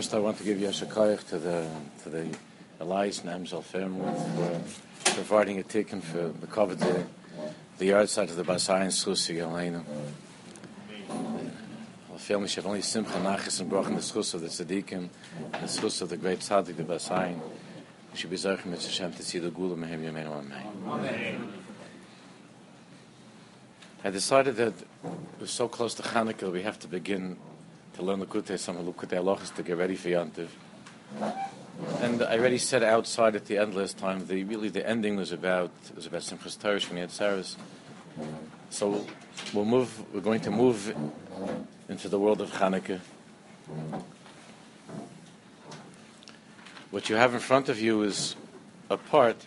First, 0.00 0.14
I 0.14 0.18
want 0.18 0.38
to 0.38 0.44
give 0.44 0.56
Yashakayach 0.56 1.28
to 1.28 1.38
the 1.38 1.68
to 2.04 2.08
the 2.08 2.26
Elias 2.80 3.20
Namzal 3.20 3.62
family 3.62 4.10
for 5.04 5.12
providing 5.12 5.58
a 5.58 5.62
ticket 5.62 6.02
for 6.02 6.28
the 6.28 6.46
cover 6.46 6.74
the 6.74 7.04
the 7.76 7.84
yard 7.84 8.08
side 8.08 8.30
of 8.30 8.36
the 8.36 8.42
Basayan 8.42 8.90
Susi 8.90 9.40
Elena. 9.40 9.84
The 11.06 12.18
family 12.18 12.48
should 12.48 12.64
only 12.64 12.80
simcha 12.80 13.12
nachis 13.18 13.60
and 13.60 13.70
brochen 13.70 13.94
the 13.94 14.00
schus 14.00 14.32
of 14.32 14.40
the 14.40 14.46
tzaddikim, 14.46 15.10
the 15.52 15.58
schus 15.66 16.00
of 16.00 16.08
the 16.08 16.16
great 16.16 16.38
tzaddik, 16.38 16.78
the 16.78 16.82
Basayan. 16.82 17.38
We 18.10 18.16
should 18.16 18.30
be 18.30 18.36
zayich 18.36 18.64
mitzvah 18.64 18.88
Hashem 18.88 19.12
to 19.12 19.22
see 19.22 19.38
the 19.38 19.50
gula 19.50 19.76
mehem 19.76 20.02
yameinu 20.02 20.32
amen. 20.32 21.52
I 24.02 24.08
decided 24.08 24.56
that 24.56 24.72
we're 25.38 25.46
so 25.46 25.68
close 25.68 25.92
to 25.96 26.02
Hanukkah, 26.02 26.50
we 26.50 26.62
have 26.62 26.78
to 26.78 26.88
begin 26.88 27.36
to 27.94 28.02
learn 28.02 28.20
Lakutei, 28.24 28.58
some 28.58 28.76
Lakutei 28.76 29.18
Halachas 29.18 29.54
to 29.54 29.62
get 29.62 29.76
ready 29.76 29.96
for 29.96 30.08
Yantiv. 30.08 30.48
And 32.00 32.22
I 32.22 32.38
already 32.38 32.58
said 32.58 32.82
outside 32.82 33.34
at 33.36 33.46
the 33.46 33.58
end 33.58 33.74
last 33.74 33.98
time, 33.98 34.26
the 34.26 34.44
really 34.44 34.68
the 34.68 34.86
ending 34.86 35.16
was 35.16 35.32
about 35.32 35.70
was 35.94 36.06
about 36.06 36.22
Simchas 36.22 36.58
Torah 36.60 36.80
had 36.98 37.10
Saras. 37.10 37.56
So 38.68 39.06
we'll 39.54 39.64
move. 39.64 40.04
We're 40.14 40.20
going 40.20 40.40
to 40.42 40.50
move 40.50 40.94
into 41.88 42.08
the 42.08 42.18
world 42.18 42.40
of 42.40 42.50
Hanukkah. 42.52 43.00
What 46.90 47.08
you 47.08 47.16
have 47.16 47.34
in 47.34 47.40
front 47.40 47.68
of 47.68 47.80
you 47.80 48.02
is 48.02 48.36
a 48.90 48.96
part 48.96 49.46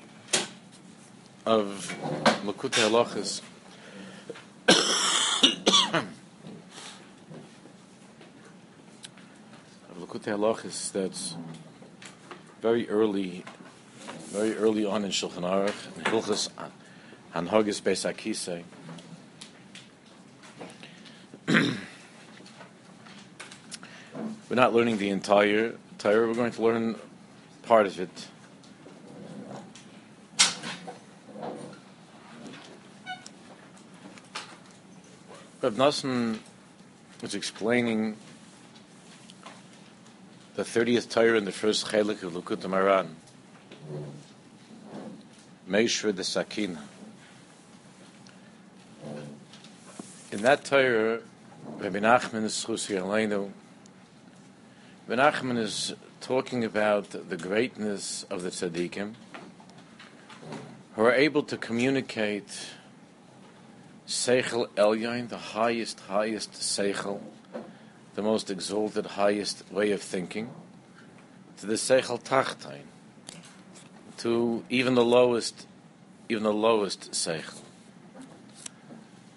of 1.45 1.95
Lakutei 2.45 2.89
Halachas. 2.89 3.41
Of 10.13 10.21
Lakutei 10.21 10.37
Halachas 10.37 10.91
that's 10.91 11.35
very 12.61 12.87
early, 12.87 13.43
very 14.27 14.55
early 14.55 14.85
on 14.85 15.05
in 15.05 15.11
Shulchan 15.11 15.41
Aruch, 15.41 15.97
in 15.97 16.03
Hilchas 16.03 16.49
Hanhagis 17.33 17.81
Beis 17.81 18.05
Akisei. 18.05 18.63
We're 24.49 24.55
not 24.55 24.73
learning 24.73 24.99
the 24.99 25.09
entire 25.09 25.75
Torah. 25.97 26.27
We're 26.27 26.35
going 26.35 26.51
to 26.51 26.61
learn 26.61 26.95
part 27.63 27.87
of 27.87 27.99
it. 27.99 28.27
Rav 35.61 35.73
Nosson 35.73 36.37
was 37.21 37.33
explaining 37.33 38.17
the 40.55 40.63
30th 40.63 41.09
Torah 41.09 41.37
in 41.37 41.45
the 41.45 41.51
first 41.51 41.87
Chelik 41.87 42.21
of 42.21 42.33
Likutei 42.33 42.69
Moharan. 42.69 43.07
Meishra 45.67 46.15
the 46.15 46.23
Sakina. 46.23 46.83
In 50.31 50.43
that 50.43 50.63
Torah, 50.63 51.21
Rabbi 51.77 51.99
Nachman 51.99 52.43
is 52.43 52.65
Rabbi 55.07 55.21
Nachman 55.21 55.57
is 55.57 55.93
talking 56.21 56.63
about 56.63 57.09
the 57.09 57.37
greatness 57.37 58.23
of 58.29 58.43
the 58.43 58.49
tzaddikim 58.49 59.13
who 60.95 61.01
are 61.01 61.13
able 61.13 61.43
to 61.43 61.57
communicate 61.57 62.67
Seichel 64.07 64.67
Elyon, 64.75 65.29
the 65.29 65.37
highest, 65.37 65.99
highest 66.01 66.53
Seichel, 66.53 67.19
the 68.15 68.21
most 68.21 68.51
exalted, 68.51 69.05
highest 69.05 69.63
way 69.71 69.91
of 69.91 70.01
thinking, 70.01 70.49
to 71.57 71.65
the 71.65 71.73
Seichel 71.73 72.21
Tachtain, 72.21 72.83
to 74.17 74.63
even 74.69 74.95
the 74.95 75.03
lowest, 75.03 75.67
even 76.29 76.43
the 76.43 76.53
lowest 76.53 77.11
Seichel. 77.11 77.61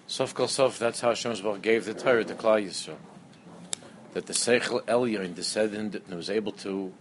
Sof 0.05 0.33
Kol 0.33 0.47
Sof, 0.47 0.79
that's 0.79 1.01
how 1.01 1.09
Hashem 1.09 1.61
gave 1.61 1.85
the 1.85 1.93
Torah 1.93 2.23
to 2.23 2.33
Klal 2.33 2.65
Yisrael. 2.65 2.95
That 4.13 4.25
the 4.25 4.33
Seichel 4.33 4.81
Elyon 4.85 5.35
descended 5.35 6.03
and 6.07 6.15
was 6.15 6.29
able 6.29 6.53
to 6.53 6.93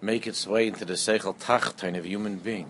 make 0.00 0.26
its 0.26 0.46
way 0.46 0.68
into 0.68 0.84
the 0.84 0.94
Seichel 0.94 1.36
Tachtain 1.36 1.98
of 1.98 2.06
human 2.06 2.36
being. 2.38 2.68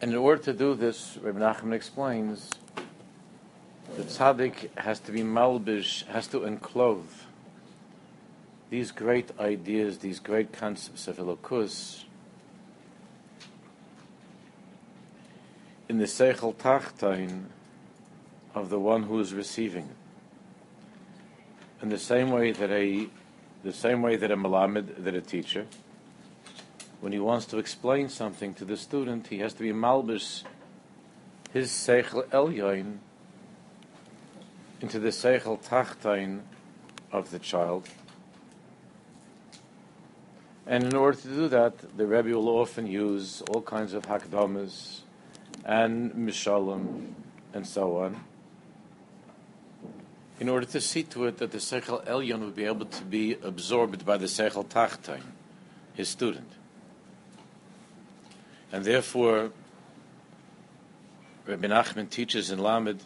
And 0.00 0.10
in 0.10 0.16
order 0.18 0.42
to 0.42 0.52
do 0.52 0.74
this, 0.74 1.18
Rabbi 1.22 1.38
Nachman 1.38 1.72
explains, 1.72 2.50
the 3.94 4.02
tzaddik 4.02 4.76
has 4.76 4.98
to 5.00 5.12
be 5.12 5.22
malbish, 5.22 6.04
has 6.06 6.26
to 6.28 6.44
enclose 6.44 7.24
these 8.68 8.90
great 8.90 9.30
ideas, 9.38 9.98
these 9.98 10.18
great 10.18 10.52
concepts 10.52 11.06
of 11.06 11.18
Elokus 11.18 12.04
in 15.88 15.98
the 15.98 16.04
Seichel 16.04 16.54
Tachtain 16.54 17.44
of 18.54 18.70
the 18.70 18.80
one 18.80 19.04
who 19.04 19.20
is 19.20 19.32
receiving. 19.32 19.88
In 21.80 21.90
the 21.90 21.98
same 21.98 22.30
way 22.30 22.50
that 22.52 22.70
a, 22.70 23.08
the 23.62 23.72
same 23.72 24.02
way 24.02 24.16
that 24.16 24.30
a 24.30 24.36
malamed, 24.36 25.04
that 25.04 25.14
a 25.14 25.20
teacher, 25.20 25.66
when 27.00 27.12
he 27.12 27.18
wants 27.18 27.46
to 27.46 27.58
explain 27.58 28.08
something 28.08 28.52
to 28.54 28.64
the 28.64 28.76
student, 28.76 29.28
he 29.28 29.38
has 29.38 29.52
to 29.54 29.62
be 29.62 29.72
malbish 29.72 30.42
his 31.52 31.70
Seichel 31.70 32.26
Elyon 32.30 32.98
into 34.80 34.98
the 34.98 35.08
Seichel 35.08 35.62
Tachtain 35.62 36.40
of 37.10 37.30
the 37.30 37.38
child. 37.38 37.88
And 40.66 40.84
in 40.84 40.94
order 40.94 41.16
to 41.16 41.28
do 41.28 41.48
that, 41.48 41.96
the 41.96 42.06
Rebbe 42.06 42.36
will 42.36 42.48
often 42.48 42.86
use 42.86 43.42
all 43.50 43.62
kinds 43.62 43.94
of 43.94 44.04
hakdamas 44.04 45.00
and 45.64 46.12
mishalim 46.12 47.12
and 47.54 47.66
so 47.66 47.98
on, 47.98 48.24
in 50.38 50.48
order 50.48 50.66
to 50.66 50.80
see 50.80 51.02
to 51.04 51.24
it 51.24 51.38
that 51.38 51.52
the 51.52 51.58
Seichel 51.58 52.04
Elyon 52.06 52.40
would 52.40 52.54
be 52.54 52.64
able 52.64 52.84
to 52.84 53.04
be 53.04 53.34
absorbed 53.42 54.04
by 54.04 54.18
the 54.18 54.26
Seichel 54.26 54.66
Tachtain, 54.66 55.22
his 55.94 56.08
student. 56.08 56.52
And 58.72 58.84
therefore, 58.84 59.52
Rabbi 61.46 61.68
Nachman 61.68 62.10
teaches 62.10 62.50
in 62.50 62.58
Lamed 62.58 63.02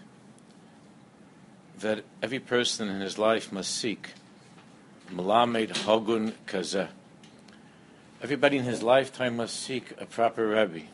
that 1.80 2.04
every 2.22 2.38
person 2.38 2.88
in 2.88 3.00
his 3.00 3.18
life 3.18 3.50
must 3.50 3.74
seek 3.74 4.10
Malamed 5.10 5.70
Hagun 5.70 6.34
Kazeh. 6.46 6.88
Everybody 8.22 8.58
in 8.58 8.64
his 8.64 8.82
lifetime 8.82 9.36
must 9.36 9.58
seek 9.58 9.94
a 9.98 10.04
proper 10.04 10.46
Rebbe. 10.46 10.86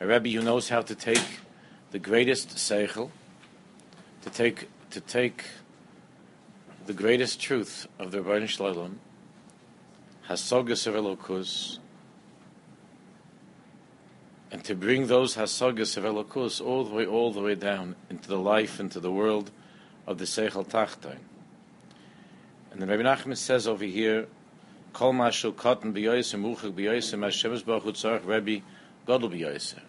A 0.00 0.06
Rebbe 0.06 0.28
who 0.28 0.42
knows 0.42 0.68
how 0.68 0.80
to 0.82 0.94
take 0.94 1.40
the 1.90 1.98
greatest 1.98 2.50
Seichel, 2.50 3.10
to 4.22 4.30
take, 4.30 4.68
to 4.90 5.00
take 5.00 5.44
the 6.86 6.92
greatest 6.92 7.40
truth 7.40 7.88
of 7.98 8.12
the 8.12 8.18
Rebbeinu 8.18 8.48
Shalom, 8.48 9.00
Hasogas 10.28 10.86
of 10.86 10.94
Elokus, 10.94 11.78
and 14.52 14.62
to 14.62 14.76
bring 14.76 15.08
those 15.08 15.34
Hasogas 15.34 15.96
of 15.96 16.04
Elokus 16.04 16.64
all 16.64 16.84
the 16.84 16.94
way, 16.94 17.06
all 17.06 17.32
the 17.32 17.40
way 17.40 17.56
down 17.56 17.96
into 18.08 18.28
the 18.28 18.38
life, 18.38 18.78
into 18.78 19.00
the 19.00 19.10
world 19.10 19.50
of 20.06 20.18
the 20.18 20.24
Seichel 20.24 20.66
Tachtain. 20.66 21.18
And 22.70 22.82
the 22.82 22.86
Rebbe 22.86 23.02
Nachman 23.02 23.36
says 23.36 23.66
over 23.66 23.84
here, 23.84 24.26
Kol 24.92 25.12
Mashal 25.12 25.52
Katan 25.52 25.92
B'Yoyse 25.92 26.38
Muchak 26.38 26.72
B'Yoyse 26.72 27.18
Mashemes 27.18 27.64
Baruch 27.64 27.84
Tzarech 27.94 28.26
Rebbe 28.26 28.64
Godel 29.06 29.30
B'Yoyse. 29.30 29.80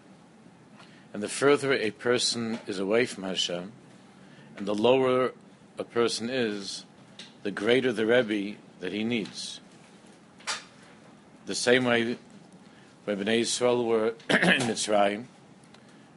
And 1.12 1.22
the 1.22 1.28
further 1.28 1.72
a 1.72 1.90
person 1.90 2.58
is 2.66 2.78
away 2.78 3.06
from 3.06 3.24
Hashem, 3.24 3.72
and 4.56 4.66
the 4.66 4.74
lower 4.74 5.32
a 5.78 5.84
person 5.84 6.28
is, 6.30 6.84
the 7.42 7.50
greater 7.50 7.92
the 7.92 8.06
Rebbe 8.06 8.58
that 8.80 8.92
he 8.92 9.04
needs. 9.04 9.60
The 11.46 11.54
same 11.54 11.84
way 11.84 12.16
when 13.04 13.18
Bnei 13.18 13.42
Yisrael 13.42 13.86
were 13.86 14.08
in 14.30 14.62
Mitzrayim, 14.62 15.26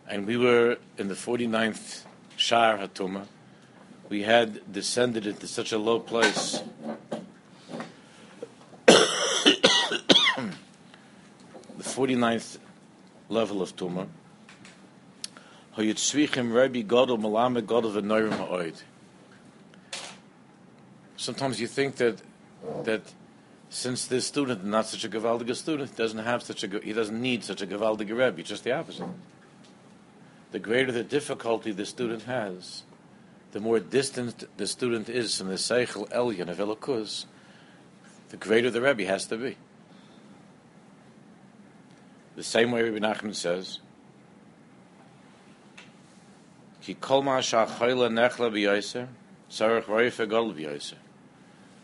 and 0.07 0.25
we 0.25 0.37
were 0.37 0.77
in 0.97 1.07
the 1.07 1.13
49th 1.13 2.03
Shar 2.35 2.77
Hatuma, 2.77 3.27
we 4.09 4.23
had 4.23 4.73
descended 4.73 5.27
into 5.27 5.47
such 5.47 5.71
a 5.71 5.77
low 5.77 5.99
place. 5.99 6.63
the 11.77 11.85
49th 11.85 12.57
level 13.29 13.61
of 13.61 13.75
Tumah. 13.75 14.07
Sometimes 21.15 21.61
you 21.61 21.67
think 21.67 21.95
that 21.97 22.21
that 22.83 23.01
since 23.69 24.07
this 24.07 24.25
student 24.25 24.61
is 24.61 24.65
not 24.65 24.87
such 24.87 25.05
a 25.05 25.09
gewaldige 25.09 25.55
student, 25.55 25.95
doesn't 25.95 26.19
have 26.19 26.43
such 26.43 26.63
a 26.63 26.79
he 26.79 26.91
doesn't 26.91 27.21
need 27.21 27.43
such 27.43 27.61
a 27.61 27.67
gewaldige 27.67 28.17
rebbe. 28.17 28.43
Just 28.43 28.63
the 28.63 28.71
opposite. 28.71 29.07
The 30.51 30.59
greater 30.59 30.91
the 30.91 31.03
difficulty 31.03 31.71
the 31.71 31.85
student 31.85 32.23
has, 32.23 32.83
the 33.51 33.59
more 33.59 33.79
distant 33.79 34.45
the 34.57 34.67
student 34.67 35.09
is 35.09 35.37
from 35.37 35.47
the 35.47 35.55
Seichel 35.55 36.09
Elyon 36.09 36.49
of 36.49 36.57
Elokus, 36.57 37.25
the 38.29 38.37
greater 38.37 38.69
the 38.69 38.81
Rebbe 38.81 39.05
has 39.05 39.25
to 39.27 39.37
be. 39.37 39.57
The 42.35 42.43
same 42.43 42.71
way 42.71 42.83
Rabbi 42.83 42.99
Nachman 42.99 43.35
says, 43.35 43.79
Ki 46.81 46.93
kol 46.93 47.23
ma 47.23 47.39
sha'chayla 47.39 48.09
nechla 48.09 48.51
b'yoyser, 48.51 49.07
sarach 49.49 49.85
roife 49.85 50.27
gol. 50.29 50.53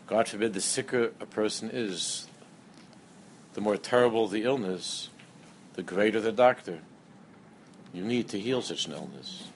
God 0.06 0.28
forbid, 0.28 0.54
the 0.54 0.60
sicker 0.60 1.12
a 1.20 1.26
person 1.26 1.68
is, 1.72 2.28
the 3.54 3.60
more 3.60 3.76
terrible 3.76 4.28
the 4.28 4.44
illness, 4.44 5.10
the 5.74 5.82
greater 5.82 6.20
the 6.20 6.32
doctor. 6.32 6.78
You 7.92 8.04
need 8.04 8.28
to 8.28 8.38
heal 8.38 8.62
such 8.62 8.86
an 8.86 8.92
illness. 8.92 9.48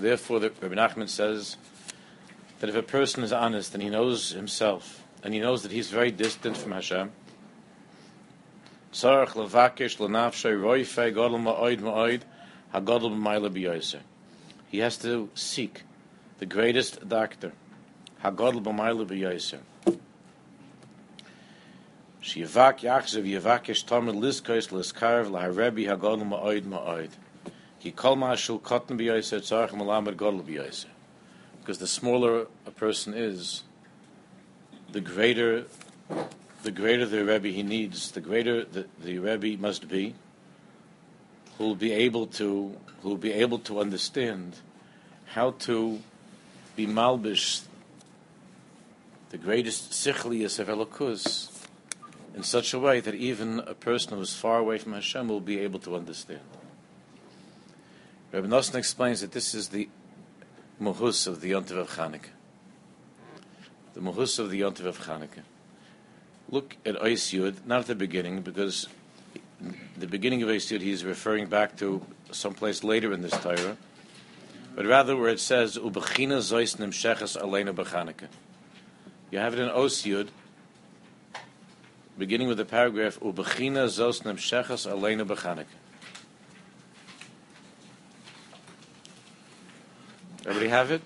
Therefore, 0.00 0.40
the 0.40 0.50
Rabbi 0.60 0.74
Nachman 0.74 1.08
says 1.08 1.56
that 2.60 2.68
if 2.68 2.76
a 2.76 2.82
person 2.82 3.22
is 3.22 3.32
honest 3.32 3.74
and 3.74 3.82
he 3.82 3.88
knows 3.90 4.32
himself 4.32 5.02
and 5.22 5.34
he 5.34 5.40
knows 5.40 5.62
that 5.62 5.72
he's 5.72 5.90
very 5.90 6.10
distant 6.10 6.56
from 6.56 6.72
Hashem, 6.72 7.10
he 14.70 14.78
has 14.78 14.98
to 14.98 15.28
seek 15.34 15.82
the 16.38 16.46
greatest 16.46 17.08
doctor. 17.08 17.52
Shivak 22.22 22.80
yachzev 22.80 23.24
liskarv 24.70 25.30
laharebi 25.30 25.86
hagodl 25.86 26.28
ma'oid 26.28 26.64
ma'oid. 26.64 27.10
Ki 27.80 27.92
kol 27.92 28.16
ma'ashul 28.16 28.60
b'yoyser 28.60 29.40
tzarech 29.40 29.70
malamed 29.70 30.16
godl. 30.16 30.84
Because 31.60 31.78
the 31.78 31.86
smaller 31.86 32.46
a 32.66 32.70
person 32.70 33.14
is, 33.14 33.62
the 34.92 35.00
greater 35.00 35.64
the 36.62 36.70
greater 36.70 37.06
the 37.06 37.24
Rebbe 37.24 37.48
he 37.48 37.62
needs, 37.62 38.10
the 38.10 38.20
greater 38.20 38.64
the, 38.64 38.86
the 39.02 39.18
Rebbe 39.18 39.58
must 39.58 39.88
be, 39.88 40.14
who 41.56 41.64
will 41.64 41.74
be 41.74 41.92
able 41.92 42.26
to 42.26 42.76
who 43.00 43.08
will 43.08 43.16
be 43.16 43.32
able 43.32 43.60
to 43.60 43.80
understand 43.80 44.56
how 45.24 45.52
to 45.52 46.00
be 46.76 46.86
malbish 46.86 47.62
the 49.30 49.38
greatest 49.38 49.92
sichlius 49.92 50.58
of 50.58 50.68
Elokus 50.68 51.59
in 52.34 52.42
such 52.42 52.72
a 52.72 52.78
way 52.78 53.00
that 53.00 53.14
even 53.14 53.60
a 53.60 53.74
person 53.74 54.14
who 54.14 54.20
is 54.20 54.34
far 54.34 54.58
away 54.58 54.78
from 54.78 54.92
Hashem 54.92 55.28
will 55.28 55.40
be 55.40 55.58
able 55.60 55.80
to 55.80 55.96
understand. 55.96 56.40
Rabbi 58.32 58.46
Nosson 58.46 58.76
explains 58.76 59.20
that 59.20 59.32
this 59.32 59.54
is 59.54 59.68
the 59.68 59.88
muhus 60.80 61.26
of 61.26 61.40
the 61.40 61.50
Yontiv 61.50 61.72
of 61.72 61.90
Chanukah. 61.90 62.30
The 63.94 64.00
muhus 64.00 64.38
of 64.38 64.50
the 64.50 64.60
Yontiv 64.60 64.84
of 64.84 65.00
Chanukah. 65.00 65.42
Look 66.48 66.76
at 66.86 66.94
Ois 66.96 67.36
Yud, 67.36 67.66
not 67.66 67.80
at 67.80 67.86
the 67.86 67.94
beginning, 67.94 68.42
because 68.42 68.88
the 69.96 70.06
beginning 70.06 70.42
of 70.42 70.48
Ois 70.48 70.72
Yud 70.72 70.80
he 70.80 70.92
is 70.92 71.04
referring 71.04 71.46
back 71.46 71.76
to 71.78 72.04
someplace 72.30 72.84
later 72.84 73.12
in 73.12 73.22
this 73.22 73.32
Torah, 73.32 73.76
but 74.74 74.86
rather 74.86 75.16
where 75.16 75.30
it 75.30 75.40
says, 75.40 75.76
Ubechina 75.76 76.38
Zois 76.38 76.76
Nimsheches 76.76 77.40
Aleinu 77.40 77.74
B'Chanukah. 77.74 78.28
You 79.30 79.40
have 79.40 79.54
it 79.54 79.58
in 79.58 79.68
Ois 79.68 80.06
Yud, 80.06 80.28
beginning 82.20 82.48
with 82.48 82.58
the 82.58 82.66
paragraph 82.66 83.18
Ubechina 83.20 83.86
Zos 83.86 84.20
Nemshechas 84.24 84.86
Aleinu 84.86 85.26
Bechanik. 85.26 85.64
Everybody 90.40 90.68
have 90.68 90.90
it? 90.90 91.00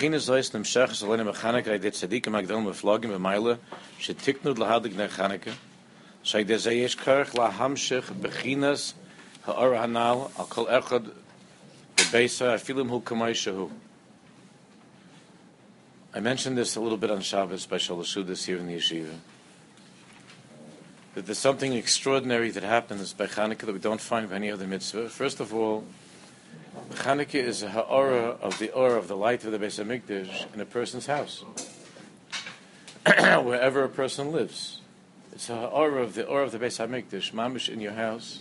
Nem 0.00 0.12
shach 0.62 0.94
so 0.94 1.08
lene 1.08 1.24
mechanik 1.24 1.66
ay 1.66 1.78
dit 1.78 1.94
sadik 1.94 2.26
magdel 2.26 2.60
me 2.60 2.70
flogim 2.70 3.08
be 3.08 3.18
mile 3.18 3.58
she 3.98 4.14
tiknud 4.14 4.56
lahadik 4.56 4.94
ne 4.94 5.08
chanike 5.08 5.52
shay 6.22 6.44
de 6.44 6.58
ze 6.58 6.84
is 6.84 6.96
la 7.06 7.50
hamshich 7.50 8.04
bechines 8.20 8.94
ha 9.42 9.52
hanal 9.52 10.30
al 10.38 10.46
kol 10.46 10.66
echad 10.66 11.10
the 11.96 12.02
beisa 12.12 12.52
i 12.52 12.58
feel 12.58 12.78
him 12.78 12.88
who 12.88 13.00
kamay 13.00 13.32
shahu 13.32 13.70
I 16.14 16.20
mentioned 16.20 16.56
this 16.56 16.74
a 16.74 16.80
little 16.80 16.96
bit 16.96 17.10
on 17.10 17.20
Shabbos 17.20 17.66
by 17.66 17.76
Shalashu 17.76 18.26
this 18.26 18.46
here 18.46 18.56
in 18.56 18.66
the 18.66 18.76
yeshiva. 18.76 19.14
That 21.14 21.26
there's 21.26 21.38
something 21.38 21.74
extraordinary 21.74 22.50
that 22.50 22.62
happens 22.62 23.12
by 23.12 23.26
Chanukah 23.26 23.66
that 23.66 23.72
we 23.72 23.78
don't 23.78 24.00
find 24.00 24.28
by 24.28 24.36
any 24.36 24.50
other 24.50 24.66
mitzvah. 24.66 25.10
First 25.10 25.38
of 25.38 25.54
all, 25.54 25.84
Chanukah 26.90 27.34
is 27.34 27.62
a 27.62 27.70
ha'ora 27.70 28.36
of 28.40 28.58
the 28.58 28.72
aura 28.72 28.96
of 28.96 29.08
the 29.08 29.16
light 29.16 29.44
of 29.44 29.52
the 29.52 29.58
Beis 29.58 29.82
Hamikdash 29.82 30.52
in 30.54 30.60
a 30.60 30.64
person's 30.64 31.06
house, 31.06 31.44
wherever 33.06 33.84
a 33.84 33.88
person 33.88 34.32
lives. 34.32 34.80
It's 35.32 35.50
a 35.50 35.56
ha'ora 35.56 36.02
of 36.02 36.14
the 36.14 36.26
aura 36.26 36.44
of 36.44 36.52
the 36.52 36.58
Beis 36.58 36.78
Hamikdash, 36.78 37.32
mamish 37.32 37.68
in 37.68 37.80
your 37.80 37.92
house, 37.92 38.40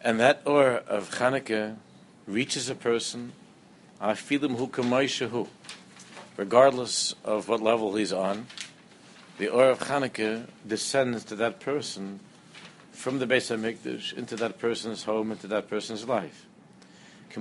and 0.00 0.20
that 0.20 0.42
aura 0.44 0.82
of 0.86 1.10
Chanukah 1.10 1.76
reaches 2.26 2.70
a 2.70 2.74
person. 2.74 3.32
Feel 4.14 4.44
him 4.44 4.56
who 4.56 5.48
regardless 6.36 7.14
of 7.24 7.48
what 7.48 7.62
level 7.62 7.96
he's 7.96 8.12
on. 8.12 8.46
The 9.38 9.48
aura 9.48 9.72
of 9.72 9.80
Chanukah 9.80 10.46
descends 10.66 11.24
to 11.24 11.36
that 11.36 11.60
person 11.60 12.20
from 12.96 13.18
the 13.18 13.26
Beis 13.26 13.54
Hamikdash 13.54 14.14
into 14.14 14.36
that 14.36 14.58
person's 14.58 15.04
home, 15.04 15.30
into 15.30 15.46
that 15.46 15.68
person's 15.68 16.08
life. 16.08 16.46
It's 17.30 17.36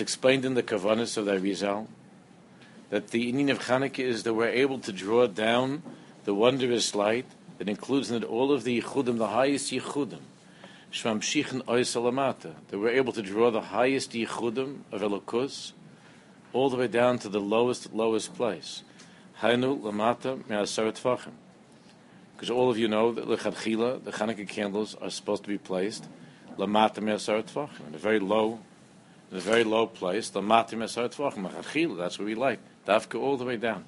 explained 0.00 0.44
in 0.44 0.54
the 0.54 0.62
kavanas 0.62 1.16
of 1.16 1.24
the 1.24 1.38
Rizal 1.38 1.88
that 2.90 3.08
the 3.08 3.32
meaning 3.32 3.50
of 3.50 3.60
Chanukah 3.60 3.98
is 4.00 4.24
that 4.24 4.34
we're 4.34 4.48
able 4.48 4.80
to 4.80 4.92
draw 4.92 5.28
down 5.28 5.82
the 6.24 6.34
wondrous 6.34 6.96
light 6.96 7.26
that 7.58 7.68
includes 7.68 8.10
in 8.10 8.22
it 8.22 8.24
all 8.24 8.50
of 8.50 8.64
the 8.64 8.82
yichudim, 8.82 9.18
the 9.18 9.28
highest 9.28 9.72
yichudim, 9.72 10.18
shmamshichen 10.92 11.62
ois 11.66 11.94
lamata. 11.94 12.54
That 12.68 12.78
we're 12.80 12.90
able 12.90 13.12
to 13.12 13.22
draw 13.22 13.52
the 13.52 13.60
highest 13.60 14.12
yichudim 14.12 14.80
of 14.90 15.00
Elokus 15.00 15.72
all 16.52 16.70
the 16.70 16.76
way 16.76 16.88
down 16.88 17.18
to 17.20 17.28
the 17.28 17.40
lowest, 17.40 17.92
lowest 17.92 18.34
place. 18.34 18.82
Hainu 19.40 19.80
lamata. 19.80 21.30
Because 22.34 22.50
all 22.50 22.70
of 22.70 22.78
you 22.78 22.88
know 22.88 23.12
that 23.12 23.26
lechatchila, 23.26 24.04
the 24.04 24.12
Hanukkah 24.12 24.48
candles 24.48 24.94
are 25.00 25.10
supposed 25.10 25.42
to 25.44 25.48
be 25.48 25.58
placed 25.58 26.06
lamata 26.56 27.00
tvachim, 27.00 27.88
in 27.88 27.94
a 27.94 27.98
very 27.98 28.18
low, 28.18 28.58
in 29.30 29.36
a 29.36 29.40
very 29.40 29.64
low 29.64 29.86
place. 29.86 30.30
Lamata 30.30 30.70
lechatchila, 30.70 31.98
that's 31.98 32.18
what 32.18 32.26
we 32.26 32.34
like. 32.34 32.60
Dafka 32.86 33.20
all 33.20 33.36
the 33.36 33.44
way 33.44 33.56
down. 33.56 33.84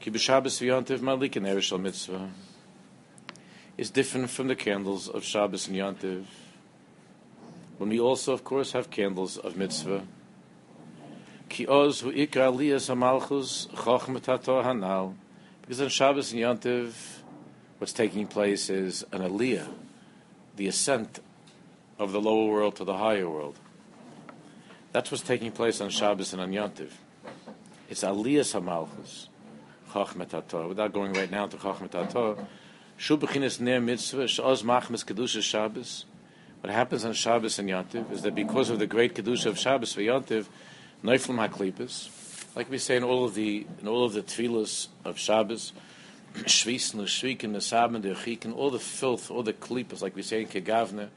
Ki 0.00 0.10
b'Shabbos 0.10 0.60
v'yontiv 0.60 1.00
malik 1.00 1.36
and 1.36 1.46
Ereshal 1.46 1.80
mitzvah 1.80 2.30
is 3.76 3.90
different 3.90 4.30
from 4.30 4.48
the 4.48 4.56
candles 4.56 5.08
of 5.08 5.24
Shabbos 5.24 5.68
and 5.68 5.76
Yontiv. 5.76 6.24
When 7.78 7.90
we 7.90 8.00
also, 8.00 8.32
of 8.32 8.42
course, 8.42 8.72
have 8.72 8.90
candles 8.90 9.36
of 9.38 9.56
mitzvah, 9.56 10.02
Ki 11.48 11.66
oz 11.66 12.00
hu 12.00 12.12
ikra 12.12 12.52
aliyas 12.52 12.88
hamalchus 12.88 13.68
chochmet 13.68 14.44
hanal. 14.44 15.14
Because 15.62 15.80
on 15.80 15.88
Shabbos 15.88 16.32
and 16.32 16.40
Yontiv, 16.40 16.92
what's 17.78 17.92
taking 17.92 18.26
place 18.26 18.70
is 18.70 19.04
an 19.12 19.20
aliyah, 19.20 19.68
the 20.56 20.66
ascent 20.68 21.20
of 21.98 22.12
the 22.12 22.20
lower 22.20 22.50
world 22.50 22.76
to 22.76 22.84
the 22.84 22.96
higher 22.96 23.28
world. 23.28 23.58
That's 24.92 25.10
what's 25.10 25.22
taking 25.22 25.52
place 25.52 25.80
on 25.80 25.90
Shabbos 25.90 26.32
and 26.32 26.40
on 26.40 26.52
Yontiv. 26.52 26.90
It's 27.90 28.02
aliyas 28.02 28.58
hamalchus 28.58 29.28
chochmet 29.90 30.68
Without 30.68 30.92
going 30.92 31.12
right 31.12 31.30
now 31.30 31.46
to 31.46 31.56
chochmet 31.56 31.90
haTorah, 31.90 32.46
shubachinis 32.98 33.60
ner 33.60 33.80
mitzvah 33.80 34.24
sh'oz 34.24 34.62
machmes 34.62 35.04
kedusha 35.04 35.42
Shabbos. 35.42 36.04
What 36.60 36.72
happens 36.72 37.04
on 37.04 37.12
Shabbos 37.12 37.58
and 37.58 37.68
Yontiv 37.68 38.10
is 38.10 38.22
that 38.22 38.34
because 38.34 38.70
of 38.70 38.78
the 38.78 38.86
great 38.86 39.14
kedusha 39.14 39.46
of 39.46 39.58
Shabbos 39.58 39.92
for 39.92 40.00
Yontiv, 40.00 40.46
Neiflim 41.02 41.48
HaKlippas, 41.48 42.56
like 42.56 42.70
we 42.70 42.78
say 42.78 42.96
in 42.96 43.04
all 43.04 43.24
of 43.24 43.34
the 43.34 43.66
in 43.80 43.88
all 43.88 44.04
of 44.04 44.12
the 44.12 44.22
tefillas 44.22 44.88
of 45.04 45.18
Shabbos, 45.18 45.72
Shvis 46.34 46.92
and 46.94 47.02
Shvik 47.02 48.44
and 48.44 48.54
all 48.54 48.70
the 48.70 48.78
filth, 48.78 49.30
all 49.30 49.42
the 49.42 49.52
klippas, 49.52 50.02
like 50.02 50.16
we 50.16 50.22
say 50.22 50.42
in 50.42 50.48
Kegavne, 50.48 51.08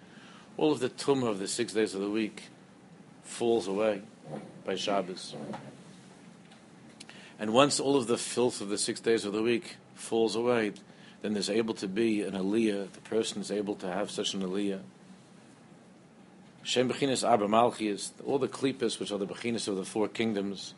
all 0.57 0.71
of 0.71 0.79
the 0.79 0.89
tumah 0.89 1.27
of 1.27 1.39
the 1.39 1.47
six 1.47 1.73
days 1.73 1.95
of 1.95 2.01
the 2.01 2.09
week 2.09 2.43
falls 3.23 3.67
away. 3.67 4.01
by 4.65 4.75
Shabbos. 4.75 5.35
And 7.39 7.53
once 7.53 7.79
all 7.79 7.95
of 7.95 8.07
the 8.07 8.17
filth 8.17 8.61
of 8.61 8.69
the 8.69 8.77
six 8.77 8.99
days 8.99 9.25
of 9.25 9.33
the 9.33 9.41
week 9.41 9.77
falls 9.95 10.35
away, 10.35 10.73
then 11.21 11.33
there's 11.33 11.49
able 11.49 11.73
to 11.75 11.87
be 11.87 12.21
an 12.21 12.33
aliyah. 12.33 12.91
The 12.91 13.01
person 13.01 13.41
is 13.41 13.51
able 13.51 13.75
to 13.75 13.91
have 13.91 14.11
such 14.11 14.33
an 14.33 14.41
aliyah. 14.41 14.81
Shem 16.63 16.89
bechinas 16.89 17.27
arba 17.27 17.47
malchias, 17.47 18.11
all 18.25 18.37
the 18.37 18.47
klipas 18.47 18.99
which 18.99 19.11
are 19.11 19.17
the 19.17 19.27
bechinas 19.27 19.67
of 19.67 19.77
the 19.77 19.85
four 19.85 20.07
kingdoms, 20.07 20.73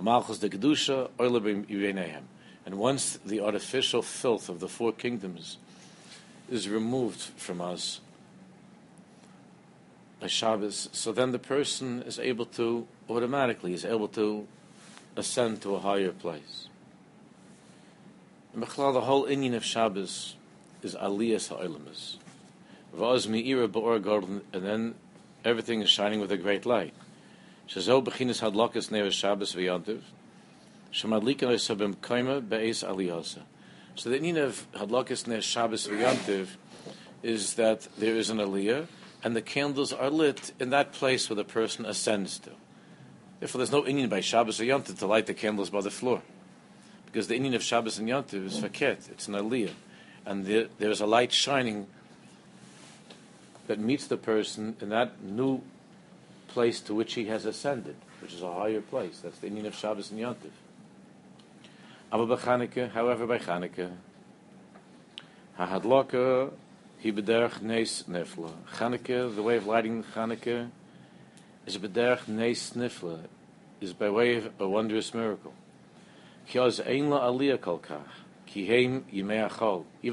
malchus 0.00 0.38
de 0.38 0.48
kedusha, 0.48 1.10
oile 1.18 2.22
And 2.66 2.78
once 2.78 3.18
the 3.24 3.40
artificial 3.40 4.02
filth 4.02 4.48
of 4.48 4.60
the 4.60 4.68
four 4.68 4.92
kingdoms 4.92 5.58
is 6.50 6.68
removed 6.68 7.20
from 7.20 7.60
us 7.60 8.00
by 10.20 10.28
Shabbos, 10.28 10.88
so 10.92 11.12
then 11.12 11.32
the 11.32 11.38
person 11.38 12.02
is 12.02 12.18
able 12.18 12.46
to 12.46 12.86
automatically 13.10 13.74
is 13.74 13.84
able 13.84 14.08
to 14.08 14.46
ascend 15.16 15.62
to 15.62 15.74
a 15.74 15.80
higher 15.80 16.12
place. 16.12 16.68
And 18.52 18.62
the 18.62 18.66
whole 18.66 19.26
inyan 19.26 19.54
of 19.54 19.64
Shabbos 19.64 20.36
is 20.82 20.94
Aliyah 20.94 21.48
Ha'olamas. 21.48 22.18
And 24.52 24.64
then 24.64 24.94
everything 25.44 25.82
is 25.82 25.90
shining 25.90 26.20
with 26.20 26.32
a 26.32 26.36
great 26.36 26.64
light. 26.66 26.94
Hadlakas 27.68 28.90
neva 28.90 29.10
Shabbos 29.10 29.54
v'yantiv. 29.54 30.02
So 30.92 31.08
the 34.10 34.18
inyan 34.18 34.36
of 34.44 34.66
hadlakas 34.72 35.26
neva 35.26 35.42
Shabbos 35.42 35.88
v'yantiv 35.88 36.48
is 37.22 37.54
that 37.54 37.88
there 37.98 38.16
is 38.16 38.30
an 38.30 38.38
aliyah, 38.38 38.86
and 39.22 39.34
the 39.34 39.42
candles 39.42 39.92
are 39.92 40.10
lit 40.10 40.52
in 40.60 40.70
that 40.70 40.92
place 40.92 41.28
where 41.30 41.36
the 41.36 41.44
person 41.44 41.86
ascends 41.86 42.38
to. 42.40 42.50
Therefore, 43.40 43.58
there's 43.58 43.72
no 43.72 43.82
inyan 43.82 44.08
by 44.08 44.20
Shabbos 44.20 44.60
or 44.60 44.64
Yontif 44.64 44.98
to 44.98 45.06
light 45.06 45.26
the 45.26 45.34
candles 45.34 45.70
by 45.70 45.80
the 45.80 45.90
floor 45.90 46.22
because 47.14 47.28
the 47.28 47.38
inyan 47.38 47.54
of 47.54 47.62
Shabbos 47.62 47.98
and 47.98 48.08
Yontiv 48.08 48.44
is 48.44 48.58
faket, 48.58 49.08
it's 49.08 49.28
an 49.28 49.34
aliyah, 49.34 49.70
and 50.26 50.44
there, 50.44 50.66
there's 50.78 51.00
a 51.00 51.06
light 51.06 51.30
shining 51.30 51.86
that 53.66 53.78
meets 53.78 54.06
the 54.06 54.16
person 54.16 54.76
in 54.80 54.90
that 54.90 55.22
new 55.22 55.62
place 56.48 56.80
to 56.80 56.94
which 56.94 57.14
he 57.14 57.26
has 57.26 57.44
ascended, 57.44 57.96
which 58.20 58.32
is 58.32 58.42
a 58.42 58.52
higher 58.52 58.80
place. 58.80 59.20
That's 59.20 59.38
the 59.38 59.48
inyan 59.48 59.66
of 59.66 59.74
Shabbos 59.74 60.10
and 60.10 60.20
Yontiv. 60.20 60.52
Aber 62.12 62.36
however, 62.36 63.26
by 63.26 63.38
Chanukah, 63.38 63.90
hahadloka 65.58 66.52
he 66.98 67.10
bederch 67.10 67.60
nes 67.60 68.04
nifla. 68.08 68.52
Chanukah, 68.76 69.34
the 69.34 69.42
way 69.42 69.56
of 69.56 69.66
lighting 69.66 70.04
Chanukah, 70.14 70.70
is 71.66 71.76
bederch 71.76 72.28
nes 72.28 72.70
nifla, 72.76 73.26
is 73.80 73.92
by 73.92 74.08
way 74.08 74.36
of 74.36 74.50
a 74.60 74.68
wondrous 74.68 75.12
miracle. 75.12 75.52
Even 76.54 76.70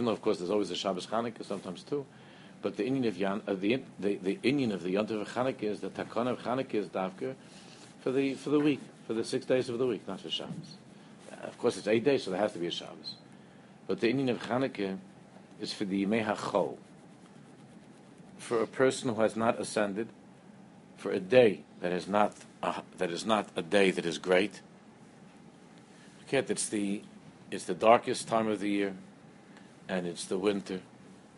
though, 0.06 0.12
of 0.12 0.22
course, 0.22 0.38
there's 0.40 0.50
always 0.50 0.72
a 0.72 0.76
Shabbos 0.76 1.06
Chanukah, 1.06 1.46
sometimes 1.46 1.84
too, 1.84 2.06
but 2.62 2.78
the 2.78 2.84
inyan 2.84 3.08
of 3.08 3.18
Yan, 3.18 3.42
uh, 3.48 3.54
the, 3.54 3.82
the 4.00 4.16
the 4.18 4.40
inyan 4.44 4.74
of 4.74 4.84
the 4.84 4.96
Yontiv 4.96 5.22
of 5.22 5.30
Chanukah 5.30 5.64
is 5.64 5.80
the 5.80 5.90
Takon 5.90 6.28
of 6.28 6.40
Chanukah 6.40 6.74
is 6.76 6.88
Davka 6.88 7.36
for 8.02 8.12
the 8.12 8.34
for 8.36 8.50
the 8.50 8.60
week, 8.60 8.80
for 9.08 9.14
the 9.14 9.24
six 9.24 9.46
days 9.46 9.70
of 9.70 9.78
the 9.78 9.88
week, 9.88 10.08
not 10.08 10.20
for 10.22 10.30
Shabbos. 10.30 10.78
Uh, 11.32 11.48
of 11.48 11.58
course, 11.58 11.78
it's 11.78 11.88
eight 11.88 12.04
days, 12.04 12.24
so 12.24 12.32
there 12.32 12.40
has 12.40 12.54
to 12.54 12.60
be 12.60 12.68
a 12.68 12.72
Shabbos. 12.72 13.16
But 13.88 14.00
the 14.00 14.14
inyan 14.14 14.30
of 14.32 14.42
Chanukah 14.44 14.98
is 15.60 15.74
for 15.74 15.86
the 15.86 16.06
Yimei 16.06 16.26
HaChol, 16.26 16.78
for 18.38 18.62
a 18.62 18.68
person 18.68 19.14
who 19.14 19.22
has 19.22 19.36
not 19.36 19.60
ascended, 19.60 20.08
for 20.98 21.12
a 21.12 21.20
day 21.20 21.64
that 21.82 21.92
is 21.92 22.08
not 22.08 22.36
a, 22.62 22.82
that 22.98 23.12
is 23.12 23.26
not 23.26 23.50
a 23.56 23.62
day 23.62 23.92
that 23.92 24.06
is 24.06 24.18
great 24.18 24.62
it's 26.34 26.70
the 26.70 27.02
it's 27.50 27.66
the 27.66 27.74
darkest 27.74 28.28
time 28.28 28.48
of 28.48 28.62
the 28.62 28.70
year, 28.70 28.94
and 29.90 30.08
it's 30.08 30.24
the 30.26 30.38
winter. 30.38 30.80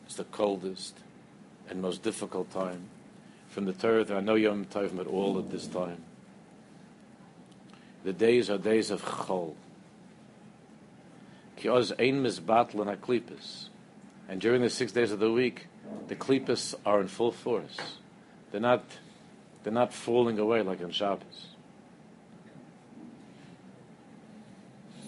It's 0.06 0.16
the 0.16 0.26
coldest 0.26 1.00
and 1.70 1.82
most 1.82 2.04
difficult 2.04 2.52
time. 2.52 2.90
From 3.50 3.66
the 3.66 3.74
Torah, 3.74 4.04
there 4.04 4.18
are 4.18 4.22
no 4.22 4.36
Yom 4.36 4.66
Tov 4.66 5.00
at 5.00 5.08
all 5.08 5.38
at 5.38 5.52
this 5.52 5.68
time. 5.68 6.04
The 8.04 8.14
days 8.14 8.50
are 8.50 8.58
days 8.58 8.92
of 8.92 9.04
chol. 9.04 9.56
Ki 11.56 11.70
oz 11.70 11.92
ein 12.00 12.24
mizbatl 12.24 12.82
and 12.82 13.02
aklipis. 13.02 13.70
And 14.28 14.42
during 14.42 14.62
the 14.62 14.70
six 14.70 14.92
days 14.92 15.12
of 15.12 15.20
the 15.20 15.32
week, 15.32 15.68
the 16.08 16.16
klipis 16.16 16.74
are 16.86 17.00
in 17.02 17.08
full 17.08 17.32
force. 17.32 17.78
They're 18.52 18.62
not, 18.62 18.84
they're 19.64 19.74
not 19.74 19.94
falling 19.94 20.40
away 20.40 20.62
like 20.62 20.82
on 20.82 20.92
Shabbos. 20.92 21.54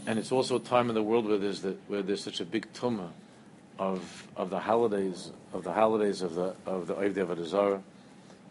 and 0.08 0.20
it's 0.20 0.32
also 0.32 0.58
a 0.58 0.60
time 0.60 0.90
in 0.90 0.96
the 0.96 1.04
world 1.04 1.26
where 1.26 1.38
there's 1.38 1.62
the, 1.62 1.76
where 1.88 2.02
there's 2.02 2.24
such 2.24 2.40
a 2.40 2.46
big 2.46 2.72
tumah 2.74 3.10
of 3.78 4.28
of 4.36 4.50
the 4.50 4.60
holidays 4.60 5.32
of 5.54 5.64
the 5.64 5.74
holidays 5.74 6.22
of 6.22 6.36
the 6.36 6.56
of 6.66 6.88
the 6.88 6.94
Oivdei 6.94 7.26
Avodah 7.26 7.82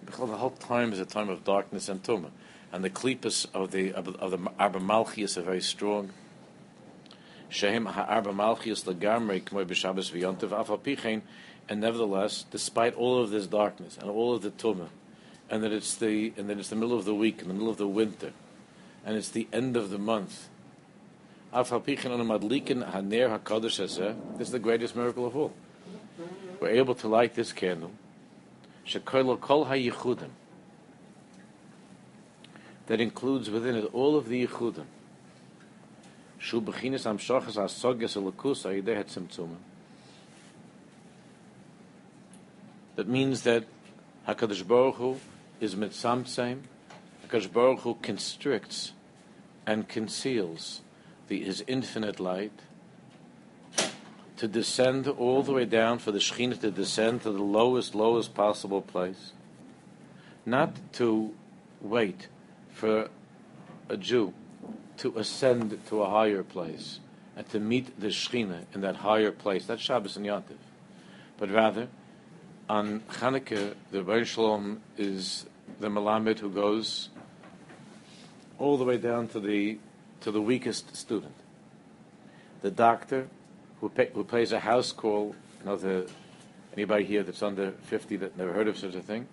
The 0.05 0.13
whole 0.13 0.51
time 0.51 0.93
is 0.93 1.01
a 1.01 1.07
time 1.07 1.29
of 1.29 1.45
darkness 1.45 1.89
and 1.89 2.03
tumah, 2.03 2.31
and 2.73 2.85
the 2.85 2.91
klippas 2.91 3.47
of 3.55 3.71
the 3.71 3.93
of, 3.93 4.05
the 4.05 4.51
Arba 4.59 4.81
Malchias 4.81 5.37
are 5.37 5.43
very 5.43 5.63
strong. 5.63 6.11
Shehem 7.49 7.87
ha'arba 7.87 8.33
Malchias 8.33 8.85
legamrei 8.85 9.43
k'moy 9.43 9.65
b'Shabbos 9.65 10.11
v'yontiv 10.11 10.51
afal 10.51 10.79
pichein, 10.79 11.23
and 11.69 11.81
nevertheless, 11.81 12.45
despite 12.51 12.95
all 12.95 13.23
of 13.23 13.31
this 13.31 13.47
darkness 13.47 13.97
and 13.97 14.11
all 14.11 14.35
of 14.35 14.43
the 14.43 14.51
tumah, 14.51 14.89
and 15.49 15.63
that 15.63 15.73
it's 15.73 15.95
the 15.95 16.33
and 16.37 16.51
that 16.51 16.59
it's 16.59 16.69
the 16.69 16.77
middle 16.77 16.99
of 16.99 17.05
the 17.05 17.15
week, 17.15 17.41
in 17.41 17.49
the 17.49 17.55
middle 17.55 17.71
of 17.71 17.79
the 17.79 17.89
winter, 17.89 18.33
and 19.05 19.17
it's 19.17 19.31
the 19.31 19.49
end 19.53 19.77
of 19.77 19.91
the 19.91 19.99
month 19.99 20.49
this 21.55 21.69
is 24.41 24.51
the 24.51 24.59
greatest 24.61 24.97
miracle 24.97 25.25
of 25.25 25.37
all. 25.37 25.53
We're 26.59 26.71
able 26.71 26.97
to 26.97 27.07
light 27.07 27.35
this 27.35 27.53
candle. 27.53 27.93
That 32.87 33.01
includes 33.01 33.51
within 33.51 33.77
it 33.77 33.85
all 33.93 34.17
of 34.17 34.29
the 34.29 34.45
yichudim. 34.45 34.87
That 42.97 43.09
means 43.09 43.43
that 43.43 43.65
Hakadosh 44.27 44.67
Baruch 44.67 44.97
Hu 44.97 45.21
is 45.61 45.77
mitzamtzem. 45.77 46.63
Hakadosh 47.29 47.53
Baruch 47.53 47.81
Hu 47.81 47.95
constricts 48.03 48.93
and 49.65 49.89
conceals 49.89 50.81
the, 51.29 51.43
his 51.43 51.65
infinite 51.67 52.21
light 52.21 52.53
to 54.37 54.49
descend 54.49 55.07
all 55.07 55.43
the 55.43 55.53
way 55.53 55.65
down 55.65 55.99
for 55.99 56.13
the 56.13 56.19
Shekhinah 56.19 56.61
to 56.61 56.71
descend 56.71 57.23
to 57.23 57.31
the 57.31 57.43
lowest, 57.43 57.95
lowest 57.95 58.35
possible 58.35 58.83
place. 58.83 59.33
Not 60.45 60.77
to 60.95 61.35
wait 61.81 62.29
for 62.73 63.09
a 63.89 63.97
Jew 63.97 64.35
to 64.99 65.17
ascend 65.19 65.81
to 65.89 66.03
a 66.03 66.11
higher 66.11 66.43
place 66.43 67.01
and 67.37 67.49
to 67.51 67.61
meet 67.61 67.99
the 67.99 68.09
Shekhinah 68.09 68.67
in 68.75 68.81
that 68.81 68.97
higher 68.97 69.33
place. 69.33 69.67
That's 69.67 69.83
Shabbos 69.83 70.17
and 70.17 70.27
Yantiv. 70.27 70.59
But 71.37 71.51
rather, 71.51 71.89
on 72.69 73.01
Chanukah, 73.01 73.75
the 73.91 74.03
Rebbe 74.03 74.25
Shalom 74.25 74.81
is 74.97 75.47
the 75.81 75.89
Malamed 75.89 76.39
who 76.39 76.51
goes 76.51 77.09
all 78.59 78.77
the 78.77 78.85
way 78.85 78.97
down 78.97 79.29
to 79.29 79.41
the 79.41 79.79
to 80.25 80.31
the 80.31 80.41
weakest 80.41 80.97
student. 80.97 81.35
The 82.63 82.71
doctor 82.71 83.29
who, 83.81 83.91
pay, 83.91 84.09
who 84.15 84.25
plays 84.25 84.53
a 84.53 84.61
house 84.61 84.91
call, 84.91 85.37
the, 85.63 86.11
anybody 86.73 87.05
here 87.05 87.23
that's 87.23 87.43
under 87.43 87.73
50 87.73 88.17
that 88.17 88.39
never 88.39 88.55
heard 88.55 88.67
of 88.67 88.79
such 88.79 88.95
a 88.95 89.03
thing? 89.03 89.29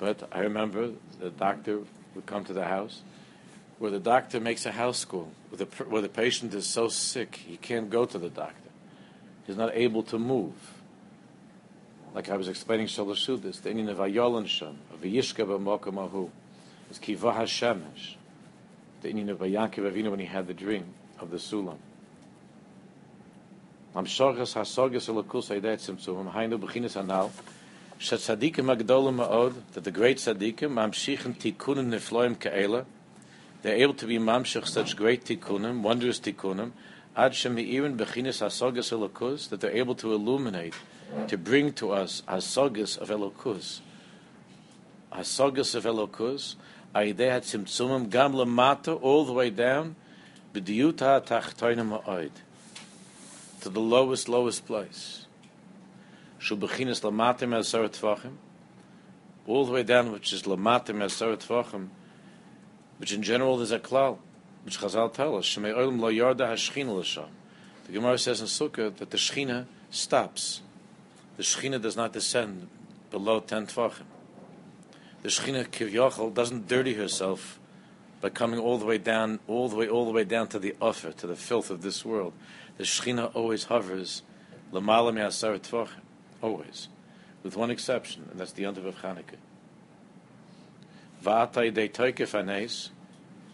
But 0.00 0.28
I 0.32 0.40
remember 0.40 0.90
the 1.20 1.30
doctor 1.30 1.82
would 2.16 2.26
come 2.26 2.44
to 2.46 2.52
the 2.52 2.64
house 2.64 3.02
where 3.78 3.92
the 3.92 4.00
doctor 4.00 4.40
makes 4.40 4.66
a 4.66 4.72
house 4.72 5.04
call, 5.04 5.30
where 5.50 5.64
the, 5.64 5.84
where 5.84 6.02
the 6.02 6.08
patient 6.08 6.52
is 6.52 6.66
so 6.66 6.88
sick 6.88 7.36
he 7.46 7.56
can't 7.56 7.88
go 7.88 8.04
to 8.04 8.18
the 8.18 8.28
doctor. 8.28 8.70
He's 9.46 9.56
not 9.56 9.70
able 9.72 10.02
to 10.02 10.18
move. 10.18 10.74
Like 12.12 12.28
I 12.28 12.36
was 12.36 12.48
explaining 12.48 12.88
Shalashudis, 12.88 13.62
the 13.62 13.70
inyan 13.70 13.90
of 13.90 13.98
Ayolan 13.98 14.46
of 14.92 15.00
Yishka 15.00 15.46
B'Mokamahu, 15.46 16.28
is 16.90 16.98
Kivah 16.98 17.36
HaShemesh 17.36 18.17
the 19.02 19.12
inyan 19.12 19.30
of 19.30 19.38
Yaakov 19.38 19.92
Avinu 19.92 20.10
when 20.10 20.20
he 20.20 20.26
had 20.26 20.46
the 20.46 20.54
dream 20.54 20.84
of 21.20 21.30
the 21.30 21.36
Sulam. 21.36 21.78
Mamshorgas 23.94 24.54
hasorgas 24.54 25.08
elakus 25.08 25.50
aidet 25.50 25.78
simtzum 25.78 26.32
hainu 26.32 26.58
bechinas 26.58 27.00
anal 27.00 27.32
shet 27.98 28.18
tzadikim 28.18 28.74
agdolim 28.76 29.16
ma'od 29.16 29.54
that 29.72 29.84
the 29.84 29.90
great 29.90 30.18
tzadikim 30.18 30.72
mamshichen 30.72 31.34
tikunim 31.34 31.88
nefloim 31.88 32.38
ka'ela 32.38 32.84
they're 33.62 33.76
able 33.76 33.94
to 33.94 34.06
be 34.06 34.18
mamshich 34.18 34.66
such 34.66 34.96
great 34.96 35.24
tikunim, 35.24 35.82
wondrous 35.82 36.20
tikunim, 36.20 36.70
ad 37.16 37.32
shemi'irin 37.32 37.96
bechinas 37.96 38.40
hasorgas 38.40 38.92
elakus 38.92 39.48
that 39.48 39.60
they're 39.60 39.76
able 39.76 39.96
to 39.96 40.12
illuminate, 40.12 40.74
to 41.26 41.36
bring 41.36 41.72
to 41.72 41.90
us 41.90 42.22
hasorgas 42.28 42.98
of 42.98 43.08
elokus, 43.08 43.80
hasorgas 45.12 45.74
of 45.74 45.84
elokus, 45.84 46.54
Aideh 46.94 47.30
had 47.30 47.42
Tzimtzumim 47.42 48.10
Gam 48.10 48.32
Lamata, 48.32 49.00
all 49.00 49.24
the 49.24 49.32
way 49.32 49.50
down, 49.50 49.96
B'diyuta 50.54 51.24
Tachtoinim 51.26 51.90
Ha'oid, 51.90 52.32
to 53.60 53.68
the 53.68 53.80
lowest, 53.80 54.28
lowest 54.28 54.66
place. 54.66 55.26
Shubachinas 56.40 57.02
Lamatim 57.02 57.56
Asar 57.56 57.84
Tvachim, 57.88 58.36
all 59.46 59.66
the 59.66 59.72
way 59.72 59.82
down, 59.82 60.12
which 60.12 60.32
is 60.32 60.44
Lamatim 60.44 61.02
Asar 61.02 61.36
Tvachim, 61.36 61.88
which 62.98 63.12
in 63.12 63.22
general 63.22 63.58
there's 63.58 63.70
a 63.70 63.78
klal, 63.78 64.18
which 64.64 64.78
Chazal 64.78 65.12
tell 65.12 65.36
us, 65.36 65.44
Shemei 65.44 65.74
Olam 65.74 66.00
Lo 66.00 66.10
Yarda 66.10 66.52
HaShechina 66.52 66.96
L'Sham. 66.96 67.28
The 67.86 67.92
Gemara 67.92 68.18
says 68.18 68.40
in 68.40 68.46
Sukkah 68.46 68.94
that 68.96 69.10
the 69.10 69.16
Shechina 69.16 69.66
stops. 69.90 70.62
The 71.36 71.42
Shechina 71.42 71.80
does 71.80 71.96
not 71.96 72.12
descend 72.12 72.68
below 73.10 73.40
10 73.40 73.66
Tvachim. 73.66 74.04
The 75.28 75.34
Shechina 75.34 75.66
Kivyachal 75.66 76.32
doesn't 76.32 76.68
dirty 76.68 76.94
herself 76.94 77.60
by 78.22 78.30
coming 78.30 78.58
all 78.58 78.78
the 78.78 78.86
way 78.86 78.96
down, 78.96 79.40
all 79.46 79.68
the 79.68 79.76
way, 79.76 79.86
all 79.86 80.06
the 80.06 80.10
way 80.10 80.24
down 80.24 80.48
to 80.48 80.58
the 80.58 80.74
offer, 80.80 81.12
to 81.12 81.26
the 81.26 81.36
filth 81.36 81.68
of 81.68 81.82
this 81.82 82.02
world. 82.02 82.32
The 82.78 82.84
Shechina 82.84 83.36
always 83.36 83.64
hovers 83.64 84.22
Lamala 84.72 85.12
Me'asar 85.12 85.58
Tvachim. 85.58 86.00
Always. 86.40 86.88
With 87.42 87.58
one 87.58 87.70
exception, 87.70 88.26
and 88.30 88.40
that's 88.40 88.52
the 88.52 88.64
end 88.64 88.78
of 88.78 88.84
Chanukah. 88.84 89.36
Va'atai 91.22 91.74
de 91.74 91.90
toikef 91.90 92.34
anes, 92.34 92.88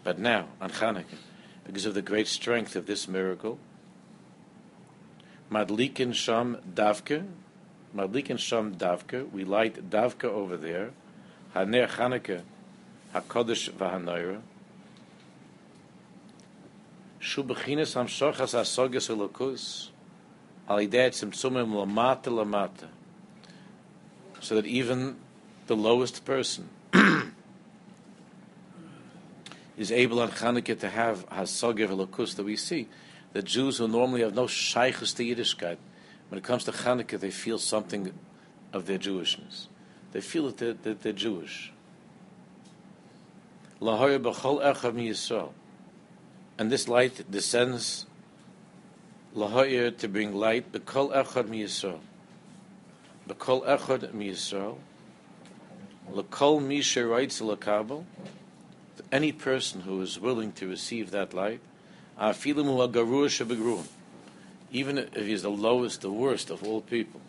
but 0.01 0.17
now, 0.17 0.47
on 0.61 0.69
Chanukah, 0.69 1.17
because 1.65 1.85
of 1.85 1.93
the 1.93 2.01
great 2.01 2.27
strength 2.27 2.77
of 2.77 2.85
this 2.85 3.05
miracle, 3.05 3.59
Madlikin 5.51 6.13
Sham 6.13 6.55
Davke, 6.73 7.25
Madlikin 7.93 8.39
Sham 8.39 8.75
Davke, 8.75 9.29
we 9.29 9.43
light 9.43 9.89
Davke 9.89 10.23
over 10.23 10.55
there, 10.55 10.91
Haner 11.55 11.87
Chanukah, 11.87 12.41
HaKodesh 13.13 13.71
V'Hanoira, 13.71 14.41
Shu 17.19 17.43
B'chinas 17.43 17.95
Hamshochas 17.95 18.53
HaSoges 18.53 19.09
Elokus, 19.09 19.87
Al 20.67 20.79
Idei 20.79 21.09
Lamata 21.09 22.25
Lamata, 22.25 22.89
so 24.41 24.55
that 24.55 24.65
even 24.65 25.15
the 25.67 25.75
lowest 25.77 26.25
person 26.25 26.67
is 29.77 29.93
able 29.93 30.19
on 30.19 30.31
Chanukah 30.31 30.77
to 30.77 30.89
have 30.89 31.27
Hasagev 31.29 31.87
Elokus 31.87 32.35
that 32.35 32.43
we 32.43 32.57
see. 32.57 32.89
The 33.31 33.41
Jews 33.41 33.77
who 33.77 33.87
normally 33.87 34.21
have 34.21 34.35
no 34.35 34.45
shaykhus 34.45 35.15
to 35.15 35.23
Yiddishkeit, 35.23 35.77
when 36.27 36.37
it 36.37 36.43
comes 36.43 36.65
to 36.65 36.73
Chanukah, 36.73 37.17
they 37.17 37.31
feel 37.31 37.57
something 37.57 38.11
of 38.73 38.87
their 38.87 38.99
Jewishness. 38.99 39.67
They 40.15 40.21
feel 40.21 40.45
that 40.45 40.57
they're, 40.59 40.71
that 40.71 41.01
they're 41.01 41.11
Jewish. 41.11 41.73
Lahoya 43.81 44.17
b'chol 44.17 44.63
echad 44.63 44.93
Yisrael. 44.93 45.51
And 46.57 46.71
this 46.71 46.87
light 46.87 47.29
descends 47.29 48.05
lahoya 49.35 49.97
to 49.97 50.07
bring 50.07 50.33
light 50.33 50.71
b'kol 50.71 51.13
echad 51.13 51.49
Yisrael. 51.49 51.99
B'kol 53.27 53.67
echad 53.67 54.13
Yisrael. 54.13 54.77
L'kol 56.09 56.61
mi 56.61 56.79
she'raitz 56.79 57.41
l'kabel 57.41 58.05
any 59.11 59.33
person 59.33 59.81
who 59.81 60.01
is 60.01 60.17
willing 60.17 60.53
to 60.53 60.69
receive 60.69 61.11
that 61.11 61.33
light, 61.33 61.59
even 64.71 64.97
if 64.97 65.25
he 65.25 65.33
is 65.33 65.41
the 65.41 65.49
lowest, 65.49 65.99
the 65.99 66.09
worst 66.09 66.49
of 66.49 66.63
all 66.63 66.79
people, 66.79 67.19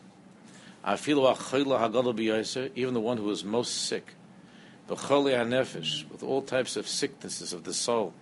even 2.76 2.94
the 2.94 3.00
one 3.00 3.18
who 3.18 3.30
is 3.30 3.42
most 3.42 3.74
sick, 3.86 4.14
with 6.10 6.22
all 6.22 6.42
types 6.42 6.76
of 6.76 6.86
sicknesses 6.86 7.52
of 7.52 7.64
the 7.64 7.74
soul, 7.74 8.14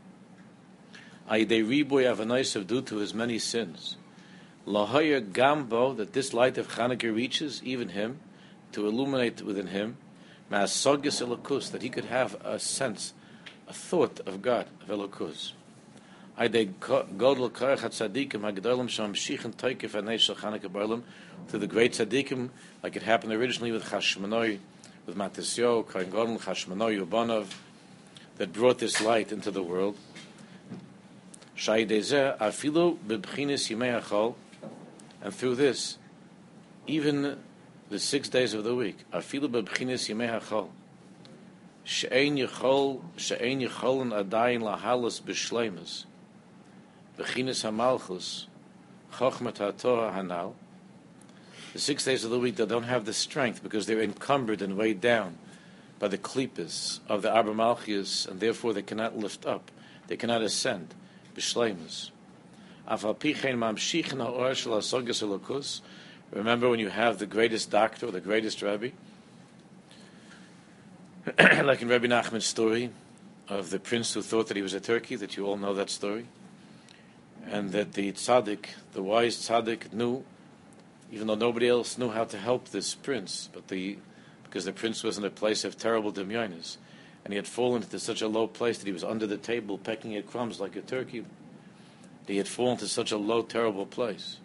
due 2.67 2.81
to 2.81 2.97
his 2.97 3.13
many 3.13 3.39
sins, 3.39 3.97
gambo 5.21 5.95
that 5.97 6.15
this 6.15 6.33
light 6.33 6.57
of 6.57 6.69
Chanukah 6.69 7.15
reaches 7.15 7.63
even 7.63 7.91
him, 7.91 8.21
to 8.73 8.87
illuminate 8.87 9.43
within 9.43 9.69
him, 9.69 9.99
that 11.71 11.83
he 11.83 11.91
could 11.91 12.07
have 12.07 12.35
a 12.45 12.59
sense 12.59 13.13
a 13.69 13.73
thought 13.73 14.21
of 14.27 14.43
God, 14.43 14.67
of. 14.87 15.55
Aydei 16.37 16.67
godel 16.81 17.49
karach 17.49 17.79
tzaddikim 17.79 18.41
hagdolim 18.41 18.89
sham 18.89 19.15
shichen 19.15 19.55
toikef 19.55 19.91
anei 19.91 20.19
shel 20.19 20.35
Chanukah 20.35 20.69
barlim 20.69 21.03
to 21.49 21.59
the 21.59 21.69
great 21.69 21.93
tzaddikim, 21.93 22.49
like 22.83 22.97
it 22.97 23.05
happened 23.05 23.33
originally 23.33 23.71
with 23.71 23.85
Chashmonoi, 23.85 24.59
with 25.07 25.17
Matisyo, 25.17 25.87
Kohen 25.87 26.11
Godel, 26.11 26.41
Chashmonoi, 26.41 27.07
Ubanov, 27.07 27.47
that 28.39 28.53
brought 28.53 28.81
this 28.81 29.01
light 29.01 29.31
into 29.31 29.53
the 29.53 29.63
world. 29.63 29.97
Shaydezeh 31.57 32.37
afilu 32.39 32.99
bebchinis 32.99 33.71
yimei 33.71 34.03
achol, 34.03 34.35
and 35.23 35.33
through 35.33 35.55
this, 35.55 35.99
even 36.89 37.39
the 37.91 38.01
six 38.01 38.29
days 38.29 38.55
of 38.55 38.65
the 38.65 38.75
week, 38.75 39.05
afilu 39.13 39.47
bebchinis 39.47 40.13
yimei 40.13 40.41
achol, 40.41 40.71
she'ein 41.85 42.37
yichol 42.39 43.03
she'ein 43.17 43.61
yicholin 43.61 44.11
adayin 44.11 44.63
lahalas 44.63 45.23
b'shleimus 45.23 46.07
b'chinas 47.19 47.65
hamalchus 47.65 48.47
chochmat 49.13 49.55
haTorah 49.55 50.15
hanal 50.15 50.55
the 51.73 51.81
six 51.81 52.05
days 52.05 52.25
of 52.25 52.31
the 52.31 52.39
week 52.39 52.57
they 52.57 52.67
don't 52.67 52.85
have 52.85 53.05
the 53.05 53.13
strength 53.13 53.63
because 53.63 53.87
they're 53.87 54.01
encumbered 54.01 54.63
and 54.63 54.77
weighed 54.77 55.01
down 55.01 55.39
by 55.99 56.09
the 56.09 56.19
klippas 56.19 57.01
of 57.09 57.23
the 57.23 57.35
Abba 57.35 57.53
Malchius 57.53 58.29
and 58.29 58.39
therefore 58.39 58.73
they 58.73 58.83
cannot 58.83 59.17
lift 59.17 59.47
up. 59.47 59.71
They 60.07 60.17
cannot 60.17 60.43
ascend. 60.43 60.95
B'shleimus. 61.35 62.11
Remember 66.31 66.69
when 66.69 66.79
you 66.79 66.89
have 66.91 67.19
the 67.19 67.27
greatest 67.27 67.71
doctor 67.71 68.07
or 68.07 68.11
the 68.11 68.21
greatest 68.21 68.63
rabbi 68.63 68.91
like 71.39 71.81
in 71.81 71.89
Rabbi 71.89 72.07
Nachman's 72.07 72.45
story 72.45 72.91
of 73.49 73.71
the 73.71 73.81
prince 73.81 74.13
who 74.13 74.21
thought 74.21 74.49
that 74.49 74.57
he 74.57 74.63
was 74.63 74.75
a 74.75 74.81
turkey, 74.81 75.17
that 75.17 75.39
you 75.39 75.47
all 75.47 75.57
know 75.57 75.73
that 75.73 75.89
story, 75.89 76.27
and 77.51 77.73
that 77.73 77.93
the 77.93 78.13
tzaddik, 78.13 78.67
the 78.93 79.03
wise 79.03 79.37
tzaddik, 79.37 79.93
knew, 79.93 80.25
even 81.13 81.27
though 81.27 81.35
nobody 81.35 81.69
else 81.69 81.99
knew 81.99 82.11
how 82.11 82.25
to 82.25 82.39
help 82.39 82.69
this 82.69 82.95
prince, 82.95 83.49
but 83.53 83.69
the 83.69 83.99
because 84.45 84.65
the 84.67 84.73
prince 84.73 85.03
was 85.03 85.19
in 85.19 85.25
a 85.25 85.31
place 85.31 85.65
of 85.65 85.77
terrible 85.77 86.13
demyonis, 86.13 86.77
and 87.25 87.33
he 87.33 87.37
had 87.37 87.47
fallen 87.47 87.83
into 87.83 87.99
such 87.99 88.23
a 88.23 88.29
low 88.29 88.47
place 88.47 88.79
that 88.79 88.87
he 88.87 88.93
was 88.93 89.03
under 89.03 89.27
the 89.27 89.37
table 89.37 89.79
pecking 89.79 90.15
at 90.15 90.29
crumbs 90.29 90.61
like 90.61 90.77
a 90.77 90.81
turkey. 90.81 91.25
He 92.27 92.37
had 92.37 92.47
fallen 92.47 92.77
to 92.79 92.87
such 92.87 93.11
a 93.11 93.17
low, 93.17 93.43
terrible 93.43 93.85
place, 93.85 94.39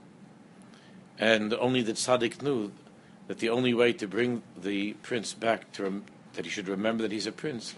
and 1.20 1.54
only 1.54 1.82
the 1.82 1.94
tzaddik 1.94 2.42
knew 2.42 2.72
that 3.28 3.38
the 3.38 3.50
only 3.50 3.74
way 3.76 3.94
to 3.94 4.08
bring 4.08 4.42
the 4.60 4.94
prince 4.94 5.34
back 5.34 5.72
to 5.74 6.02
that 6.34 6.46
he 6.46 6.52
should 6.52 6.68
remember 6.68 7.04
that 7.04 7.12
he's 7.12 7.28
a 7.28 7.32
prince, 7.32 7.76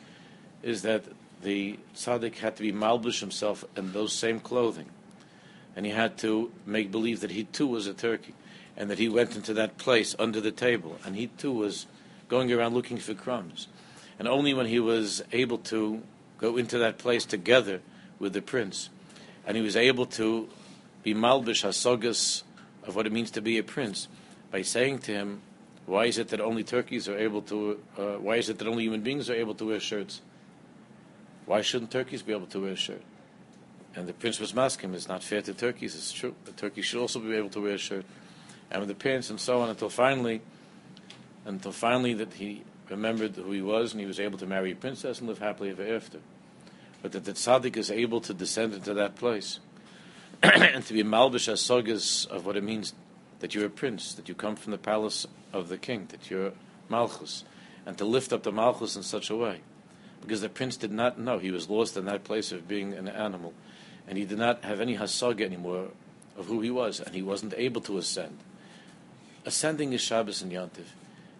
is 0.64 0.82
that 0.84 1.04
the 1.42 1.78
tzaddik 1.96 2.36
had 2.36 2.56
to 2.56 2.62
be 2.62 2.72
malbush 2.72 3.20
himself 3.20 3.66
in 3.76 3.92
those 3.92 4.14
same 4.14 4.40
clothing, 4.40 4.90
and 5.76 5.86
he 5.86 5.92
had 5.92 6.18
to 6.20 6.52
make 6.66 6.92
believe 6.92 7.22
that 7.22 7.32
he 7.32 7.44
too 7.46 7.68
was 7.68 7.88
a 7.88 7.94
turkey, 7.94 8.34
and 8.78 8.90
that 8.90 9.00
he 9.00 9.10
went 9.10 9.36
into 9.36 9.54
that 9.54 9.78
place 9.78 10.16
under 10.20 10.42
the 10.42 10.52
table, 10.52 10.98
and 11.06 11.16
he 11.16 11.28
too 11.28 11.52
was 11.52 11.86
going 12.28 12.52
around 12.52 12.74
looking 12.74 12.98
for 12.98 13.14
crumbs, 13.14 13.68
and 14.18 14.28
only 14.28 14.54
when 14.54 14.66
he 14.66 14.80
was 14.80 15.22
able 15.32 15.58
to 15.58 16.02
go 16.38 16.58
into 16.58 16.78
that 16.78 16.98
place 16.98 17.26
together 17.26 17.82
with 18.20 18.34
the 18.34 18.42
prince, 18.42 18.90
and 19.46 19.58
he 19.58 19.64
was 19.64 19.76
able 19.76 20.06
to 20.06 20.50
be 21.04 21.14
malbish 21.14 21.64
hasogas 21.64 22.44
of 22.86 22.96
what 22.96 23.06
it 23.06 23.12
means 23.12 23.32
to 23.32 23.42
be 23.42 23.58
a 23.58 23.64
prince 23.64 24.08
by 24.52 24.62
saying 24.62 25.00
to 25.00 25.12
him, 25.12 25.42
why 25.86 26.06
is 26.06 26.18
it 26.18 26.30
that 26.30 26.40
only 26.40 26.64
turkeys 26.64 27.10
are 27.10 27.18
able 27.18 27.42
to? 27.42 27.80
Uh, 27.98 28.14
why 28.14 28.36
is 28.36 28.50
it 28.50 28.60
that 28.60 28.68
only 28.68 28.84
human 28.84 29.02
beings 29.02 29.30
are 29.30 29.36
able 29.36 29.56
to 29.56 29.66
wear 29.66 29.80
shirts? 29.80 30.22
Why 31.46 31.62
shouldn't 31.62 31.92
turkeys 31.92 32.22
be 32.22 32.34
able 32.34 32.48
to 32.48 32.62
wear 32.62 32.72
a 32.72 32.76
shirt? 32.76 33.02
And 33.96 34.08
the 34.08 34.14
prince 34.14 34.40
was 34.40 34.54
maskim, 34.54 34.94
it's 34.94 35.08
not 35.08 35.24
fair 35.24 35.42
to 35.42 35.54
turkeys. 35.54 35.96
It's 35.96 36.12
true. 36.12 36.34
The 36.46 36.54
turkey 36.54 36.82
should 36.82 37.02
also 37.02 37.20
be 37.20 37.36
able 37.36 37.50
to 37.50 37.62
wear 37.62 37.74
a 37.74 37.78
shirt. 37.78 38.06
And 38.70 38.80
with 38.80 38.88
the 38.88 38.96
parents 38.96 39.30
and 39.30 39.40
so 39.40 39.62
on, 39.62 39.70
until 39.70 39.90
finally, 39.90 40.42
until 41.46 41.74
finally 41.74 42.14
that 42.14 42.34
he 42.34 42.64
remembered 42.90 43.36
who 43.36 43.52
he 43.52 43.62
was 43.62 43.92
and 43.92 44.00
he 44.00 44.08
was 44.08 44.20
able 44.20 44.38
to 44.38 44.46
marry 44.46 44.72
a 44.72 44.76
princess 44.76 45.20
and 45.20 45.28
live 45.28 45.40
happily 45.40 45.72
ever 45.72 45.96
after. 45.96 46.20
But 47.02 47.14
that 47.14 47.26
the 47.26 47.34
tzaddik 47.34 47.76
is 47.78 47.90
able 47.90 48.22
to 48.22 48.34
descend 48.34 48.74
into 48.74 48.94
that 48.94 49.16
place 49.16 49.60
and 50.44 50.86
to 50.86 50.94
be 50.94 51.04
malbish 51.04 51.48
as 51.48 52.28
of 52.28 52.46
what 52.46 52.56
it 52.56 52.64
means 52.64 52.94
that 53.40 53.56
you're 53.56 53.66
a 53.66 53.70
prince, 53.70 54.14
that 54.14 54.30
you 54.30 54.36
come 54.36 54.56
from 54.56 54.72
the 54.72 54.78
palace 54.78 55.26
of 55.52 55.68
the 55.68 55.78
king, 55.78 56.08
that 56.10 56.30
you're 56.30 56.54
malchus, 56.90 57.44
and 57.86 57.98
to 57.98 58.06
lift 58.06 58.32
up 58.32 58.44
the 58.44 58.52
malchus 58.52 58.96
in 58.96 59.04
such 59.04 59.30
a 59.30 59.36
way. 59.36 59.62
Because 60.22 60.42
the 60.42 60.50
prince 60.50 60.78
did 60.78 60.92
not 60.92 61.20
know. 61.20 61.40
He 61.40 61.50
was 61.50 61.70
lost 61.70 61.98
in 61.98 62.06
that 62.06 62.24
place 62.24 62.52
of 62.52 62.68
being 62.68 62.94
an 62.94 63.08
animal. 63.08 63.54
And 64.12 64.18
he 64.18 64.26
did 64.26 64.40
not 64.40 64.66
have 64.66 64.82
any 64.82 64.98
hasaga 64.98 65.40
anymore 65.40 65.88
of 66.38 66.48
who 66.48 66.60
he 66.60 66.70
was, 66.70 67.00
and 67.00 67.16
he 67.16 67.22
wasn't 67.22 67.54
able 67.56 67.80
to 67.80 67.98
ascend. 67.98 68.38
Ascending 69.46 69.94
is 69.94 70.02
Shabbos 70.02 70.42
and 70.42 70.52
Yantiv. 70.52 70.84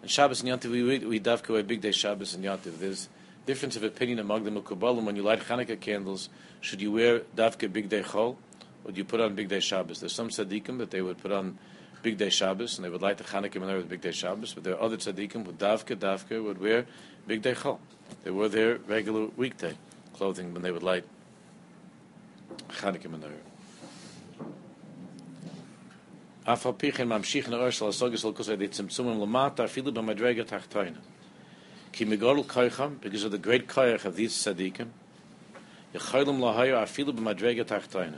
And 0.00 0.10
Shabbos 0.10 0.42
and 0.42 0.48
Yantiv, 0.48 0.70
we, 0.70 0.98
we 1.00 1.20
davka 1.20 1.60
a 1.60 1.62
big 1.62 1.82
day 1.82 1.92
Shabbos 1.92 2.32
and 2.32 2.42
Yantiv. 2.42 2.78
There's 2.78 3.10
difference 3.44 3.76
of 3.76 3.84
opinion 3.84 4.20
among 4.20 4.44
the 4.44 4.50
Mukubalim 4.50 5.04
when 5.04 5.16
you 5.16 5.22
light 5.22 5.40
Hanukkah 5.40 5.78
candles. 5.78 6.30
Should 6.62 6.80
you 6.80 6.90
wear 6.92 7.20
Davke 7.36 7.70
Big 7.70 7.90
Day 7.90 8.00
Chol, 8.00 8.36
or 8.86 8.92
do 8.92 8.96
you 8.96 9.04
put 9.04 9.20
on 9.20 9.34
Big 9.34 9.50
Day 9.50 9.60
Shabbos? 9.60 10.00
There's 10.00 10.14
some 10.14 10.30
tzaddikim 10.30 10.78
that 10.78 10.90
they 10.90 11.02
would 11.02 11.18
put 11.18 11.30
on 11.30 11.58
Big 12.02 12.16
Day 12.16 12.30
Shabbos, 12.30 12.78
and 12.78 12.86
they 12.86 12.88
would 12.88 13.02
light 13.02 13.18
the 13.18 13.24
Hanukkah 13.24 13.60
menorah 13.60 13.76
with 13.76 13.90
Big 13.90 14.00
Day 14.00 14.12
Shabbos, 14.12 14.54
but 14.54 14.64
there 14.64 14.76
are 14.76 14.82
other 14.82 14.96
tzaddikim 14.96 15.44
with 15.44 15.58
Davke, 15.58 15.94
Davke 15.94 16.42
would 16.42 16.58
wear 16.58 16.86
Big 17.26 17.42
Day 17.42 17.52
Chol. 17.52 17.80
They 18.24 18.30
wore 18.30 18.48
their 18.48 18.78
regular 18.78 19.26
weekday 19.36 19.74
clothing 20.14 20.54
when 20.54 20.62
they 20.62 20.70
would 20.70 20.82
light 20.82 21.04
Chanukah 22.69 23.07
menorah. 23.07 23.57
אף 26.53 26.65
על 26.65 26.73
פי 26.77 26.91
כן 26.91 27.07
ממשיך 27.07 27.49
נאור 27.49 27.69
של 27.69 27.87
הסוגס 27.87 28.25
על 28.25 28.33
כוסי 28.33 28.67
צמצומים 28.71 29.21
למטה 29.21 29.65
אפילו 29.65 29.93
במדרגה 29.93 30.43
תחתונה. 30.43 30.99
כי 31.91 32.05
מגודל 32.05 32.43
כויכם, 32.43 32.95
because 33.01 33.23
of 33.23 33.31
the 33.31 33.45
great 33.47 33.67
koyach 33.75 34.05
of 34.05 34.15
these 34.17 34.47
tzaddikim, 34.47 34.85
יכולים 35.95 36.41
להיו 36.41 36.83
אפילו 36.83 37.13
במדרגה 37.13 37.63
תחתונה. 37.63 38.17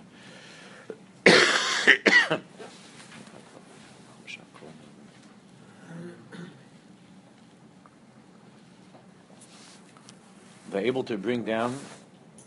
They're 10.72 10.86
able 10.86 11.04
to 11.04 11.18
bring 11.18 11.44
down 11.44 11.72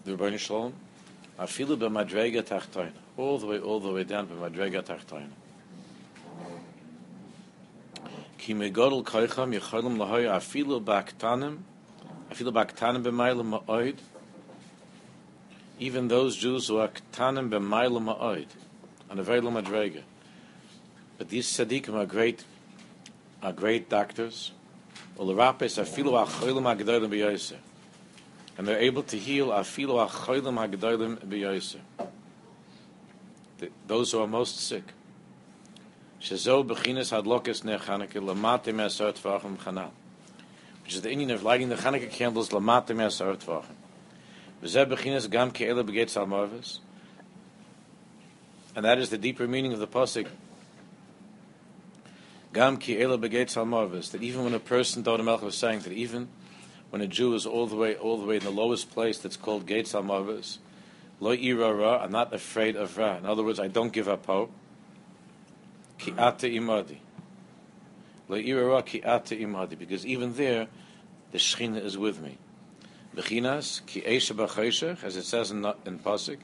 the 0.04 0.12
Rebbeinu 0.12 0.38
Shalom 0.38 0.72
afilu 1.39 1.77
b'madrega 1.77 2.41
tachtoina, 2.41 2.91
all 3.15 3.37
the 3.37 3.45
way, 3.45 3.59
all 3.59 3.79
the 3.79 3.91
way 3.91 4.03
down 4.03 4.27
b'madrega 4.27 4.81
tachtoina. 4.83 5.29
Ki 8.37 8.53
megodol 8.53 9.03
koicham 9.03 9.57
yicholim 9.57 9.97
lahoy 9.97 10.25
afilu 10.25 10.83
b'aktanim, 10.83 11.59
afilu 12.31 12.51
b'aktanim 12.51 13.03
b'mayla 13.03 13.61
ma'oid, 13.67 13.97
even 15.79 16.07
those 16.07 16.35
Jews 16.35 16.67
who 16.67 16.77
are 16.77 16.89
ktanim 16.89 17.49
b'mayla 17.49 18.01
ma'oid, 18.01 18.47
on 19.09 19.19
a 19.19 19.23
very 19.23 19.41
low 19.41 19.51
madrega. 19.51 20.01
But 21.17 21.29
these 21.29 21.47
tzaddikim 21.47 21.93
are 21.93 22.05
great, 22.05 22.43
are 23.43 23.53
great 23.53 23.89
doctors. 23.89 24.51
Ularapes 25.17 25.81
afilu 25.81 26.25
acholim 26.25 26.63
agdolim 26.63 27.09
b'yoser 27.09 27.57
and 28.57 28.67
they're 28.67 28.79
able 28.79 29.03
to 29.03 29.17
heal 29.17 29.49
hagdalim 29.49 31.17
b'yoser. 31.19 31.79
Those 33.85 34.11
who 34.11 34.21
are 34.21 34.27
most 34.27 34.59
sick. 34.59 34.83
Shezo 36.21 36.65
ner 36.65 37.77
Chanukah 37.77 38.09
lamate 38.09 38.73
me'asar 38.73 39.13
tvachim. 39.13 39.91
Which 40.83 40.95
is 40.95 41.01
the 41.01 41.09
inyan 41.09 41.33
of 41.33 41.43
lighting 41.43 41.69
the 41.69 41.75
Chanukah 41.75 42.09
candles 42.09 42.49
lamate 42.49 42.95
me'asar 42.95 43.35
tvachim. 43.37 43.75
V'zeh 44.63 44.85
bechinas 44.87 45.29
gam 45.29 45.51
ke'ela 45.51 45.83
b'getz 45.87 46.17
al 46.17 46.49
And 48.75 48.85
that 48.85 48.97
is 48.97 49.09
the 49.09 49.17
deeper 49.19 49.47
meaning 49.47 49.73
of 49.73 49.79
the 49.79 49.87
pasuk. 49.87 50.27
Gam 52.53 52.77
ke'ela 52.77 53.19
b'getz 53.19 53.55
al 53.55 53.65
That 53.87 54.23
even 54.23 54.43
when 54.43 54.55
a 54.55 54.59
person, 54.59 55.03
Dodi 55.03 55.23
Melech 55.23 55.43
was 55.43 55.55
saying 55.55 55.81
that 55.81 55.93
even 55.93 56.29
when 56.89 57.01
a 57.01 57.07
Jew 57.07 57.33
is 57.33 57.45
all 57.45 57.67
the 57.67 57.75
way, 57.75 57.95
all 57.95 58.17
the 58.17 58.25
way 58.25 58.37
in 58.37 58.43
the 58.43 58.49
lowest 58.49 58.91
place 58.91 59.17
that's 59.17 59.37
called 59.37 59.65
Gates 59.65 59.93
al 59.93 60.03
Mavis. 60.03 60.59
Lo 61.19 61.31
ira 61.31 61.73
ra, 61.73 62.03
I'm 62.03 62.11
not 62.11 62.33
afraid 62.33 62.75
of 62.75 62.97
ra. 62.97 63.17
In 63.17 63.25
other 63.25 63.43
words, 63.43 63.59
I 63.59 63.67
don't 63.67 63.91
give 63.91 64.07
up 64.07 64.25
hope. 64.25 64.51
Ki 65.97 66.11
ate 66.11 66.53
imadi. 66.53 66.97
Lo 68.29 68.37
ira 68.37 68.65
ra 68.65 68.81
ki 68.81 69.01
ate 69.03 69.39
imadi. 69.39 69.77
Because 69.77 70.05
even 70.05 70.35
there, 70.35 70.67
the 71.31 71.39
Shechina 71.39 71.83
is 71.83 71.97
with 71.97 72.21
me. 72.21 72.37
Bechinas 73.15 73.85
ki 73.85 74.01
esha 74.01 75.03
as 75.03 75.17
it 75.17 75.23
says 75.23 75.51
in, 75.51 75.65
in 75.85 75.99
Pasuk, 75.99 76.37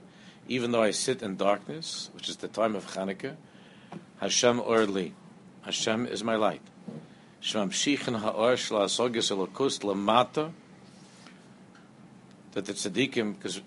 even 0.47 0.71
though 0.71 0.81
I 0.81 0.91
sit 0.91 1.21
in 1.21 1.37
darkness, 1.37 2.09
which 2.13 2.27
is 2.27 2.37
the 2.37 2.47
time 2.47 2.75
of 2.75 2.87
Chanukah, 2.87 3.35
Hashem 4.19 4.59
orli. 4.59 5.13
Hashem 5.61 6.07
is 6.07 6.23
my 6.23 6.35
light 6.35 6.61
that 12.53 12.65
the 12.65 12.73
tzaddikim, 12.73 13.35
because 13.35 13.61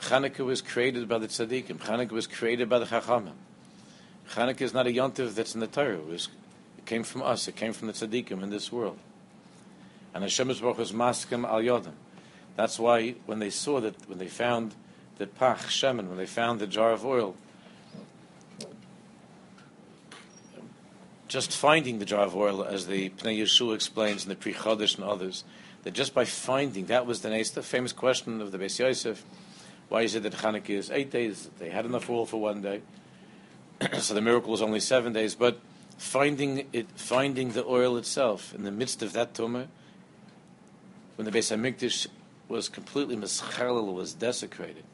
Chanukah 0.00 0.40
was 0.40 0.60
created 0.60 1.08
by 1.08 1.18
the 1.18 1.28
tzaddikim, 1.28 1.78
Chanukah 1.78 2.10
was 2.12 2.26
created 2.26 2.68
by 2.68 2.78
the 2.78 2.86
chachamim. 2.86 3.32
Chanukah 4.30 4.60
is 4.60 4.74
not 4.74 4.86
a 4.86 4.90
yontiv 4.90 5.34
that's 5.34 5.54
in 5.54 5.60
the 5.60 5.66
Torah. 5.66 5.94
It, 5.94 6.06
was, 6.06 6.28
it 6.76 6.84
came 6.86 7.02
from 7.02 7.22
us. 7.22 7.48
It 7.48 7.56
came 7.56 7.72
from 7.72 7.88
the 7.88 7.94
tzaddikim 7.94 8.42
in 8.42 8.50
this 8.50 8.70
world. 8.70 8.98
And 10.12 10.22
Hashem 10.22 10.48
Baruch 10.48 10.78
was 10.78 10.92
maskim 10.92 11.48
al 11.48 11.60
yodim. 11.60 11.92
That's 12.56 12.78
why 12.78 13.14
when 13.26 13.38
they 13.38 13.50
saw 13.50 13.80
that, 13.80 14.08
when 14.08 14.18
they 14.18 14.28
found 14.28 14.74
the 15.18 15.26
pach 15.26 15.60
shemen, 15.60 16.08
when 16.08 16.16
they 16.16 16.26
found 16.26 16.60
the 16.60 16.66
jar 16.66 16.92
of 16.92 17.04
oil, 17.04 17.36
just 21.28 21.56
finding 21.56 21.98
the 21.98 22.04
jar 22.04 22.24
of 22.24 22.36
oil, 22.36 22.64
as 22.64 22.86
the 22.86 23.10
Pnei 23.10 23.40
Yeshua 23.40 23.74
explains 23.74 24.24
in 24.24 24.28
the 24.28 24.36
Pri 24.36 24.52
Chodesh 24.52 24.96
and 24.96 25.04
others, 25.04 25.44
that 25.84 25.92
just 25.92 26.14
by 26.14 26.24
finding, 26.24 26.86
that 26.86 27.06
was 27.06 27.20
the, 27.20 27.28
the 27.54 27.62
famous 27.62 27.92
question 27.92 28.40
of 28.40 28.52
the 28.52 28.58
Beis 28.58 28.78
Yosef, 28.78 29.24
why 29.88 30.02
is 30.02 30.14
it 30.14 30.22
that 30.22 30.32
Chanukah 30.32 30.70
is 30.70 30.90
eight 30.90 31.10
days? 31.10 31.50
They 31.58 31.70
had 31.70 31.84
enough 31.84 32.08
oil 32.08 32.26
for 32.26 32.40
one 32.40 32.62
day, 32.62 32.82
so 33.98 34.14
the 34.14 34.20
miracle 34.20 34.50
was 34.50 34.62
only 34.62 34.80
seven 34.80 35.12
days. 35.12 35.34
But 35.34 35.60
finding 35.98 36.66
it, 36.72 36.86
finding 36.96 37.52
the 37.52 37.64
oil 37.64 37.96
itself 37.96 38.54
in 38.54 38.64
the 38.64 38.70
midst 38.70 39.02
of 39.02 39.12
that 39.12 39.34
tumor, 39.34 39.68
when 41.16 41.26
the 41.26 41.30
Beis 41.30 41.54
Hamikdash 41.54 42.06
was 42.48 42.68
completely 42.68 43.16
mischalel, 43.16 43.94
was 43.94 44.14
desecrated, 44.14 44.84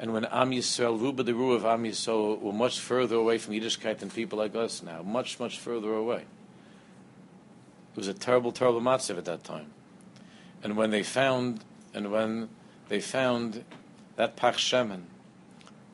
and 0.00 0.14
when 0.14 0.24
Am 0.24 0.50
Yisrael, 0.50 0.98
Ruba 0.98 1.22
the 1.22 1.34
Ru 1.34 1.52
of 1.52 1.66
Am 1.66 1.84
Yisrael, 1.84 2.40
were 2.40 2.54
much 2.54 2.80
further 2.80 3.16
away 3.16 3.36
from 3.36 3.52
Yiddishkeit 3.52 3.98
than 3.98 4.08
people 4.08 4.38
like 4.38 4.56
us 4.56 4.82
now, 4.82 5.02
much, 5.02 5.38
much 5.38 5.58
further 5.58 5.92
away. 5.92 6.22
It 7.92 7.96
was 7.96 8.08
a 8.08 8.14
terrible, 8.14 8.50
terrible 8.50 8.80
matzav 8.80 9.18
at 9.18 9.26
that 9.26 9.44
time. 9.44 9.66
And 10.64 10.78
when 10.78 10.90
they 10.90 11.02
found, 11.02 11.64
and 11.92 12.10
when 12.10 12.48
they 12.88 12.98
found 12.98 13.62
that 14.16 14.36
Pach 14.36 14.54
Shemen, 14.54 15.02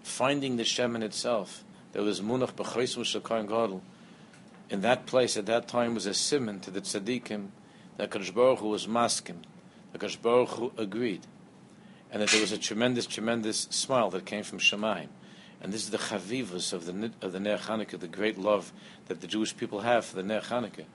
finding 0.05 0.57
the 0.57 0.63
Shemen 0.63 1.03
itself, 1.03 1.65
there 1.93 2.03
was 2.03 2.21
Munach 2.21 2.53
B'chaysim 2.53 3.01
Shakayin 3.01 3.49
Gadol. 3.49 3.83
In 4.71 4.83
that 4.83 5.07
place 5.07 5.37
at 5.37 5.47
that 5.47 5.67
time 5.67 5.95
was 5.95 6.07
a 6.07 6.15
simon 6.15 6.61
to 6.61 6.71
the 6.71 6.81
tzaddikim 6.81 7.49
that 7.97 8.11
Kadosh 8.11 8.59
Hu 8.59 8.69
was 8.69 8.87
maskim. 8.87 9.39
The 9.93 9.99
Kadosh 9.99 10.49
Hu 10.49 10.73
agreed 10.77 11.27
and 12.17 12.23
that 12.23 12.31
there 12.31 12.41
was 12.41 12.51
a 12.51 12.57
tremendous, 12.57 13.05
tremendous 13.05 13.69
smile 13.69 14.09
that 14.09 14.25
came 14.25 14.43
from 14.43 14.59
Shemaim. 14.59 15.09
And 15.61 15.71
this 15.71 15.83
is 15.83 15.91
the 15.91 15.99
chavivus 15.99 16.73
of 16.73 16.87
the 16.87 17.11
of 17.21 17.33
the 17.33 17.39
Ner 17.39 17.59
Chanukah, 17.59 18.01
the 18.01 18.09
great 18.09 18.39
love 18.39 18.73
that 19.09 19.21
the 19.21 19.27
Jewish 19.27 19.55
people 19.55 19.81
have 19.81 20.07
for 20.07 20.17
the 20.17 20.23
Ner 20.23 20.41
Chanukah. 20.41 20.87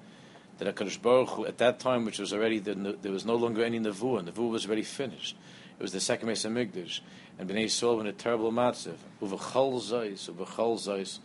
That 0.57 0.75
Hakadosh 0.75 0.99
Baruch 0.99 1.29
Hu, 1.29 1.45
at 1.45 1.59
that 1.59 1.79
time, 1.79 2.05
which 2.05 2.17
was 2.17 2.33
already 2.33 2.57
the, 2.57 2.97
there 3.03 3.11
was 3.11 3.23
no 3.23 3.35
longer 3.35 3.63
any 3.63 3.79
nevuah, 3.79 4.27
nevuah 4.31 4.49
was 4.49 4.65
already 4.65 4.81
finished. 4.81 5.37
It 5.77 5.83
was 5.83 5.91
the 5.91 5.99
second 5.99 6.27
Mesa 6.27 6.47
Migdash, 6.47 7.01
and 7.37 7.47
Bnei 7.47 7.65
Yisrael 7.65 8.01
in 8.01 8.07
a 8.07 8.13
terrible 8.13 8.51
matzav. 8.51 8.95
Uvachol 9.21 9.79
zayis, 9.79 10.27
uvachol 10.27 10.79
zayis, 10.79 11.19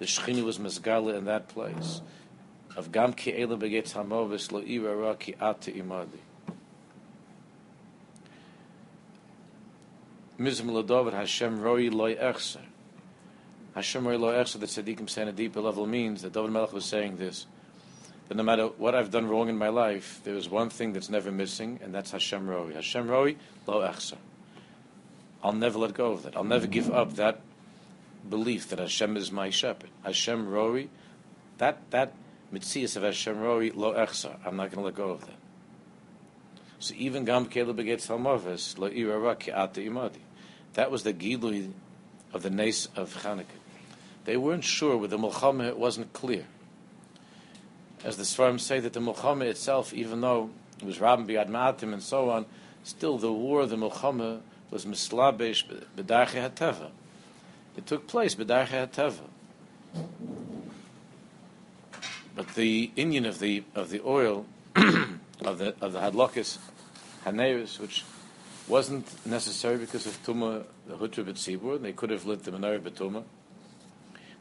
the 0.00 0.06
Shechina 0.06 0.42
was 0.42 0.58
mesgala 0.58 1.16
in 1.16 1.26
that 1.26 1.46
place. 1.46 2.00
Of 2.76 2.90
gam 2.90 3.12
ki 3.12 3.30
begetz 3.30 3.92
hamovis 3.92 4.50
lo 4.50 4.60
ira 4.60 4.96
ra 4.96 5.14
ki 5.14 5.36
ate 5.40 5.72
imadi. 5.72 6.25
Mizm 10.38 10.66
Ladovid 10.66 11.14
Hashem 11.14 11.60
Roi 11.60 11.88
Loi 11.88 12.14
Echser. 12.14 12.60
Hashem 13.74 14.06
Roi 14.06 14.18
Loi 14.18 14.34
Echser, 14.34 14.60
the 14.60 14.66
Tzaddikim 14.66 15.08
say 15.08 15.22
on 15.22 15.28
a 15.28 15.32
deeper 15.32 15.62
level 15.62 15.86
means 15.86 16.20
that 16.20 16.34
David 16.34 16.50
Melech 16.50 16.74
was 16.74 16.84
saying 16.84 17.16
this. 17.16 17.46
That 18.28 18.36
no 18.36 18.42
matter 18.42 18.66
what 18.66 18.94
I've 18.94 19.10
done 19.10 19.28
wrong 19.28 19.48
in 19.48 19.56
my 19.56 19.70
life, 19.70 20.20
there 20.24 20.34
is 20.34 20.50
one 20.50 20.68
thing 20.68 20.92
that's 20.92 21.08
never 21.08 21.32
missing, 21.32 21.78
and 21.82 21.94
that's 21.94 22.10
Hashem 22.10 22.46
Roi. 22.46 22.74
Hashem 22.74 23.08
Roi 23.08 23.36
Lo 23.66 23.80
Echser. 23.80 24.18
I'll 25.42 25.54
never 25.54 25.78
let 25.78 25.94
go 25.94 26.12
of 26.12 26.24
that. 26.24 26.36
I'll 26.36 26.44
never 26.44 26.66
give 26.66 26.90
up 26.90 27.14
that 27.14 27.40
belief 28.28 28.68
that 28.68 28.78
Hashem 28.78 29.16
is 29.16 29.32
my 29.32 29.48
shepherd. 29.48 29.90
Hashem 30.04 30.48
Roi, 30.48 30.88
that, 31.56 31.78
that 31.92 32.12
mitzias 32.52 32.94
of 32.96 33.04
Hashem 33.04 33.38
Roi 33.38 33.70
Lo 33.74 33.94
Echser. 33.94 34.36
I'm 34.44 34.56
not 34.56 34.70
going 34.70 34.80
to 34.80 34.82
let 34.82 34.96
go 34.96 35.10
of 35.10 35.22
that. 35.22 35.36
So 36.78 36.94
even 36.98 37.24
Gam 37.24 37.46
Kele 37.46 37.72
begets 37.72 38.08
Halmavis, 38.08 38.76
Lo 38.78 38.88
Ira 38.88 39.34
Ki 39.36 39.50
Ata 39.50 39.80
Imadi. 39.80 40.25
That 40.76 40.90
was 40.90 41.04
the 41.04 41.14
Gilui 41.14 41.72
of 42.34 42.42
the 42.42 42.50
Nace 42.50 42.86
of 42.94 43.22
Chanukah. 43.22 43.46
They 44.26 44.36
weren't 44.36 44.62
sure 44.62 44.94
with 44.98 45.10
the 45.10 45.16
Mulchama, 45.16 45.66
it 45.68 45.78
wasn't 45.78 46.12
clear. 46.12 46.44
As 48.04 48.18
the 48.18 48.24
Svarim 48.24 48.60
say 48.60 48.78
that 48.80 48.92
the 48.92 49.00
Mulchama 49.00 49.46
itself, 49.46 49.94
even 49.94 50.20
though 50.20 50.50
it 50.78 50.84
was 50.84 50.98
Rabban 50.98 51.26
Biad 51.26 51.48
Ma'atim 51.48 51.94
and 51.94 52.02
so 52.02 52.28
on, 52.28 52.44
still 52.84 53.16
the 53.16 53.32
war 53.32 53.62
of 53.62 53.70
the 53.70 53.76
Mulchama 53.76 54.40
was 54.70 54.84
Mislabesh 54.84 55.64
B'darche 55.96 56.50
HaTeva. 56.50 56.90
It 57.78 57.86
took 57.86 58.06
place 58.06 58.34
B'darche 58.34 58.90
HaTeva. 58.90 59.20
But 62.34 62.54
the 62.54 62.90
inyan 62.98 63.26
of 63.26 63.38
the 63.38 63.64
of 63.74 63.88
the 63.88 64.02
oil 64.04 64.44
of 64.76 65.56
the 65.56 65.74
of 65.80 65.94
the 65.94 66.00
hadlokis 66.00 66.58
Haneris, 67.24 67.80
which 67.80 68.04
wasn't 68.68 69.26
necessary 69.26 69.78
because 69.78 70.06
of 70.06 70.22
Tuma, 70.24 70.64
the 70.86 70.96
Hutra 70.96 71.24
B'tzibur. 71.24 71.80
They 71.80 71.92
could 71.92 72.10
have 72.10 72.26
lit 72.26 72.44
the 72.44 72.50
menorah 72.50 72.80
B'tuma. 72.80 73.22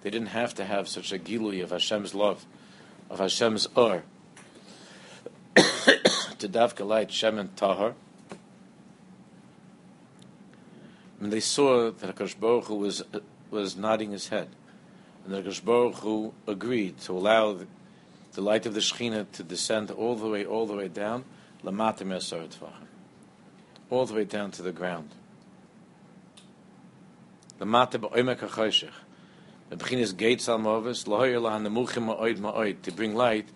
They 0.01 0.09
didn't 0.09 0.29
have 0.29 0.53
to 0.55 0.65
have 0.65 0.88
such 0.88 1.11
a 1.11 1.19
gilui 1.19 1.63
of 1.63 1.71
Hashem's 1.71 2.13
love, 2.13 2.45
of 3.09 3.19
Hashem's 3.19 3.67
or, 3.75 4.03
to 5.55 6.47
davka 6.47 6.85
light 6.85 7.11
Shem 7.11 7.39
and 7.39 7.55
Tahar. 7.55 7.95
And 11.19 11.31
they 11.31 11.39
saw 11.39 11.91
that 11.91 12.15
Hakadosh 12.15 12.39
Baruch 12.39 12.65
Hu 12.65 12.75
was 12.75 13.03
was 13.49 13.75
nodding 13.75 14.11
his 14.11 14.27
head, 14.27 14.49
and 15.23 15.33
that 15.33 15.45
Hakadosh 15.45 15.63
Baruch 15.63 15.95
Hu 15.95 16.33
agreed 16.47 16.99
to 17.01 17.13
allow 17.13 17.53
the, 17.53 17.67
the 18.33 18.41
light 18.41 18.65
of 18.65 18.73
the 18.73 18.79
Shechina 18.81 19.31
to 19.31 19.43
descend 19.43 19.89
all 19.91 20.15
the 20.15 20.27
way, 20.27 20.45
all 20.45 20.67
the 20.67 20.75
way 20.75 20.88
down, 20.88 21.23
lamatim 21.63 22.11
all 23.89 24.05
the 24.05 24.13
way 24.13 24.23
down 24.25 24.51
to 24.51 24.61
the 24.61 24.71
ground. 24.71 25.09
The 27.57 27.65
Lamata 27.65 27.99
ba'omek 27.99 28.39
ha'choshech. 28.39 28.91
The 29.69 29.77
beginning 29.77 30.07
gates 30.17 30.49
al 30.49 30.59
movis, 30.59 31.05
lahoyer 31.05 31.41
lahanemuchim 31.41 32.15
ma'oid 32.15 32.37
ma'oid, 32.37 32.81
to 32.83 32.91
bring 32.91 33.15
light, 33.15 33.47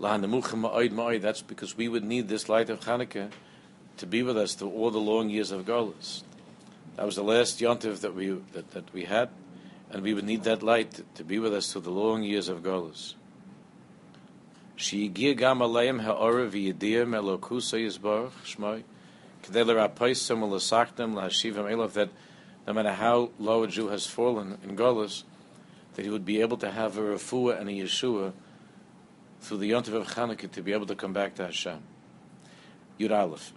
lahanemuchim 0.00 0.68
ma'oid 0.68 0.90
ma'oid, 0.90 1.20
that's 1.20 1.42
because 1.42 1.76
we 1.76 1.88
would 1.88 2.04
need 2.04 2.28
this 2.28 2.48
light 2.48 2.70
of 2.70 2.80
Hanukkah 2.80 3.30
to 3.98 4.06
be 4.06 4.22
with 4.22 4.36
us 4.36 4.54
through 4.54 4.70
all 4.70 4.90
the 4.90 4.98
long 4.98 5.30
years 5.30 5.50
of 5.50 5.64
Golas. 5.64 6.22
That 6.96 7.06
was 7.06 7.16
the 7.16 7.22
last 7.22 7.60
yontiv 7.60 8.00
that 8.00 8.14
we 8.14 8.28
that, 8.52 8.70
that 8.72 8.92
we 8.92 9.04
had, 9.04 9.28
and 9.90 10.02
we 10.02 10.14
would 10.14 10.24
need 10.24 10.44
that 10.44 10.62
light 10.62 11.02
to, 11.14 11.24
be 11.24 11.38
with 11.38 11.54
us 11.54 11.72
through 11.72 11.82
the 11.82 11.90
long 11.90 12.22
years 12.22 12.48
of 12.48 12.62
Golas. 12.62 13.14
Sheyigia 14.78 15.36
gam 15.36 15.58
aleim 15.58 16.02
ha'ora 16.02 16.48
v'yedir 16.48 17.06
melokusa 17.06 17.78
yizbarach 17.78 18.32
shmoi 18.44 18.82
that 21.94 22.08
no 22.66 22.72
matter 22.72 22.92
how 22.92 23.30
low 23.38 23.62
a 23.62 23.68
Jew 23.68 23.88
has 23.88 24.06
fallen 24.06 24.58
in 24.64 24.76
Golas, 24.76 25.22
that 25.94 26.04
he 26.04 26.10
would 26.10 26.24
be 26.24 26.40
able 26.40 26.56
to 26.58 26.70
have 26.70 26.98
a 26.98 27.00
refuah 27.00 27.60
and 27.60 27.68
a 27.68 27.72
Yeshua 27.72 28.32
through 29.40 29.58
the 29.58 29.70
yontiv 29.70 29.94
of 29.94 30.08
Chanukah 30.08 30.50
to 30.50 30.62
be 30.62 30.72
able 30.72 30.86
to 30.86 30.94
come 30.94 31.12
back 31.12 31.34
to 31.36 31.44
Hashem. 31.44 31.78
Yud 32.98 33.10
Aleph. 33.12 33.52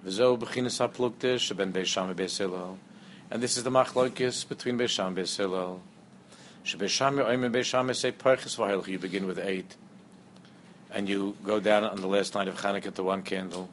And 3.32 3.44
this 3.44 3.58
is 3.58 3.64
the 3.64 3.72
machlokes 3.72 4.48
between 4.48 4.78
Beisham 4.78 5.08
and 5.08 5.18
Beis. 5.18 5.80
You 8.88 9.00
begin 9.00 9.28
with 9.28 9.40
eight, 9.40 9.76
and 10.92 11.10
you 11.10 11.36
go 11.44 11.60
down 11.60 11.84
on 11.84 12.02
the 12.02 12.08
last 12.08 12.36
night 12.36 12.48
of 12.48 12.60
Chanukah 12.60 12.94
to 12.94 13.04
one 13.04 13.24
candle. 13.24 13.70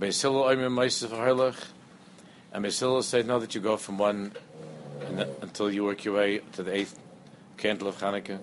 Beis 0.00 0.22
Hillel 0.22 0.44
oim 0.44 0.64
and 0.64 0.74
meises 0.74 1.10
v'halach, 1.10 1.62
and 2.54 2.64
Beis 2.64 2.80
Hillel 2.80 3.02
say 3.02 3.22
no 3.22 3.38
that 3.38 3.54
you 3.54 3.60
go 3.60 3.76
from 3.76 3.98
one 3.98 4.32
until 5.42 5.70
you 5.70 5.84
work 5.84 6.06
your 6.06 6.14
way 6.14 6.40
to 6.52 6.62
the 6.62 6.74
eighth 6.74 6.98
candle 7.58 7.88
of 7.88 7.98
Chanukah. 7.98 8.38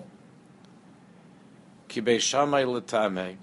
Ki 1.88 2.00
Beishamai 2.00 2.64
l'tamei. 2.64 3.38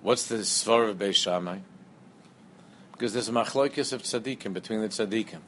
What's 0.00 0.26
the 0.28 0.36
svar 0.36 0.88
of 0.88 0.96
Beis 0.96 1.60
because 2.92 3.12
there's 3.12 3.28
a 3.28 3.32
machlokes 3.32 3.92
of 3.92 4.02
tzaddikim 4.02 4.54
between 4.54 4.80
the 4.80 4.88
tzaddikim, 4.88 5.40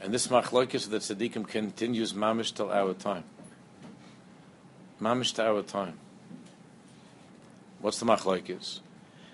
and 0.00 0.14
this 0.14 0.28
machlokes 0.28 0.86
of 0.86 0.90
the 0.90 0.98
tzaddikim 0.98 1.48
continues 1.48 2.12
mamish 2.12 2.54
till 2.54 2.70
our 2.70 2.94
time. 2.94 3.24
Mamish 5.00 5.34
to 5.34 5.44
our 5.44 5.62
time. 5.62 5.98
What's 7.82 7.98
the 7.98 8.06
machlokes? 8.06 8.78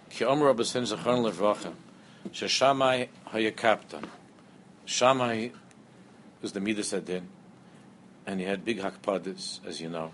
Ki 0.09 0.25
omer 0.25 0.47
Rabbi 0.47 0.63
Sin 0.63 0.85
Zachon 0.85 1.23
Levracha, 1.23 1.75
Sheshamai 2.31 3.09
Hayakaptan. 3.29 4.07
Shammai 4.87 5.51
was 6.41 6.53
the 6.53 6.61
Midas 6.61 6.95
Adin, 6.95 7.29
and 8.27 8.41
he 8.41 8.47
had 8.47 8.65
big 8.65 8.81
hakpadis, 8.81 9.61
as 9.67 9.83
you 9.83 9.91
know. 9.91 10.13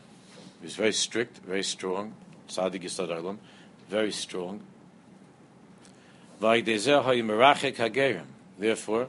He 0.59 0.67
was 0.67 0.75
very 0.75 0.93
strict, 0.93 1.39
very 1.47 1.63
strong, 1.63 2.15
tzaddik 2.49 2.83
yisad 2.83 3.39
very 3.89 4.11
strong, 4.11 4.63
Therefore, 8.59 9.09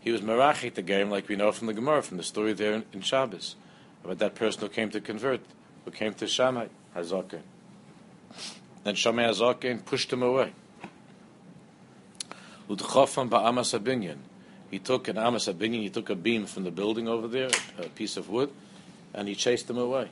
he 0.00 0.12
was 0.12 0.20
merachik 0.20 0.74
the 0.74 1.04
like 1.06 1.28
we 1.28 1.34
know 1.34 1.50
from 1.50 1.66
the 1.66 1.74
Gemara, 1.74 2.00
from 2.00 2.18
the 2.18 2.22
story 2.22 2.52
there 2.52 2.74
in, 2.74 2.84
in 2.92 3.00
Shabbos, 3.00 3.56
about 4.04 4.20
that 4.20 4.36
person 4.36 4.60
who 4.60 4.68
came 4.68 4.90
to 4.90 5.00
convert, 5.00 5.40
who 5.84 5.90
came 5.90 6.14
to 6.14 6.28
Shammai 6.28 6.68
Hazakin. 6.94 7.42
Then 8.84 8.94
Shammai 8.94 9.24
Hazakin 9.24 9.84
pushed 9.84 10.12
him 10.12 10.22
away. 10.22 10.52
Udchofam 12.68 13.28
ba'amas 13.28 13.78
abinyan. 13.78 14.18
He 14.70 14.78
took 14.78 15.08
an 15.08 15.18
amas 15.18 15.46
abinyan, 15.46 15.82
he 15.82 15.90
took 15.90 16.10
a 16.10 16.14
beam 16.14 16.46
from 16.46 16.64
the 16.64 16.70
building 16.70 17.08
over 17.08 17.28
there, 17.28 17.50
a 17.78 17.88
piece 17.88 18.16
of 18.16 18.28
wood, 18.28 18.50
and 19.12 19.28
he 19.28 19.34
chased 19.34 19.68
him 19.68 19.78
away. 19.78 20.08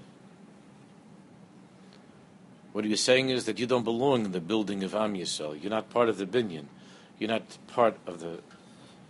What 2.73 2.85
he 2.85 2.91
was 2.91 3.03
saying 3.03 3.29
is 3.29 3.45
that 3.45 3.59
you 3.59 3.67
don't 3.67 3.85
belong 3.85 4.25
in 4.25 4.33
the 4.33 4.41
building 4.41 4.83
of 4.83 4.95
Am 4.95 5.15
Yisrael. 5.15 5.61
You're 5.61 5.71
not 5.71 5.91
part 5.91 6.09
of 6.09 6.17
the 6.17 6.27
binyan. 6.27 6.67
You're 7.19 7.29
not 7.29 7.59
part 7.67 7.97
of 8.07 8.21
the. 8.21 8.41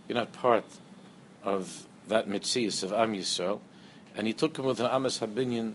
You're 0.07 0.17
not 0.17 0.33
part 0.33 0.65
of 1.43 1.87
that 2.07 2.27
mitzias 2.27 2.83
of 2.83 2.91
Am 2.91 3.13
Yisrael. 3.13 3.59
And 4.15 4.27
he 4.27 4.33
took 4.33 4.57
him 4.57 4.65
with 4.65 4.79
an 4.79 4.87
Amas 4.87 5.19
Habinyan 5.19 5.73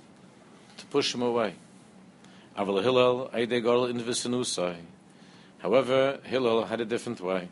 to 0.77 0.87
push 0.87 1.15
him 1.15 1.23
away. 1.23 1.55
However, 2.59 2.83
Hillel 6.25 6.65
had 6.65 6.81
a 6.81 6.85
different 6.85 7.21
way. 7.21 7.49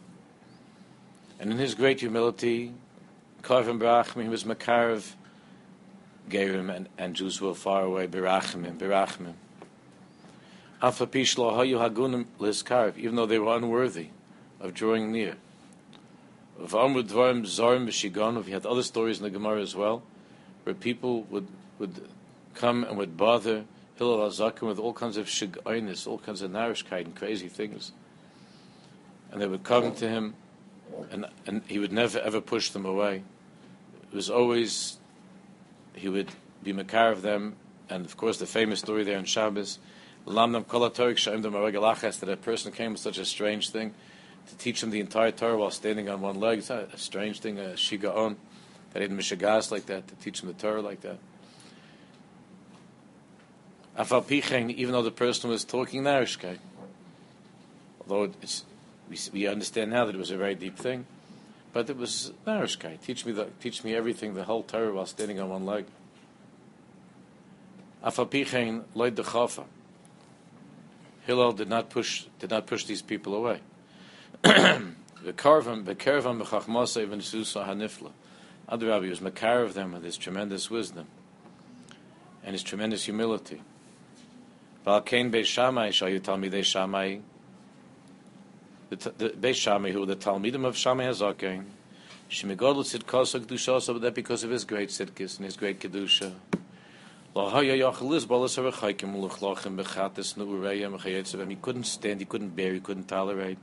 And 1.38 1.52
in 1.52 1.58
his 1.58 1.76
great 1.76 2.00
humility, 2.00 2.74
Karvim 3.42 3.78
Barachim, 3.78 4.24
he 4.24 4.28
was 4.28 4.42
Makarav, 4.42 5.14
Gerim, 6.28 6.74
and, 6.74 6.88
and 6.98 7.14
Jews 7.14 7.40
were 7.40 7.54
far 7.54 7.84
away, 7.84 8.06
hagunim 8.08 8.78
Barachim 8.78 9.34
even 12.98 13.14
though 13.14 13.26
they 13.26 13.38
were 13.38 13.56
unworthy 13.56 14.08
of 14.58 14.74
drawing 14.74 15.12
near. 15.12 15.36
If 16.60 16.72
he 18.46 18.52
had 18.52 18.66
other 18.66 18.82
stories 18.82 19.18
in 19.18 19.22
the 19.22 19.30
Gemara 19.30 19.60
as 19.62 19.76
well, 19.76 20.02
where 20.64 20.74
people 20.74 21.22
would 21.30 21.46
would 21.78 22.08
come 22.54 22.82
and 22.82 22.98
would 22.98 23.16
bother 23.16 23.66
Hillel 23.96 24.28
Azakim 24.28 24.68
with 24.68 24.78
all 24.78 24.92
kinds 24.92 25.16
of 25.16 25.26
shigainis, 25.26 26.06
all 26.06 26.18
kinds 26.18 26.42
of 26.42 26.50
narishkeit 26.50 27.06
and 27.06 27.14
crazy 27.14 27.48
things. 27.48 27.92
And 29.30 29.40
they 29.40 29.46
would 29.46 29.64
come 29.64 29.94
to 29.94 30.08
him, 30.08 30.34
and, 31.10 31.26
and 31.46 31.62
he 31.66 31.78
would 31.78 31.92
never 31.92 32.18
ever 32.18 32.40
push 32.40 32.70
them 32.70 32.84
away. 32.84 33.22
It 34.10 34.14
was 34.14 34.30
always, 34.30 34.98
he 35.94 36.08
would 36.08 36.30
be 36.62 36.72
makar 36.72 37.10
of 37.10 37.22
them, 37.22 37.56
and 37.88 38.04
of 38.04 38.16
course 38.16 38.38
the 38.38 38.46
famous 38.46 38.80
story 38.80 39.04
there 39.04 39.18
in 39.18 39.24
Shabbos, 39.24 39.78
that 40.26 42.28
a 42.28 42.36
person 42.36 42.72
came 42.72 42.92
with 42.92 43.00
such 43.00 43.18
a 43.18 43.24
strange 43.24 43.70
thing 43.70 43.94
to 44.48 44.56
teach 44.56 44.82
him 44.82 44.90
the 44.90 45.00
entire 45.00 45.30
Torah 45.30 45.56
while 45.56 45.70
standing 45.70 46.08
on 46.08 46.20
one 46.20 46.40
leg. 46.40 46.58
It's 46.58 46.70
a 46.70 46.88
strange 46.96 47.40
thing, 47.40 47.58
a 47.58 47.74
shigaon, 47.74 48.36
that 48.92 49.02
he 49.02 49.08
had 49.08 49.16
mishagas 49.16 49.70
like 49.70 49.86
that, 49.86 50.08
to 50.08 50.14
teach 50.16 50.42
him 50.42 50.48
the 50.48 50.54
Torah 50.54 50.82
like 50.82 51.02
that. 51.02 51.18
Even 53.98 54.92
though 54.92 55.02
the 55.02 55.10
person 55.10 55.50
was 55.50 55.64
talking 55.64 56.02
Narishkai, 56.02 56.58
although 58.00 58.32
it's, 58.42 58.64
we, 59.08 59.18
we 59.32 59.46
understand 59.46 59.90
now 59.90 60.04
that 60.04 60.14
it 60.14 60.18
was 60.18 60.30
a 60.30 60.36
very 60.36 60.54
deep 60.54 60.76
thing, 60.76 61.06
but 61.72 61.88
it 61.88 61.96
was 61.96 62.32
Narishkai. 62.46 63.00
Teach 63.00 63.24
me 63.24 63.32
the, 63.32 63.48
teach 63.60 63.84
me 63.84 63.94
everything, 63.94 64.34
the 64.34 64.44
whole 64.44 64.62
Torah 64.62 64.92
while 64.92 65.06
standing 65.06 65.40
on 65.40 65.48
one 65.48 65.64
leg. 65.64 65.86
Afal 68.04 68.28
pichein 68.28 68.84
loy 68.94 69.10
dechafa. 69.10 69.64
Hillel 71.26 71.52
did 71.52 71.68
not 71.68 71.90
push 71.90 72.26
did 72.38 72.50
not 72.50 72.66
push 72.66 72.84
these 72.84 73.02
people 73.02 73.34
away. 73.34 73.60
The 75.26 75.32
karvam 75.32 75.86
the 75.86 75.96
karvam 75.96 76.40
b'chachmasa 76.40 77.02
even 77.02 77.20
susa 77.20 77.64
hanifla. 77.66 78.12
Other 78.68 79.00
was 79.00 79.20
makar 79.20 79.62
of 79.62 79.74
them 79.74 79.92
with 79.92 80.04
his 80.04 80.16
tremendous 80.16 80.70
wisdom 80.70 81.06
and 82.44 82.52
his 82.52 82.62
tremendous 82.62 83.06
humility. 83.06 83.60
Valkein 84.86 85.32
Beis 85.32 85.46
Shammai 85.46 85.90
shall 85.90 86.08
you 86.08 86.20
tell 86.20 86.38
Shammai 86.62 87.18
the, 88.90 88.96
the 88.96 89.30
Beis 89.30 89.56
Shammai 89.56 89.90
who 89.90 90.06
the 90.06 90.14
Talmidim 90.14 90.64
of 90.64 90.76
Shammai 90.76 91.06
Hazakein 91.06 91.64
Shemigodl 92.30 92.84
Tzidkasa 92.84 93.40
Kedusha 93.40 93.82
so 93.82 93.94
that 93.94 94.14
because 94.14 94.44
of 94.44 94.50
his 94.50 94.64
great 94.64 94.90
Tzidkis 94.90 95.38
and 95.38 95.44
his 95.44 95.56
great 95.56 95.80
Kedusha 95.80 96.34
he 97.36 97.52
couldn't 101.56 101.84
stand, 101.84 102.20
he 102.20 102.24
couldn't 102.24 102.56
bear, 102.56 102.72
he 102.72 102.80
couldn't 102.80 103.08
tolerate 103.08 103.58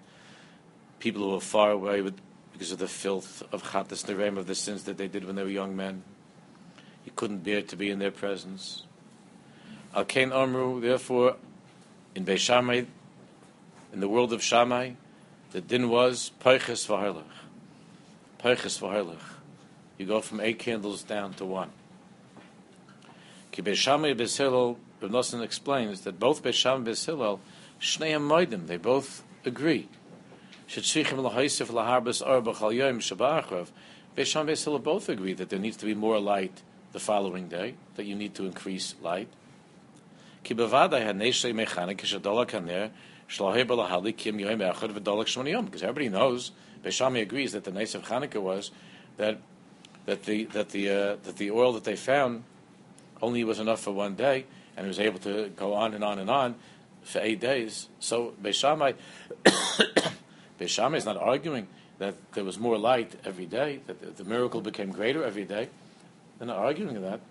people 0.99 1.23
who 1.23 1.31
were 1.31 1.39
far 1.39 1.71
away 1.71 2.01
with, 2.03 2.15
because 2.51 2.71
of 2.71 2.77
the 2.77 2.87
filth 2.87 3.41
of 3.51 3.63
Chatas 3.63 4.05
Nereim, 4.05 4.37
of 4.37 4.45
the 4.45 4.53
sins 4.53 4.83
that 4.83 4.99
they 4.99 5.07
did 5.07 5.25
when 5.25 5.35
they 5.35 5.41
were 5.41 5.49
young 5.49 5.75
men. 5.75 6.03
He 7.03 7.09
couldn't 7.09 7.39
bear 7.43 7.63
to 7.63 7.75
be 7.75 7.89
in 7.89 7.97
their 7.97 8.11
presence. 8.11 8.83
Al 9.95 10.05
Kain 10.05 10.31
Amru, 10.31 10.81
therefore, 10.81 11.35
In 12.15 12.25
Beis 12.25 12.39
Shammai, 12.39 12.85
in 13.93 13.99
the 13.99 14.09
world 14.09 14.33
of 14.33 14.41
Shammai, 14.41 14.93
the 15.51 15.61
din 15.61 15.87
was 15.87 16.31
Peiches 16.41 16.87
V'Harlech. 16.87 17.23
Peiches 18.39 18.79
V'Harlech. 18.79 19.21
You 19.99 20.07
go 20.07 20.19
from 20.19 20.39
eight 20.39 20.57
candles 20.57 21.03
down 21.03 21.35
to 21.35 21.45
one. 21.45 21.69
Ki 23.51 23.61
Beis 23.61 23.75
Shammai 23.75 24.13
Beis 24.13 24.35
Hillel, 24.35 24.79
Rav 24.99 25.11
Nosson 25.11 25.43
explains 25.43 26.01
that 26.01 26.19
both 26.19 26.41
Beis 26.41 26.53
Shammai 26.53 26.77
and 26.77 26.87
Beis 26.87 27.05
Hillel, 27.05 27.39
Shnei 27.79 28.19
Moedim, 28.19 28.65
they 28.65 28.77
both 28.77 29.23
agree. 29.45 29.89
Shetzrichim 30.67 31.19
Lahaisif 31.19 31.67
Laharbas 31.67 32.25
Arba 32.25 32.55
Chal 32.55 32.73
Yom 32.73 32.99
Shabachrav. 32.99 33.67
Beis 34.17 34.25
Shammai 34.25 34.53
Beis 34.53 34.63
Hillel 34.63 34.79
both 34.79 35.07
agree 35.07 35.33
that 35.33 35.49
there 35.49 35.59
needs 35.59 35.77
to 35.77 35.85
be 35.85 35.93
more 35.93 36.19
light 36.19 36.63
the 36.93 36.99
following 36.99 37.47
day, 37.47 37.75
that 37.95 38.05
you 38.05 38.15
need 38.15 38.33
to 38.33 38.47
increase 38.47 38.95
light. 38.99 39.27
Echad 44.73 44.93
v'dolak 44.93 45.25
shmoni 45.25 45.51
yom. 45.51 45.65
Because 45.65 45.83
everybody 45.83 46.09
knows, 46.09 46.51
Beis 46.83 46.91
Shammai 46.91 47.19
agrees 47.19 47.53
that 47.53 47.63
the 47.63 47.71
nice 47.71 47.95
of 47.95 48.03
Hanukkah 48.03 48.41
was 48.41 48.71
that 49.17 49.37
that 50.05 50.23
the 50.23 50.45
that 50.45 50.69
the 50.69 50.89
uh, 50.89 51.15
that 51.23 51.37
the 51.37 51.51
oil 51.51 51.73
that 51.73 51.83
they 51.83 51.95
found 51.95 52.43
only 53.21 53.43
was 53.43 53.59
enough 53.59 53.81
for 53.81 53.91
one 53.91 54.15
day, 54.15 54.45
and 54.75 54.85
it 54.85 54.89
was 54.89 54.99
able 54.99 55.19
to 55.19 55.49
go 55.55 55.73
on 55.73 55.93
and 55.93 56.03
on 56.03 56.19
and 56.19 56.29
on 56.29 56.55
for 57.03 57.19
eight 57.19 57.39
days. 57.39 57.87
So 57.99 58.33
Beis 58.41 58.55
Shammai, 58.55 58.93
Beis 59.45 60.67
Shammai 60.67 60.97
is 60.97 61.05
not 61.05 61.17
arguing 61.17 61.67
that 61.99 62.15
there 62.33 62.43
was 62.43 62.59
more 62.59 62.77
light 62.77 63.13
every 63.23 63.45
day, 63.45 63.79
that 63.87 64.01
the, 64.01 64.23
the 64.23 64.29
miracle 64.29 64.61
became 64.61 64.91
greater 64.91 65.23
every 65.23 65.45
day. 65.45 65.69
They're 66.37 66.47
not 66.47 66.57
arguing 66.57 67.01
that. 67.01 67.21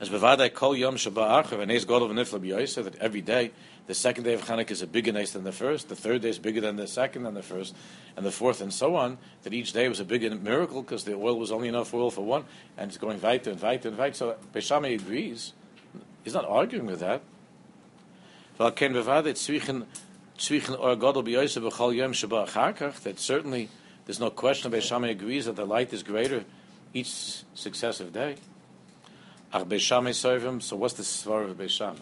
As 0.00 0.08
bevadai 0.08 0.52
kol 0.52 0.74
yom 0.74 0.96
shaba'achav 0.96 1.60
and 1.60 1.86
god 1.86 2.02
of 2.02 2.10
nifla 2.10 2.40
b'yoysa 2.40 2.82
that 2.84 2.96
every 2.96 3.20
day 3.20 3.50
the 3.86 3.94
second 3.94 4.24
day 4.24 4.34
of 4.34 4.42
Chanukah 4.44 4.70
is 4.70 4.82
a 4.82 4.86
bigger 4.86 5.10
nice 5.12 5.32
than 5.32 5.42
the 5.42 5.52
first, 5.52 5.88
the 5.88 5.96
third 5.96 6.22
day 6.22 6.28
is 6.28 6.38
bigger 6.38 6.60
than 6.60 6.76
the 6.76 6.86
second 6.86 7.24
than 7.24 7.34
the 7.34 7.42
first, 7.42 7.74
and 8.16 8.24
the 8.24 8.30
fourth 8.30 8.60
and 8.60 8.72
so 8.72 8.94
on. 8.94 9.18
That 9.42 9.52
each 9.52 9.72
day 9.72 9.88
was 9.88 9.98
a 9.98 10.04
bigger 10.04 10.32
miracle 10.32 10.82
because 10.82 11.02
the 11.02 11.14
oil 11.14 11.36
was 11.36 11.50
only 11.50 11.66
enough 11.66 11.92
oil 11.92 12.12
for 12.12 12.24
one, 12.24 12.44
and 12.78 12.88
it's 12.88 12.98
going 12.98 13.20
weiter 13.20 13.50
and 13.50 13.60
weiter 13.60 13.88
and 13.88 13.98
weiter. 13.98 14.14
So 14.14 14.36
Beis 14.54 14.62
Shammai 14.62 14.90
agrees. 14.90 15.54
He's 16.22 16.34
not 16.34 16.44
arguing 16.44 16.86
with 16.86 17.00
that. 17.00 17.22
That 18.58 18.78
certainly 23.18 23.68
there's 24.06 24.20
no 24.20 24.30
question. 24.30 24.70
Beis 24.70 24.82
Shammai 24.82 25.08
agrees 25.08 25.46
that 25.46 25.56
the 25.56 25.66
light 25.66 25.92
is 25.92 26.02
greater 26.04 26.44
each 26.94 27.42
successive 27.54 28.12
day. 28.12 28.36
Ach 29.52 29.64
Beis 29.66 29.80
Shammai 29.80 30.10
Sovim, 30.10 30.62
so 30.62 30.76
what's 30.76 30.94
the 30.94 31.02
svar 31.02 31.50
of 31.50 31.56
Beis 31.56 31.70
Shammai? 31.70 31.98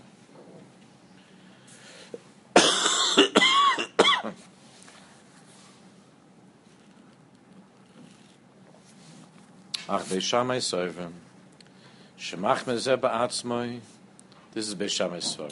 Ach 9.89 10.03
Beis 10.03 10.21
Shammai 10.21 10.59
Sovim, 10.59 11.13
Shemach 12.19 12.65
Mezeh 12.65 12.99
Ba'atzmoi, 12.99 13.81
this 14.53 14.69
is 14.69 14.75
Beis 14.75 14.91
Shammai 14.91 15.21
Svar. 15.21 15.51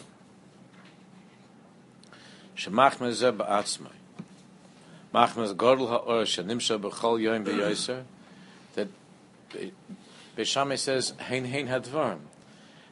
Shemach 2.55 2.99
Mezeh 2.99 3.35
Ba'atzmoi, 3.35 3.97
Mach 5.15 5.35
Mez 5.35 5.55
Godel 5.55 5.89
Ha'or, 5.89 6.25
Shanimsha 6.25 6.79
B'chol 6.79 7.23
Yoim 7.23 7.43
B'yoyser, 7.43 8.03
that 8.75 8.89
Beis 10.37 10.79
says, 10.79 11.15
Hein 11.19 11.47
Hein 11.47 11.69
Hadvarim, 11.69 12.21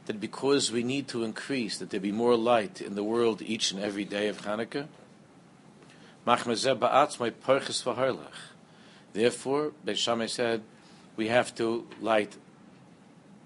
that 0.06 0.20
because 0.20 0.72
we 0.72 0.82
need 0.82 1.08
to 1.08 1.24
increase, 1.24 1.78
that 1.78 1.90
there 1.90 2.00
be 2.00 2.12
more 2.12 2.36
light 2.36 2.80
in 2.80 2.94
the 2.94 3.04
world 3.04 3.42
each 3.42 3.70
and 3.70 3.82
every 3.82 4.04
day 4.04 4.28
of 4.28 4.42
Hanukkah, 4.42 4.86
Therefore, 9.12 9.72
Beis 9.86 10.30
said, 10.30 10.62
we 11.16 11.28
have 11.28 11.54
to 11.56 11.86
light 12.00 12.36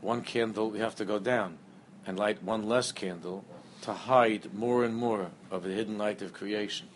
one 0.00 0.22
candle, 0.22 0.70
we 0.70 0.78
have 0.78 0.94
to 0.96 1.04
go 1.04 1.18
down 1.18 1.58
and 2.06 2.18
light 2.18 2.42
one 2.42 2.68
less 2.68 2.92
candle 2.92 3.44
to 3.82 3.92
hide 3.92 4.54
more 4.54 4.84
and 4.84 4.94
more 4.94 5.30
of 5.50 5.64
the 5.64 5.72
hidden 5.72 5.98
light 5.98 6.22
of 6.22 6.32
creation, 6.32 6.88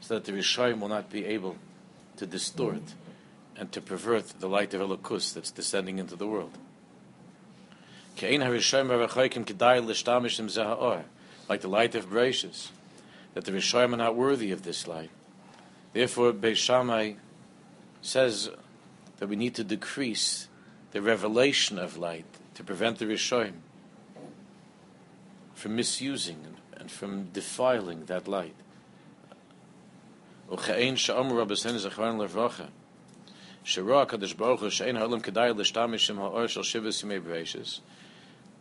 so 0.00 0.14
that 0.14 0.24
the 0.24 0.32
Rishayim 0.32 0.80
will 0.80 0.88
not 0.88 1.10
be 1.10 1.24
able 1.24 1.56
to 2.16 2.26
distort 2.26 2.82
and 3.60 3.70
to 3.72 3.80
pervert 3.82 4.40
the 4.40 4.48
light 4.48 4.72
of 4.72 4.80
Elokus 4.80 5.34
that's 5.34 5.50
descending 5.50 5.98
into 5.98 6.16
the 6.16 6.26
world. 6.26 6.56
Like 11.46 11.60
the 11.60 11.68
light 11.68 11.94
of 11.94 12.08
Bereshis, 12.08 12.70
that 13.34 13.44
the 13.44 13.52
Rishayim 13.52 13.92
are 13.92 13.98
not 13.98 14.16
worthy 14.16 14.50
of 14.50 14.62
this 14.62 14.88
light. 14.88 15.10
Therefore, 15.92 16.32
Beis 16.32 16.56
Shammai 16.56 17.12
says 18.00 18.48
that 19.18 19.28
we 19.28 19.36
need 19.36 19.54
to 19.56 19.64
decrease 19.64 20.48
the 20.92 21.02
revelation 21.02 21.78
of 21.78 21.98
light 21.98 22.24
to 22.54 22.64
prevent 22.64 22.98
the 22.98 23.04
Rishayim 23.04 23.60
from 25.54 25.76
misusing 25.76 26.56
and 26.78 26.90
from 26.90 27.24
defiling 27.24 28.06
that 28.06 28.26
light. 28.26 28.54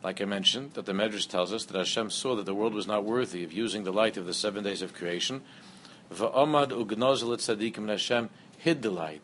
Like 0.01 0.21
I 0.21 0.25
mentioned, 0.25 0.73
that 0.73 0.85
the 0.85 0.93
Medrash 0.93 1.27
tells 1.27 1.51
us 1.51 1.65
that 1.65 1.77
Hashem 1.77 2.09
saw 2.09 2.35
that 2.35 2.45
the 2.45 2.53
world 2.53 2.73
was 2.73 2.87
not 2.87 3.03
worthy 3.03 3.43
of 3.43 3.51
using 3.51 3.83
the 3.83 3.91
light 3.91 4.17
of 4.17 4.25
the 4.25 4.33
seven 4.33 4.63
days 4.63 4.81
of 4.81 4.93
creation. 4.93 5.41
And 6.09 7.89
Hashem 7.89 8.29
hid 8.57 8.81
the 8.81 8.91
light 8.91 9.21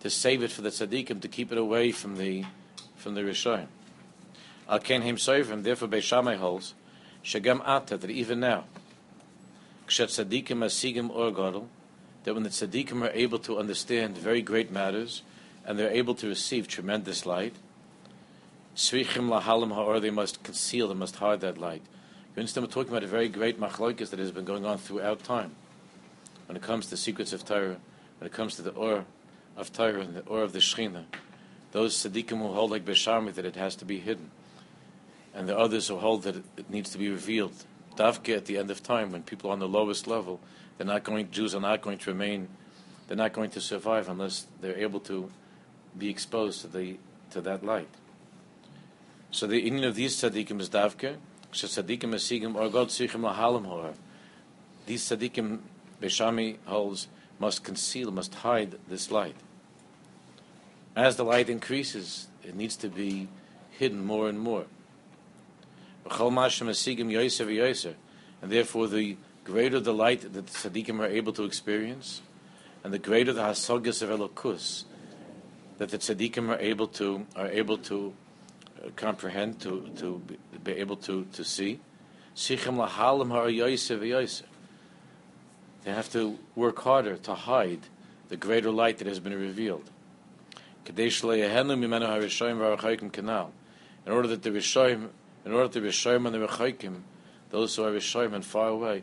to 0.00 0.10
save 0.10 0.42
it 0.42 0.50
for 0.50 0.62
the 0.62 0.70
tzaddikim, 0.70 1.20
to 1.20 1.28
keep 1.28 1.52
it 1.52 1.58
away 1.58 1.92
from 1.92 2.16
the 2.16 2.44
from 2.96 3.14
the 3.14 3.20
Rishon. 3.20 3.66
Al 4.68 4.78
ken 4.78 5.02
him 5.02 5.16
soivim, 5.16 5.62
therefore 5.62 5.88
Beis 5.88 6.02
Shammai 6.02 6.36
holds, 6.36 6.74
shagam 7.24 7.60
ata, 7.64 7.96
that 7.96 8.10
even 8.10 8.40
now, 8.40 8.64
kshet 9.86 10.06
tzaddikim 10.06 10.58
asigim 10.64 11.10
or 11.10 11.30
gadol, 11.30 11.68
that 12.24 12.34
when 12.34 12.42
the 12.42 12.50
tzaddikim 12.50 13.02
are 13.02 13.12
able 13.12 13.38
to 13.40 13.58
understand 13.58 14.16
very 14.16 14.42
great 14.42 14.70
matters 14.70 15.22
and 15.64 15.78
they're 15.78 15.90
able 15.90 16.14
to 16.14 16.28
receive 16.28 16.68
tremendous 16.68 17.26
light, 17.26 17.54
svichim 18.76 19.28
lahalim 19.28 19.72
ha'or, 19.72 20.00
they 20.00 20.10
must 20.10 20.42
conceal, 20.42 20.88
they 20.88 20.94
must 20.94 21.16
hide 21.16 21.40
that 21.40 21.58
light. 21.58 21.82
You 22.34 22.40
understand, 22.40 22.66
we're 22.66 22.72
talking 22.72 22.92
about 22.92 23.04
a 23.04 23.08
very 23.08 23.28
great 23.28 23.60
machlokes 23.60 24.10
that 24.10 24.18
has 24.18 24.30
been 24.30 24.44
going 24.44 24.64
on 24.64 24.78
throughout 24.78 25.22
time. 25.22 25.54
When 26.46 26.56
it 26.56 26.62
comes 26.62 26.86
to 26.86 26.96
secrets 26.96 27.32
of 27.32 27.44
Torah, 27.44 27.76
when 28.18 28.26
it 28.26 28.32
comes 28.32 28.56
to 28.56 28.62
the 28.62 28.70
or 28.70 29.04
of 29.56 29.72
Torah 29.72 30.00
and 30.00 30.14
the 30.14 30.20
or 30.22 30.42
of 30.42 30.52
the 30.52 30.60
Shechina, 30.60 31.04
those 31.72 31.96
tzaddikim 31.96 32.38
who 32.38 32.52
hold 32.52 32.70
like 32.70 32.84
Beis 32.84 32.96
Shammai 32.96 33.32
that 33.32 33.44
it 33.44 33.56
has 33.56 33.76
to 33.76 33.84
be 33.84 33.98
hidden, 33.98 34.30
and 35.34 35.48
the 35.48 35.58
others 35.58 35.88
who 35.88 35.96
hold 35.96 36.22
that 36.22 36.36
it 36.36 36.70
needs 36.70 36.90
to 36.90 36.98
be 36.98 37.08
revealed. 37.10 37.64
Davke 37.96 38.34
at 38.36 38.46
the 38.46 38.56
end 38.56 38.70
of 38.70 38.82
time, 38.82 39.12
when 39.12 39.22
people 39.22 39.50
are 39.50 39.52
on 39.52 39.58
the 39.58 39.68
lowest 39.68 40.06
level, 40.06 40.40
they're 40.76 40.86
not 40.86 41.04
going. 41.04 41.30
Jews 41.30 41.54
are 41.54 41.60
not 41.60 41.82
going 41.82 41.98
to 41.98 42.10
remain. 42.10 42.48
They're 43.06 43.16
not 43.16 43.32
going 43.32 43.50
to 43.50 43.60
survive 43.60 44.08
unless 44.08 44.46
they're 44.60 44.78
able 44.78 45.00
to 45.00 45.30
be 45.96 46.08
exposed 46.08 46.62
to 46.62 46.68
the 46.68 46.98
to 47.30 47.40
that 47.40 47.64
light. 47.64 47.88
So 49.30 49.46
the 49.46 49.62
union 49.62 49.84
of 49.84 49.94
these 49.94 50.16
tzaddikim 50.16 50.60
is 50.60 50.68
davke. 50.68 51.16
Tzaddikim 51.52 52.14
esigim 52.14 52.54
or 52.54 52.68
God 52.68 52.88
sichim 52.88 53.20
lahalim 53.20 53.64
hor. 53.64 53.94
These 54.86 55.08
tzaddikim, 55.08 55.60
Beis 56.00 56.10
Shammai 56.10 56.54
holds, 56.66 57.08
must 57.38 57.64
conceal, 57.64 58.10
must 58.10 58.34
hide 58.36 58.78
this 58.88 59.10
light. 59.10 59.36
As 60.94 61.16
the 61.16 61.24
light 61.24 61.48
increases, 61.48 62.28
it 62.42 62.54
needs 62.54 62.76
to 62.76 62.88
be 62.88 63.28
hidden 63.70 64.04
more 64.04 64.28
and 64.28 64.38
more. 64.38 64.66
And 66.04 68.50
therefore, 68.50 68.88
the 68.88 69.16
greater 69.44 69.80
the 69.80 69.94
light 69.94 70.22
that 70.22 70.32
the 70.32 70.42
tzaddikim 70.42 71.00
are 71.00 71.06
able 71.06 71.32
to 71.32 71.44
experience, 71.44 72.22
and 72.84 72.92
the 72.92 72.98
greater 72.98 73.32
the 73.32 73.42
hasogas 73.42 74.02
of 74.02 74.10
elokus 74.10 74.84
that 75.78 75.90
the 75.90 75.98
tzaddikim 75.98 76.48
are 76.48 76.58
able 76.58 76.86
to 76.86 77.26
are 77.36 77.48
able 77.48 77.78
to 77.78 78.12
uh, 78.84 78.88
comprehend, 78.96 79.60
to 79.60 79.88
to 79.96 80.18
be, 80.26 80.38
be 80.62 80.72
able 80.72 80.96
to 80.96 81.24
to 81.32 81.44
see. 81.44 81.80
Sichim 82.34 82.76
lahalim 82.76 84.42
They 85.84 85.92
have 85.92 86.12
to 86.12 86.38
work 86.54 86.78
harder 86.80 87.16
to 87.16 87.34
hide 87.34 87.80
the 88.28 88.36
greater 88.36 88.70
light 88.70 88.98
that 88.98 89.06
has 89.06 89.20
been 89.20 89.34
revealed. 89.34 89.90
In 90.86 90.94
order 90.94 91.10
that 94.28 94.42
the 94.42 94.50
Rishoim, 94.50 95.08
in 95.44 95.52
order 95.52 95.68
that 95.68 95.80
the 95.80 95.86
Rishoim 95.86 96.26
and 96.26 96.34
the 96.34 96.46
Rechoikim, 96.46 97.02
those 97.50 97.76
who 97.76 97.84
are 97.84 97.92
Rishoim 97.92 98.32
and 98.32 98.44
far 98.44 98.68
away, 98.68 99.02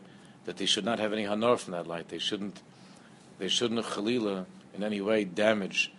that 0.50 0.56
they 0.56 0.66
should 0.66 0.84
not 0.84 0.98
have 0.98 1.12
any 1.12 1.22
hanor 1.22 1.56
from 1.56 1.74
that 1.74 1.86
light. 1.86 2.08
They 2.08 2.18
shouldn't, 2.18 2.60
they 3.38 3.46
shouldn't 3.46 3.86
chalila 3.86 4.46
in 4.74 4.82
any 4.82 5.00
way 5.00 5.22
damage 5.22 5.92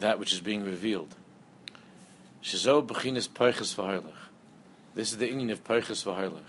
that 0.00 0.18
which 0.18 0.32
is 0.32 0.40
being 0.40 0.64
revealed. 0.64 1.14
Shizo 2.42 2.84
b'chinas 2.84 3.28
peiches 3.28 3.76
v'harlech. 3.76 4.10
This 4.96 5.12
is 5.12 5.18
the 5.18 5.28
inyan 5.28 5.52
of 5.52 5.62
Peiches 5.62 6.02
v'Harlech. 6.04 6.42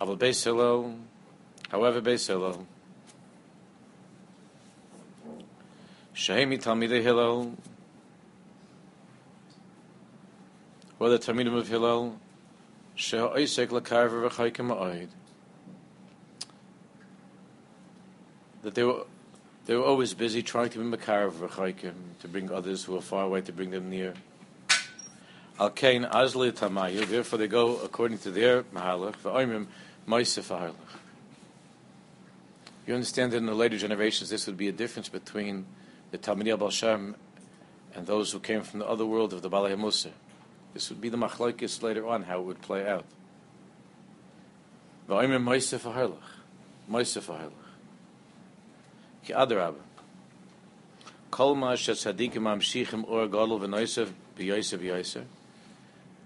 Aval 0.00 0.16
Beis 0.16 0.44
Hillel, 0.44 0.94
however 1.70 2.00
Beis 2.00 2.28
Hillel, 2.28 2.64
Shehemi 6.14 6.62
Talmidei 6.62 7.02
Hillel, 7.02 7.56
the 11.00 11.18
Talmidim 11.18 11.56
of 11.58 11.66
Hillel, 11.66 12.16
that 18.62 18.74
they 18.74 18.84
were 18.84 19.04
they 19.66 19.74
were 19.74 19.84
always 19.84 20.14
busy 20.14 20.42
trying 20.42 20.70
to 20.70 20.78
be 20.78 20.96
makarav 20.96 21.90
to 22.20 22.28
bring 22.28 22.52
others 22.52 22.84
who 22.84 22.96
are 22.96 23.00
far 23.00 23.24
away, 23.24 23.40
to 23.40 23.52
bring 23.52 23.70
them 23.70 23.90
near. 23.90 24.14
Al 25.58 25.70
kain 25.70 26.04
azli 26.04 26.52
tamayu, 26.52 27.04
therefore 27.06 27.38
they 27.38 27.48
go 27.48 27.76
according 27.78 28.18
to 28.18 28.30
their 28.30 28.62
mahalach. 28.62 30.74
You 32.86 32.94
understand 32.94 33.32
that 33.32 33.38
in 33.38 33.46
the 33.46 33.54
later 33.54 33.76
generations 33.76 34.30
this 34.30 34.46
would 34.46 34.56
be 34.56 34.68
a 34.68 34.72
difference 34.72 35.08
between 35.08 35.66
the 36.12 36.18
Talmidei 36.18 36.56
Abal 36.56 37.14
and 37.94 38.06
those 38.06 38.30
who 38.30 38.38
came 38.38 38.62
from 38.62 38.78
the 38.78 38.86
other 38.86 39.04
world 39.04 39.32
of 39.32 39.42
the 39.42 39.50
Balei 39.50 39.76
Musa. 39.76 40.10
This 40.76 40.90
would 40.90 41.00
be 41.00 41.08
the 41.08 41.16
machlokes 41.16 41.82
later 41.82 42.06
on, 42.06 42.24
how 42.24 42.40
it 42.40 42.42
would 42.42 42.60
play 42.60 42.86
out. 42.86 43.06
The 45.08 45.14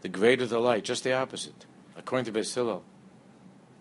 greater 0.09 0.47
the 0.47 0.59
light, 0.59 0.83
just 0.83 1.05
the 1.05 1.13
opposite. 1.13 1.67
According 1.97 2.33
to 2.33 2.41
Beis 2.41 2.53
Hillel, 2.53 2.83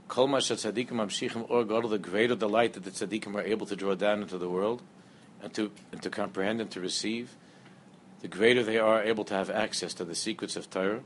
Kol 0.07 0.28
the 0.28 1.99
greater 1.99 2.36
the 2.36 2.47
light 2.47 2.74
that 2.74 2.84
the 2.84 2.91
tzadikim 2.91 3.34
are 3.34 3.41
able 3.41 3.65
to 3.65 3.76
draw 3.76 3.95
down 3.95 4.22
into 4.22 4.38
the 4.38 4.47
world 4.47 4.84
and 5.41 5.51
to 5.55 5.72
and 5.91 6.03
to 6.03 6.11
comprehend 6.11 6.61
and 6.61 6.70
to 6.70 6.80
receive, 6.80 7.36
the 8.22 8.28
greater 8.28 8.63
they 8.63 8.78
are 8.78 9.01
able 9.03 9.24
to 9.26 9.34
have 9.34 9.49
access 9.49 9.93
to 9.95 10.05
the 10.05 10.15
secrets 10.15 10.55
of 10.55 10.70
Torah. 10.70 11.01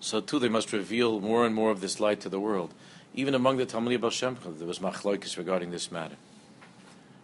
So 0.00 0.20
too 0.20 0.38
they 0.38 0.48
must 0.48 0.72
reveal 0.72 1.20
more 1.20 1.46
and 1.46 1.54
more 1.54 1.70
of 1.70 1.80
this 1.80 2.00
light 2.00 2.20
to 2.20 2.28
the 2.28 2.40
world. 2.40 2.74
Even 3.14 3.34
among 3.34 3.56
the 3.58 3.66
Talmudei 3.66 4.00
Baal 4.00 4.10
Shem 4.10 4.36
there 4.44 4.66
was 4.66 4.80
machlokes 4.80 5.36
regarding 5.36 5.70
this 5.70 5.92
matter, 5.92 6.16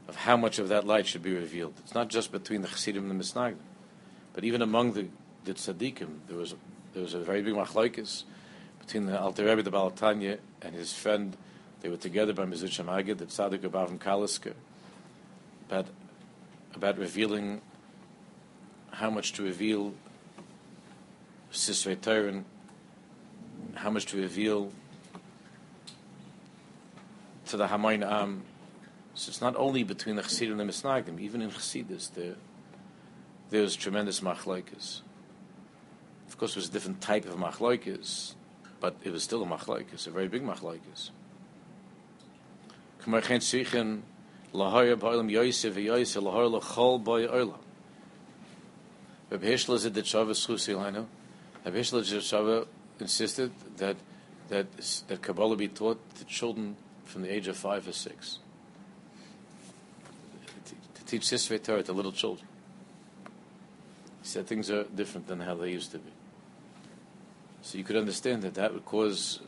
of 0.09 0.17
how 0.17 0.37
much 0.37 0.59
of 0.59 0.69
that 0.69 0.87
light 0.87 1.07
should 1.07 1.23
be 1.23 1.35
revealed. 1.35 1.75
It's 1.81 1.95
not 1.95 2.09
just 2.09 2.31
between 2.31 2.63
the 2.63 2.69
Chassidim 2.69 3.11
and 3.11 3.21
the 3.21 3.25
Misnagdim, 3.25 3.57
but 4.33 4.45
even 4.45 4.63
among 4.63 4.93
the, 4.93 5.09
the 5.45 5.55
Tzaddikim, 5.55 6.21
there 6.29 6.37
was, 6.37 6.55
there 6.93 7.03
was 7.03 7.15
a 7.15 7.21
very 7.21 7.43
big 7.43 7.55
machlokes 7.55 8.25
between 8.81 9.07
the 9.07 9.21
Alter 9.21 9.45
Rebbe, 9.47 9.63
the 9.63 9.71
Baal 9.71 9.91
Tanya, 9.91 10.39
and 10.63 10.75
his 10.75 10.93
friend. 10.93 11.37
They 11.85 11.91
were 11.91 11.99
together 11.99 12.33
by 12.33 12.47
Mezritch 12.47 12.83
Magid, 12.83 13.19
the 13.19 13.27
Tzaddik 13.27 13.59
Avraham 13.59 13.99
Kalisker, 13.99 14.55
about, 15.69 15.87
about 16.75 16.97
revealing 16.97 17.61
how 18.91 19.11
much 19.11 19.35
to 19.35 19.43
reveal 19.43 19.93
Sisrei 21.53 22.01
Torah 22.01 22.43
how 23.75 23.91
much 23.91 24.07
to 24.07 24.17
reveal 24.17 24.73
to 27.49 27.59
the 27.59 27.67
Hamayin 27.67 28.03
Am. 28.03 28.45
So 29.13 29.29
it's 29.29 29.43
not 29.43 29.55
only 29.55 29.85
between 29.85 30.17
the 30.17 30.23
Chassidim 30.23 30.59
and 30.59 30.61
the 30.61 30.73
Misnagdim, 30.73 31.21
even 31.21 31.43
in 31.43 31.51
Chassidus, 31.51 32.15
there, 32.15 32.37
there's 33.51 33.77
tremendous 33.77 34.21
machlokes. 34.21 35.03
Of 36.29 36.39
course, 36.39 36.53
it 36.53 36.61
was 36.61 36.69
a 36.71 36.73
different 36.73 37.03
type 37.03 37.27
of 37.27 37.35
machlokes, 37.35 38.37
but 38.81 38.97
it 39.05 39.13
was 39.13 39.23
still 39.23 39.43
a 39.43 39.47
machlokes, 39.47 40.07
a 40.07 40.11
very 40.11 40.29
big 40.29 40.43
machlokes. 40.43 41.11
Lahoyer 43.07 44.97
ba'olam 44.97 45.31
yosef 45.31 45.75
v'yosef 45.75 46.23
lahoyer 46.23 46.61
lachol 46.61 47.03
ba'y 47.03 47.29
olam. 47.29 47.59
Rabbi 49.31 49.47
Hishla 49.47 49.79
zid 49.79 49.95
the 49.95 50.03
Shavuos 50.03 50.47
Chusi 50.47 50.81
Lino. 50.81 51.09
Rabbi 51.65 51.79
Hishla 51.79 52.05
zid 52.05 52.69
insisted 53.01 53.51
that 53.79 53.97
that 54.49 54.67
that 55.09 55.23
Kabbalah 55.23 55.57
be 55.57 55.69
taught 55.69 55.99
to 56.17 56.25
children 56.25 56.77
from 57.05 57.23
the 57.23 57.33
age 57.33 57.49
of 57.49 57.57
five 57.57 57.89
or 57.89 57.93
six. 57.93 58.39
To 60.95 61.05
teach 61.05 61.23
Sisrei 61.23 61.63
Torah 61.63 61.83
to 61.83 61.93
little 61.93 62.13
children. 62.13 62.47
He 64.23 64.29
said 64.29 64.47
things 64.47 64.71
are 64.71 64.85
different 64.85 65.27
than 65.27 65.41
how 65.41 65.55
they 65.55 65.71
used 65.71 65.91
to 65.93 65.99
be. 65.99 66.13
So 67.63 67.79
you 67.79 67.85
could 67.85 67.97
understand 67.97 68.43
that 68.43 68.55
that 68.55 68.73
would 68.73 68.85
cause 68.85 69.41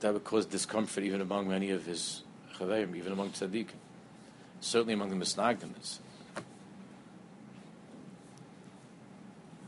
that 0.00 0.12
would 0.12 0.24
cause 0.24 0.46
discomfort 0.46 1.02
even 1.02 1.20
among 1.20 1.48
many 1.48 1.70
of 1.70 1.84
his 1.84 2.22
even 2.60 3.12
among 3.12 3.30
tzaddikim, 3.30 3.78
certainly 4.60 4.94
among 4.94 5.10
the 5.10 5.16
misnagdims. 5.16 5.98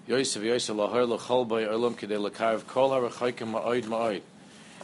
Yosef 0.07 0.43
Yosef 0.43 0.75
lahar 0.75 1.07
lachol 1.07 1.47
by 1.47 1.63
olam 1.63 1.95
kedei 1.95 2.19
lakarv 2.19 2.67
kol 2.67 2.91
harachaykim 2.91 3.53
ma'oid 3.53 3.85
ma'oid. 3.85 4.23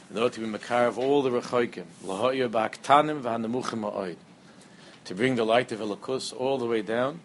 In 0.08 0.18
order 0.18 0.32
to 0.36 0.40
be 0.40 0.46
makarv 0.46 0.98
all 0.98 1.22
the 1.22 1.30
rachaykim, 1.30 1.84
lahoyer 2.04 2.48
ba'aktanim 2.48 3.22
v'hanemuchim 3.22 3.80
ma'oid. 3.80 4.16
To 5.06 5.14
bring 5.16 5.34
the 5.34 5.44
light 5.44 5.72
of 5.72 5.80
Elokus 5.80 6.32
all 6.32 6.58
the 6.58 6.66
way 6.66 6.82
down, 6.82 7.20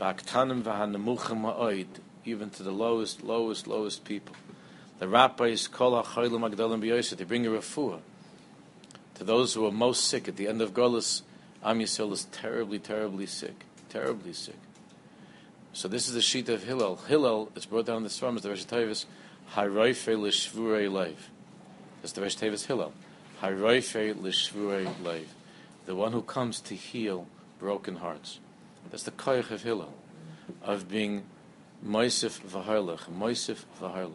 ba'aktanim 0.00 0.62
v'hanemuchim 0.62 1.42
ma'oid, 1.42 1.86
even 2.24 2.50
to 2.50 2.64
the 2.64 2.72
lowest, 2.72 3.22
lowest, 3.22 3.68
lowest 3.68 4.04
people. 4.04 4.34
The 4.98 5.06
rabbis 5.06 5.68
kol 5.68 6.02
ha'chaylim 6.02 6.50
agdalim 6.50 6.82
b'yosef, 6.82 7.18
to 7.18 7.24
bring 7.24 7.46
a 7.46 7.50
refuah 7.50 8.00
to 9.18 9.24
those 9.24 9.54
who 9.54 9.66
are 9.66 9.72
most 9.72 10.04
sick. 10.04 10.28
At 10.28 10.36
the 10.36 10.48
end 10.48 10.62
of 10.62 10.72
Golas, 10.72 11.22
Am 11.62 11.80
Yisrael 11.80 12.12
is 12.12 12.24
terribly, 12.30 12.78
terribly 12.78 13.26
sick, 13.26 13.64
terribly 13.88 14.32
sick. 14.32 14.58
So 15.72 15.88
this 15.88 16.08
is 16.08 16.14
the 16.14 16.22
sheet 16.22 16.48
of 16.48 16.62
Hillel. 16.62 16.96
Hillel, 16.96 17.50
it's 17.54 17.66
brought 17.66 17.86
down 17.86 17.98
in 17.98 18.02
the 18.04 18.08
Svarm 18.08 18.36
as 18.36 18.42
the 18.42 18.50
Rosh 18.50 18.64
Tevis, 18.64 19.06
Haroife 19.54 20.06
l'shvurei 20.06 20.88
leiv. 20.88 21.16
That's 22.00 22.12
the 22.12 22.22
Rosh 22.22 22.36
Hillel. 22.36 22.92
Haroife 23.42 24.16
l'shvurei 24.16 24.86
leiv. 25.02 25.26
The 25.86 25.96
one 25.96 26.12
who 26.12 26.22
comes 26.22 26.60
to 26.62 26.74
heal 26.74 27.26
broken 27.58 27.96
hearts. 27.96 28.38
That's 28.90 29.02
the 29.02 29.10
koyach 29.10 29.50
of 29.50 29.62
Hillel, 29.62 29.92
of 30.62 30.88
being 30.88 31.24
moisif 31.84 32.40
v'harlech, 32.40 33.10
moisif 33.10 33.64
v'harlech. 33.80 34.12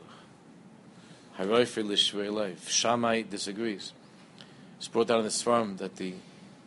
Haroife 1.38 1.84
l'shvurei 1.84 2.30
leiv. 2.30 2.70
Shammai 2.70 3.24
disagrees. 3.24 3.92
It's 4.78 4.88
brought 4.88 5.08
down 5.08 5.20
in 5.20 5.26
the 5.26 5.32
Svarm 5.32 5.78
that 5.78 5.96
the, 5.96 6.14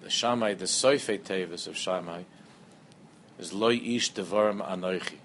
the 0.02 0.10
Shammai, 0.10 0.54
the 0.54 0.64
Soife 0.64 1.20
Tevis 1.20 1.66
of 1.66 1.76
Shammai, 1.76 2.22
is 3.38 3.52
loy 3.52 3.74
ish 3.74 4.12
devarim 4.12 4.66
anoichi. 4.66 5.18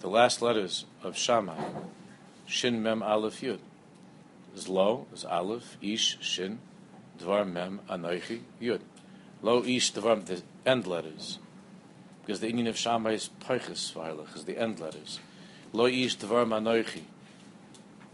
The 0.00 0.08
last 0.08 0.42
letters 0.42 0.84
of 1.02 1.16
Shammai, 1.16 1.64
Shin 2.46 2.82
Mem 2.82 3.02
Aleph 3.02 3.40
Yud, 3.40 3.60
is 4.54 4.68
lo, 4.68 5.06
is 5.12 5.24
Aleph, 5.24 5.76
Ish, 5.80 6.18
Shin, 6.20 6.58
Dvar 7.18 7.50
Mem 7.50 7.80
Anoichi 7.88 8.40
Yud. 8.60 8.80
Lo 9.40 9.64
Ish 9.64 9.92
Dvar, 9.92 10.24
the 10.24 10.42
end 10.66 10.86
letters, 10.86 11.38
because 12.24 12.40
the 12.40 12.52
inyan 12.52 12.68
of 12.68 12.76
Shammai 12.76 13.12
is 13.12 13.30
Peiches 13.40 13.92
Vaylich, 13.92 14.36
is 14.36 14.44
the 14.44 14.58
end 14.58 14.80
letters. 14.80 15.20
Lo 15.72 15.86
Ish 15.86 16.16
Dvar 16.18 16.46
Anoichi, 16.46 17.02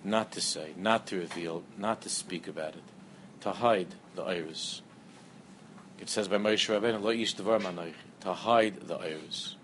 not 0.08 0.32
to 0.32 0.40
say, 0.40 0.72
not 0.76 1.06
to 1.08 1.18
reveal, 1.18 1.62
not 1.76 2.02
to 2.02 2.08
speak 2.08 2.48
about 2.48 2.74
it, 2.74 2.82
to 3.40 3.52
hide 3.52 3.94
the 4.14 4.22
iris. 4.22 4.82
It 6.00 6.08
says 6.08 6.28
by 6.28 6.36
Moshe 6.36 6.68
Rabbeinu, 6.68 7.02
Lo 7.02 7.10
Ish 7.10 7.34
Anoichi 7.36 7.92
to 8.20 8.32
hide 8.32 8.80
the 8.80 8.96
iris 8.96 9.56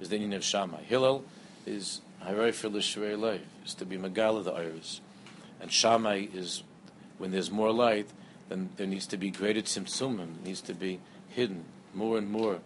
is 0.00 0.08
the 0.08 0.18
inyan 0.18 0.36
of 0.36 0.44
Shammai. 0.44 0.82
Hillel 0.82 1.24
is 1.64 2.00
Harayfir 2.24 2.72
L'Shvei 2.72 3.16
Leiv, 3.18 3.40
is 3.64 3.74
to 3.74 3.84
be 3.84 3.96
Megala 3.96 4.44
the 4.44 4.52
iris. 4.52 5.00
And 5.60 5.72
Shammai 5.72 6.26
is, 6.32 6.62
when 7.18 7.30
there's 7.30 7.50
more 7.50 7.72
light, 7.72 8.08
then 8.48 8.70
there 8.76 8.86
needs 8.86 9.06
to 9.08 9.16
be 9.16 9.30
greater 9.30 9.62
tzimtzumim, 9.62 10.42
needs 10.44 10.60
to 10.62 10.74
be 10.74 11.00
hidden 11.28 11.64
more 11.94 12.18
and 12.18 12.30
more, 12.30 12.60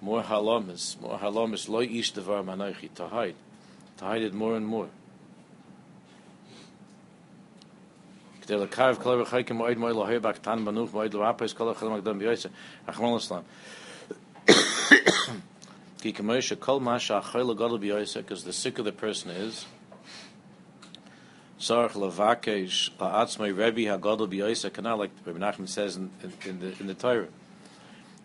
more 0.00 0.22
halamas, 0.22 1.00
more 1.00 1.18
halamas, 1.18 1.68
loy 1.68 1.84
ish 1.84 2.12
devar 2.12 2.42
to 2.42 3.08
hide, 3.08 3.34
to 3.96 4.04
hide 4.04 4.22
it 4.22 4.34
more 4.34 4.56
and 4.56 4.66
more. 4.66 4.88
כדי 8.43 8.57
לקרב 8.57 8.97
כל 9.01 9.19
הרחייקים 9.19 9.55
מועד 9.55 9.77
מועד 9.77 9.95
לא 9.95 10.07
היבק 10.07 10.37
תן 10.37 10.65
בנוך 10.65 10.93
מועד 10.93 11.13
לא 11.13 11.29
אפס 11.29 11.53
כל 11.53 11.69
החלם 11.69 11.93
הקדם 11.93 12.19
בייסה 12.19 12.49
רחמון 12.87 13.17
לסלם 13.17 13.41
because 16.01 16.15
the 18.45 18.53
sicker 18.53 18.81
the 18.81 18.91
person 18.91 19.29
is, 19.29 19.65
Sarach 21.59 21.91
levakesh 21.91 22.89
la'atzmei 22.97 23.55
Rebbe 23.55 23.81
hagadol 23.81 24.29
b'yoysa 24.29 24.71
kana, 24.71 24.95
like 24.95 25.11
Rabbi 25.25 25.39
Nachman 25.39 25.67
says 25.67 25.97
in, 25.97 26.09
in, 26.23 26.31
in, 26.45 26.59
the 26.61 26.73
in 26.79 26.87
the 26.87 26.93
Torah. 26.93 27.27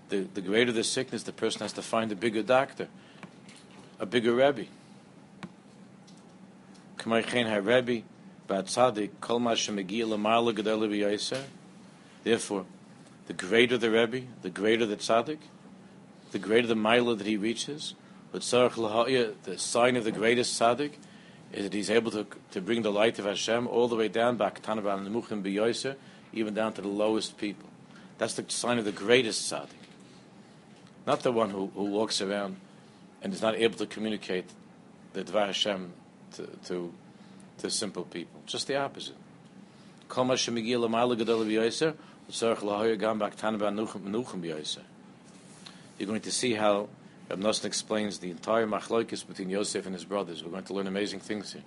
the, 0.08 0.26
the 0.34 0.40
greater 0.40 0.72
the 0.72 0.84
sickness, 0.84 1.22
the 1.22 1.32
person 1.32 1.62
has 1.62 1.72
to 1.72 1.82
find 1.82 2.12
a 2.12 2.16
bigger 2.16 2.42
doctor, 2.42 2.88
a 3.98 4.06
bigger 4.06 4.34
Rebbe. 4.34 4.66
Therefore, 12.23 12.65
the 13.27 13.33
greater 13.33 13.77
the 13.77 13.91
Rebbe, 13.91 14.21
the 14.41 14.49
greater 14.49 14.85
the 14.85 14.97
tzaddik, 14.97 15.37
the 16.31 16.39
greater 16.39 16.67
the 16.67 16.75
mila 16.75 17.15
that 17.15 17.27
he 17.27 17.37
reaches, 17.37 17.93
but 18.31 18.41
the 18.41 19.57
sign 19.57 19.95
of 19.95 20.03
the 20.03 20.11
greatest 20.11 20.59
tzaddik 20.59 20.93
is 21.53 21.63
that 21.63 21.73
he's 21.73 21.89
able 21.89 22.11
to, 22.11 22.27
to 22.51 22.61
bring 22.61 22.81
the 22.81 22.91
light 22.91 23.19
of 23.19 23.25
Hashem 23.25 23.67
all 23.67 23.87
the 23.87 23.95
way 23.95 24.07
down 24.07 24.37
back 24.37 24.61
even 26.33 26.53
down 26.53 26.73
to 26.73 26.81
the 26.81 26.87
lowest 26.87 27.37
people. 27.37 27.69
That's 28.17 28.33
the 28.33 28.45
sign 28.47 28.77
of 28.77 28.85
the 28.85 28.91
greatest 28.91 29.51
tzaddik. 29.51 29.69
Not 31.07 31.21
the 31.21 31.31
one 31.31 31.49
who, 31.49 31.71
who 31.73 31.85
walks 31.85 32.21
around 32.21 32.57
and 33.21 33.33
is 33.33 33.41
not 33.41 33.55
able 33.55 33.77
to 33.77 33.85
communicate 33.85 34.45
the 35.13 35.23
Dvar 35.23 35.47
Hashem 35.47 35.91
to, 36.33 36.47
to, 36.65 36.93
to 37.59 37.69
simple 37.69 38.03
people. 38.03 38.41
Just 38.45 38.67
the 38.67 38.75
opposite. 38.77 39.15
You're 45.97 46.07
going 46.07 46.21
to 46.21 46.31
see 46.31 46.53
how 46.53 46.87
Reb 47.29 47.39
Nosson 47.39 47.65
explains 47.65 48.19
the 48.19 48.31
entire 48.31 48.65
machlokes 48.65 49.25
between 49.27 49.49
Yosef 49.49 49.85
and 49.85 49.93
his 49.93 50.05
brothers. 50.05 50.43
We're 50.43 50.51
going 50.51 50.63
to 50.63 50.73
learn 50.73 50.87
amazing 50.87 51.19
things 51.19 51.53
here. 51.53 51.63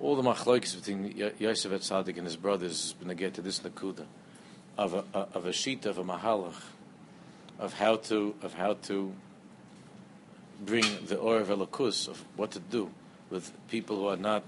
All 0.00 0.16
the 0.16 0.22
machlokes 0.22 0.74
between 0.74 1.32
Yosef 1.38 1.70
and 1.70 1.80
Tzaddik 1.80 2.16
and 2.16 2.26
his 2.26 2.36
brothers 2.36 2.86
is 2.86 2.94
going 2.94 3.08
to 3.08 3.14
get 3.14 3.34
to 3.34 3.42
this 3.42 3.60
nakuda 3.60 4.06
of 4.76 4.94
a, 4.94 5.04
of 5.14 5.46
a 5.46 5.52
sheet 5.52 5.86
of 5.86 5.98
a 5.98 6.04
mahalach 6.04 6.60
of 7.58 7.74
how 7.74 7.96
to 7.96 8.34
of 8.42 8.54
how 8.54 8.74
to 8.74 9.14
bring 10.60 10.84
the 11.06 11.16
or 11.16 11.38
of 11.38 11.48
elakus 11.48 12.08
of 12.08 12.24
what 12.36 12.50
to 12.50 12.58
do 12.58 12.90
with 13.34 13.52
people 13.68 13.96
who 13.96 14.06
are 14.06 14.16
not 14.16 14.44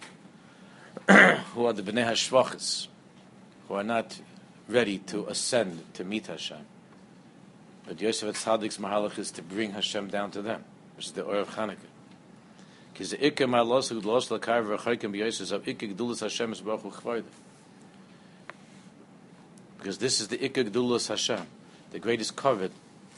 who 1.09 1.67
are 1.67 1.73
the 1.73 1.83
bnei 1.83 2.07
hashvachis, 2.07 2.87
who 3.67 3.75
are 3.75 3.83
not 3.83 4.21
ready 4.69 4.99
to 4.99 5.27
ascend 5.27 5.83
to 5.95 6.05
meet 6.05 6.29
Hashem. 6.29 6.65
But 7.87 8.01
Yosef 8.01 8.37
Tzaddik's 8.37 8.79
mahalach 8.79 9.19
is 9.19 9.33
to 9.33 9.43
bring 9.43 9.73
Hashem 9.73 10.07
down 10.09 10.31
to 10.31 10.43
them, 10.43 10.65
which 10.97 11.07
is 11.07 11.13
the 11.13 11.23
Or 11.23 11.37
of 11.37 11.51
Chanukah. 11.51 11.77
Because 12.93 13.11
the 13.11 13.19
Ikka 13.19 13.47
B'Yosef 15.13 15.53
of 15.53 15.65
Ikka 15.65 16.21
Hashem 16.21 16.53
is 16.53 16.63
Because 19.79 19.99
this 19.99 20.21
is 20.21 20.29
the 20.29 20.39
Ikka 20.39 20.71
Gdulas 20.71 21.09
Hashem, 21.09 21.45
the 21.91 21.99
greatest 21.99 22.37
covet 22.37 22.71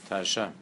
to 0.08 0.14
Hashem. 0.14 0.52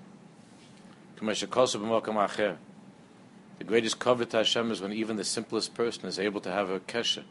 The 3.58 3.64
greatest 3.64 3.98
covet 3.98 4.30
to 4.30 4.38
Hashem 4.38 4.70
is 4.70 4.80
when 4.80 4.92
even 4.92 5.16
the 5.16 5.24
simplest 5.24 5.74
person 5.74 6.06
is 6.06 6.18
able 6.18 6.40
to 6.42 6.52
have 6.52 6.70
a 6.70 6.80
kesha. 6.80 7.22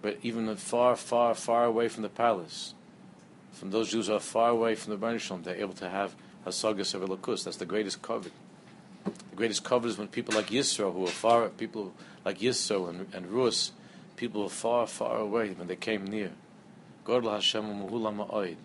But 0.00 0.18
even 0.22 0.54
far, 0.56 0.96
far, 0.96 1.34
far 1.34 1.64
away 1.64 1.88
from 1.88 2.02
the 2.02 2.08
palace, 2.08 2.74
from 3.52 3.70
those 3.70 3.90
Jews 3.90 4.08
who 4.08 4.14
are 4.14 4.20
far 4.20 4.50
away 4.50 4.74
from 4.74 4.90
the 4.90 4.96
Baruch 4.96 5.44
they're 5.44 5.56
able 5.56 5.74
to 5.74 5.88
have 5.88 6.14
a 6.44 6.50
Hasagas 6.50 6.94
of 6.94 7.02
Elokus. 7.02 7.44
That's 7.44 7.56
the 7.56 7.64
greatest 7.64 8.02
covet. 8.02 8.32
The 9.04 9.36
greatest 9.36 9.64
covet 9.64 9.90
is 9.90 9.98
when 9.98 10.08
people 10.08 10.34
like 10.34 10.48
Yisro, 10.48 10.92
who 10.92 11.04
are 11.04 11.08
far, 11.08 11.48
people 11.48 11.94
like 12.24 12.38
Yisro 12.38 12.88
and, 12.88 13.06
and 13.14 13.30
Rus, 13.30 13.72
people 14.16 14.42
who 14.42 14.46
are 14.46 14.50
far, 14.50 14.86
far 14.86 15.18
away, 15.18 15.50
when 15.50 15.68
they 15.68 15.76
came 15.76 16.04
near. 16.04 16.32
Godel 17.04 17.32
Hashem 17.32 17.64
Ma'oid. 17.64 18.56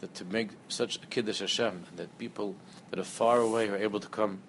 That 0.00 0.14
to 0.14 0.24
make 0.24 0.50
such 0.68 0.96
a 0.96 1.06
Kiddush 1.06 1.40
Hashem, 1.40 1.84
that 1.96 2.18
people 2.18 2.56
that 2.90 2.98
are 2.98 3.04
far 3.04 3.38
away 3.38 3.68
are 3.68 3.76
able 3.76 4.00
to 4.00 4.08
come. 4.08 4.40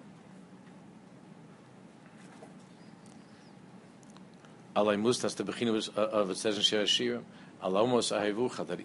Alay 4.76 5.00
Mustas, 5.00 5.34
the 5.36 5.44
Bechina 5.44 5.88
of 5.96 6.30
it 6.30 6.32
uh, 6.32 6.34
says 6.34 6.56
in 6.56 6.62
Shir 6.62 6.86
Shira, 6.86 7.20
Alamos 7.62 8.10
Ahevucha, 8.10 8.66
that 8.66 8.80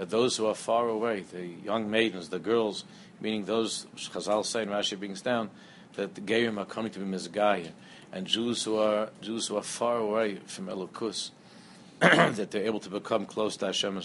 that 0.00 0.08
those 0.08 0.36
who 0.38 0.46
are 0.46 0.54
far 0.54 0.88
away, 0.88 1.20
the 1.20 1.44
young 1.44 1.90
maidens, 1.90 2.30
the 2.30 2.38
girls, 2.38 2.84
meaning 3.20 3.44
those 3.44 3.86
Chazal 3.96 4.46
say 4.46 4.62
and 4.62 4.70
Rashi 4.70 4.98
brings 4.98 5.20
down, 5.20 5.50
that 5.96 6.14
the 6.14 6.22
Gerim 6.22 6.56
are 6.56 6.64
coming 6.64 6.90
to 6.92 7.00
be 7.00 7.04
Mizgaya, 7.04 7.72
and 8.10 8.26
Jews 8.26 8.64
who 8.64 8.78
are 8.78 9.10
Jews 9.20 9.48
who 9.48 9.58
are 9.58 9.62
far 9.62 9.98
away 9.98 10.36
from 10.46 10.68
Elokus, 10.68 11.32
that 11.98 12.50
they're 12.50 12.64
able 12.64 12.80
to 12.80 12.88
become 12.88 13.26
close 13.26 13.58
to 13.58 13.66
Hashem 13.66 13.98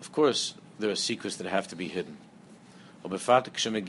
Of 0.00 0.12
course, 0.12 0.54
there 0.78 0.90
are 0.90 0.96
secrets 0.96 1.36
that 1.36 1.46
have 1.46 1.68
to 1.68 1.76
be 1.76 1.88
hidden. 1.88 2.16
Especially 3.04 3.82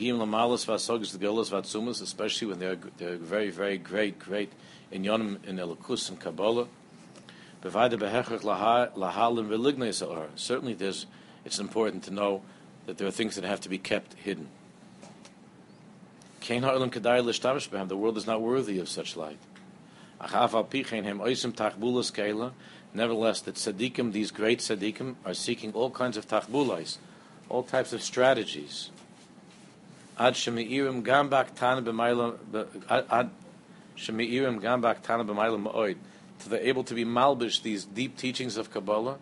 when 2.48 2.60
they're, 2.60 2.76
they're 2.98 3.16
very, 3.16 3.50
very 3.50 3.78
great, 3.78 4.20
great 4.20 4.52
Yonim, 4.92 5.42
in 5.46 5.56
Elokus 5.58 6.10
and 6.10 6.20
Kabbalah. 6.20 6.68
Certainly, 10.36 10.74
there's, 10.74 11.06
it's 11.46 11.60
important 11.60 12.04
to 12.04 12.12
know 12.12 12.42
that 12.86 12.98
there 12.98 13.08
are 13.08 13.12
things 13.12 13.36
that 13.36 13.46
have 13.46 13.62
to 13.62 13.70
be 13.70 13.78
kept 13.78 14.16
hidden. 14.16 14.50
The 16.42 17.96
world 17.96 18.18
is 18.18 18.28
not 18.28 18.42
worthy 18.42 18.80
of 18.80 18.90
such 18.90 19.16
light. 19.16 19.40
Nevertheless, 22.94 23.42
that 23.42 23.56
tzaddikim, 23.56 24.12
these 24.12 24.32
great 24.32 24.60
tzaddikim, 24.60 25.16
are 25.26 25.34
seeking 25.34 25.74
all 25.74 25.90
kinds 25.90 26.18
of 26.18 26.28
tachbulais, 26.28 26.98
all 27.50 27.64
types 27.64 27.94
of 27.94 28.04
strategies. 28.04 28.92
Ad 30.18 30.34
shemi'irim 30.36 31.04
gambak 31.04 31.54
tana 31.56 31.82
b'mayla 31.82 32.36
ma'oid 35.62 35.98
so 36.40 36.50
they're 36.50 36.60
able 36.60 36.84
to 36.84 36.94
be 36.94 37.06
malbish 37.06 37.62
these 37.62 37.86
deep 37.86 38.18
teachings 38.18 38.58
of 38.58 38.72
Kabbalah 38.72 39.18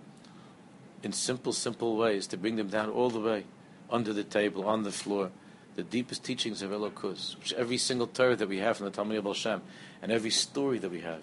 in 1.03 1.11
simple, 1.11 1.53
simple 1.53 1.95
ways 1.97 2.27
to 2.27 2.37
bring 2.37 2.55
them 2.55 2.67
down 2.67 2.89
all 2.89 3.09
the 3.09 3.19
way 3.19 3.45
under 3.89 4.13
the 4.13 4.23
table, 4.23 4.65
on 4.65 4.83
the 4.83 4.91
floor. 4.91 5.31
The 5.75 5.83
deepest 5.83 6.23
teachings 6.23 6.61
of 6.61 6.71
Elokus, 6.71 7.37
which 7.39 7.53
every 7.53 7.77
single 7.77 8.07
Torah 8.07 8.35
that 8.35 8.47
we 8.47 8.59
have 8.59 8.77
from 8.77 8.85
the 8.85 8.91
Talmud 8.91 9.25
of 9.25 9.35
Shem, 9.35 9.61
and 10.01 10.11
every 10.11 10.29
story 10.29 10.77
that 10.79 10.91
we 10.91 11.01
have, 11.01 11.21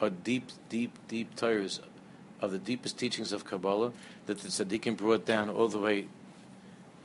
are 0.00 0.10
deep, 0.10 0.50
deep, 0.68 0.96
deep 1.08 1.34
Torahs 1.36 1.80
of 2.40 2.52
the 2.52 2.58
deepest 2.58 2.98
teachings 2.98 3.32
of 3.32 3.44
Kabbalah 3.44 3.92
that 4.26 4.38
the 4.40 4.48
Tzaddikim 4.48 4.96
brought 4.96 5.26
down 5.26 5.50
all 5.50 5.68
the 5.68 5.78
way 5.78 6.06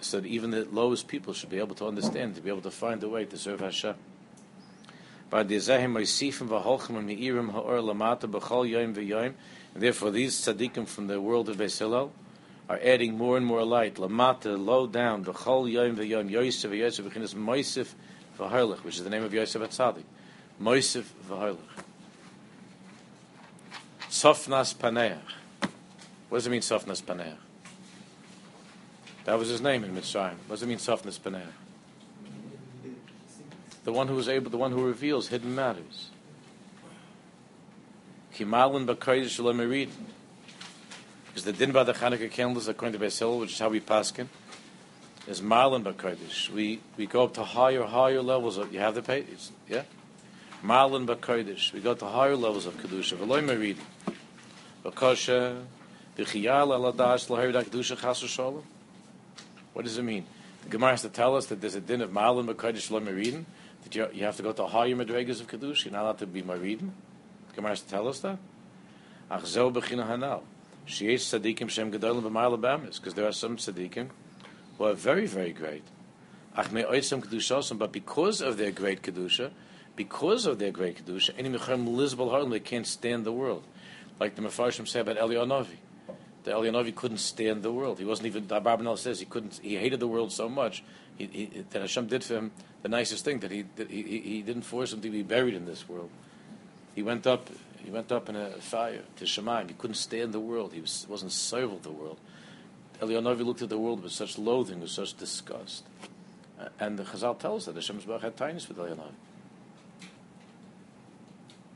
so 0.05 0.19
that 0.19 0.27
even 0.27 0.51
the 0.51 0.67
lowest 0.71 1.07
people 1.07 1.33
should 1.33 1.49
be 1.49 1.59
able 1.59 1.75
to 1.75 1.87
understand, 1.87 2.35
to 2.35 2.41
be 2.41 2.49
able 2.49 2.61
to 2.61 2.71
find 2.71 3.03
a 3.03 3.09
way 3.09 3.25
to 3.25 3.37
serve 3.37 3.59
Hashem. 3.59 3.95
And 5.31 5.49
therefore, 5.49 5.81
these 10.11 10.39
tzaddikim 10.39 10.87
from 10.87 11.07
the 11.07 11.19
world 11.19 11.49
of 11.49 11.57
Beis 11.57 12.09
are 12.67 12.79
adding 12.81 13.15
more 13.17 13.37
and 13.37 13.45
more 13.45 13.63
light. 13.63 13.95
Lamata, 13.95 14.63
low 14.63 14.87
down, 14.87 15.25
b'chol 15.25 15.71
yoyim 15.71 15.95
v'yoyim, 15.95 16.29
Yosef 16.29 16.71
v'Yosef 16.71 17.93
which 18.83 18.97
is 18.97 19.03
the 19.03 19.09
name 19.09 19.23
of 19.23 19.33
Yosef 19.33 19.61
Atzadik. 19.61 20.03
Moisef 20.61 21.05
v'Harlich. 21.27 21.57
Sofnas 24.09 24.75
Paneach. 24.75 25.19
What 26.29 26.37
does 26.37 26.47
it 26.47 26.49
mean, 26.49 26.61
Sofnas 26.61 27.01
Paneach? 27.01 27.44
That 29.25 29.37
was 29.37 29.49
his 29.49 29.61
name 29.61 29.83
in 29.83 29.95
Mitzrayim. 29.95 30.35
What 30.47 30.55
does 30.55 30.63
it 30.63 30.67
mean, 30.67 30.77
Sofnas 30.77 31.19
Paneach? 31.19 31.43
the 33.85 33.93
one 33.93 34.07
who 34.07 34.17
is 34.17 34.27
able, 34.27 34.49
the 34.49 34.57
one 34.57 34.71
who 34.71 34.83
reveals 34.83 35.27
hidden 35.27 35.55
matters. 35.55 36.09
Kimalin 38.35 38.85
b'kodesh 38.87 39.39
merid. 39.55 39.89
Because 41.27 41.43
the 41.43 41.53
din 41.53 41.71
by 41.71 41.83
the 41.83 41.93
Chanukah 41.93 42.31
candles, 42.31 42.67
according 42.67 42.99
to 42.99 43.05
Beis 43.05 43.39
which 43.39 43.53
is 43.53 43.59
how 43.59 43.69
we 43.69 43.79
paskin, 43.79 44.27
is 45.27 45.41
malin 45.41 45.83
b'kodesh. 45.83 46.49
We 46.49 46.81
we 46.97 47.05
go 47.05 47.25
up 47.25 47.35
to 47.35 47.43
higher, 47.43 47.83
higher 47.83 48.21
levels 48.21 48.57
of. 48.57 48.73
You 48.73 48.79
have 48.79 48.95
the 48.95 49.03
page, 49.03 49.27
yeah. 49.69 49.83
Malin 50.63 51.05
b'kodesh. 51.05 51.71
We 51.71 51.79
go 51.79 51.93
to 51.93 52.05
higher 52.05 52.35
levels 52.35 52.65
of 52.65 52.75
kedusha. 52.77 53.17
V'loy 53.17 53.43
merid. 53.45 53.77
B'kosha 54.83 55.61
v'chiyal 56.17 56.69
aladash 56.69 57.29
l'heridak 57.29 57.65
kedusha 57.65 57.95
chasu 57.95 58.27
shalom. 58.27 58.63
What 59.75 59.83
does 59.83 59.97
it 59.97 60.03
mean? 60.03 60.25
The 60.63 60.69
Gemara 60.69 60.91
has 60.91 61.01
to 61.01 61.09
tell 61.09 61.35
us 61.35 61.47
that 61.47 61.59
there's 61.59 61.75
a 61.75 61.81
din 61.81 61.99
of 61.99 62.09
malin 62.09 62.47
b'kodesh 62.47 62.89
lo 62.89 63.01
meridin 63.01 63.43
that 63.83 63.93
you, 63.93 64.07
you 64.13 64.23
have 64.23 64.37
to 64.37 64.43
go 64.43 64.53
to 64.53 64.65
higher 64.67 64.95
madregas 64.95 65.41
of 65.41 65.47
kedusha. 65.47 65.83
You're 65.83 65.91
not 65.91 66.03
allowed 66.03 66.19
to 66.19 66.27
be 66.27 66.41
maridim. 66.41 66.91
Gemara 67.53 67.71
has 67.71 67.81
to 67.81 67.89
tell 67.89 68.07
us 68.07 68.21
that. 68.21 68.39
Achzel 69.29 69.73
bechina 69.73 70.07
hanal. 70.07 70.43
Sheish 70.87 71.39
tzadikim 71.41 71.69
shem 71.69 71.91
gedolim 71.91 72.23
b'mayla 72.23 72.57
b'amis. 72.57 72.95
Because 72.95 73.15
there 73.15 73.27
are 73.27 73.33
some 73.33 73.57
tzadikim 73.57 74.07
who 74.77 74.85
are 74.85 74.93
very, 74.93 75.25
very 75.25 75.51
great. 75.51 75.83
Ach 76.55 76.71
me 76.71 76.83
oitzam 76.83 77.21
kedushasim. 77.21 77.77
But 77.77 77.91
because 77.91 78.39
of 78.39 78.55
their 78.55 78.71
great 78.71 79.01
kedusha, 79.01 79.51
because 79.97 80.45
of 80.45 80.57
their 80.57 80.71
great 80.71 81.03
kedusha, 81.03 81.31
any 81.37 81.49
mechem 81.49 81.85
lizbal 81.85 82.31
harlim, 82.31 82.51
they 82.51 82.61
can't 82.61 82.87
stand 82.87 83.25
the 83.25 83.33
world. 83.33 83.65
Like 84.21 84.35
the 84.35 84.41
Mefarshim 84.41 84.87
say 84.87 85.01
about 85.01 85.17
Eliyahu. 85.17 85.67
The 86.45 86.51
Elianovi 86.51 86.93
couldn't 86.95 87.17
stand 87.17 87.63
the 87.63 87.71
world. 87.71 87.97
He 87.99 88.05
wasn't 88.05 88.27
even. 88.27 88.45
Barbanel 88.45 88.97
says 88.97 89.19
he 89.19 89.25
couldn't. 89.25 89.59
He 89.61 89.75
hated 89.75 89.99
the 89.99 90.07
world 90.07 90.31
so 90.31 90.47
much 90.47 90.83
he, 91.17 91.25
he, 91.25 91.65
that 91.71 91.81
Hashem 91.81 92.07
did 92.07 92.23
for 92.23 92.35
him 92.35 92.51
the 92.83 92.89
nicest 92.89 93.25
thing 93.25 93.39
that 93.39 93.51
he, 93.51 93.65
that 93.75 93.89
he 93.89 94.03
he 94.03 94.41
didn't 94.43 94.61
force 94.61 94.93
him 94.93 95.01
to 95.01 95.09
be 95.09 95.23
buried 95.23 95.55
in 95.55 95.65
this 95.65 95.89
world. 95.89 96.09
He 96.93 97.03
went 97.03 97.27
up. 97.27 97.49
He 97.83 97.91
went 97.91 98.11
up 98.11 98.29
in 98.29 98.35
a 98.35 98.51
fire 98.61 99.01
to 99.17 99.25
Shemaim. 99.25 99.69
He 99.69 99.75
couldn't 99.75 99.95
stand 99.95 100.33
the 100.33 100.39
world. 100.39 100.73
He 100.73 100.81
was, 100.81 101.05
wasn't 101.07 101.31
served 101.31 101.83
the 101.83 101.91
world. 101.91 102.17
Elianovi 102.99 103.45
looked 103.45 103.61
at 103.61 103.69
the 103.69 103.77
world 103.77 104.01
with 104.01 104.11
such 104.11 104.39
loathing, 104.39 104.79
with 104.79 104.89
such 104.89 105.15
disgust. 105.15 105.83
And 106.79 106.97
the 106.97 107.03
Chazal 107.03 107.37
tells 107.37 107.65
that 107.65 107.75
Hashem's 107.75 108.05
Baruch 108.05 108.23
had 108.23 108.37
tiniest 108.37 108.69
with 108.69 108.77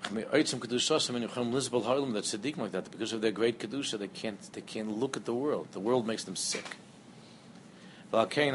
Elianovi. 0.04 2.14
That 2.14 2.24
tzaddikim 2.24 2.58
like 2.58 2.72
that, 2.72 2.91
because 2.91 3.14
of 3.14 3.22
their 3.22 3.32
great 3.32 3.60
kedusha, 3.60 4.00
they 4.00 4.08
can't 4.08 4.41
they 4.54 4.62
can't 4.62 4.97
look 4.97 5.18
at 5.18 5.26
the 5.26 5.34
world. 5.34 5.68
The 5.72 5.80
world 5.80 6.08
makes 6.08 6.24
them 6.24 6.36
sick. 6.36 6.78
Therefore, 8.12 8.47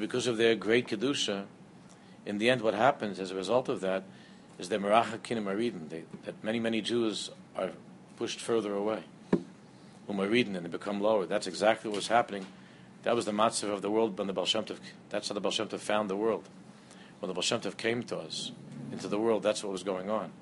because 0.00 0.26
of 0.26 0.36
their 0.36 0.54
great 0.54 0.88
kedusha, 0.88 1.44
in 2.26 2.38
the 2.38 2.50
end, 2.50 2.60
what 2.60 2.74
happens 2.74 3.18
as 3.18 3.30
a 3.30 3.34
result 3.34 3.70
of 3.70 3.80
that 3.80 4.04
is 4.58 4.68
that 4.68 4.82
that 6.24 6.44
many 6.44 6.60
many 6.60 6.82
Jews 6.82 7.30
are 7.56 7.70
pushed 8.16 8.40
further 8.40 8.74
away, 8.74 9.04
and 10.08 10.18
they 10.18 10.68
become 10.68 11.00
lower. 11.00 11.24
That's 11.24 11.46
exactly 11.46 11.88
what 11.88 11.96
was 11.96 12.08
happening. 12.08 12.44
That 13.04 13.16
was 13.16 13.24
the 13.24 13.32
matzah 13.32 13.72
of 13.72 13.80
the 13.80 13.90
world 13.90 14.18
when 14.18 14.26
the 14.26 14.34
Baal 14.34 14.44
That's 15.08 15.28
how 15.28 15.34
the 15.34 15.40
Baal 15.40 15.52
found 15.52 16.10
the 16.10 16.16
world 16.16 16.46
when 17.20 17.28
the 17.28 17.34
Baal 17.34 17.42
Tov 17.42 17.76
came 17.76 18.02
to 18.04 18.16
us, 18.18 18.52
into 18.92 19.08
the 19.08 19.18
world, 19.18 19.42
that's 19.42 19.62
what 19.62 19.72
was 19.72 19.82
going 19.82 20.10
on. 20.10 20.32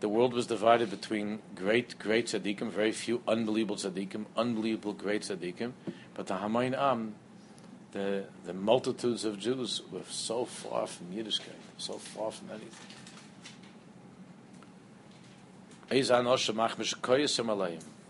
The 0.00 0.08
world 0.08 0.34
was 0.34 0.46
divided 0.46 0.90
between 0.90 1.40
great, 1.54 1.98
great 1.98 2.26
tzaddikim, 2.26 2.70
very 2.70 2.92
few 2.92 3.22
unbelievable 3.26 3.76
tzaddikim, 3.76 4.26
unbelievable 4.36 4.92
great 4.92 5.22
tzaddikim, 5.22 5.72
but 6.14 6.26
the 6.26 6.34
Hamayin 6.34 6.76
Am, 6.76 7.14
the, 7.92 8.24
the 8.44 8.52
multitudes 8.52 9.24
of 9.24 9.38
Jews 9.38 9.80
were 9.90 10.02
so 10.08 10.44
far 10.44 10.86
from 10.86 11.06
Yiddishkeit, 11.06 11.56
so 11.78 11.94
far 11.94 12.30
from 12.30 12.50
anything. 12.50 12.70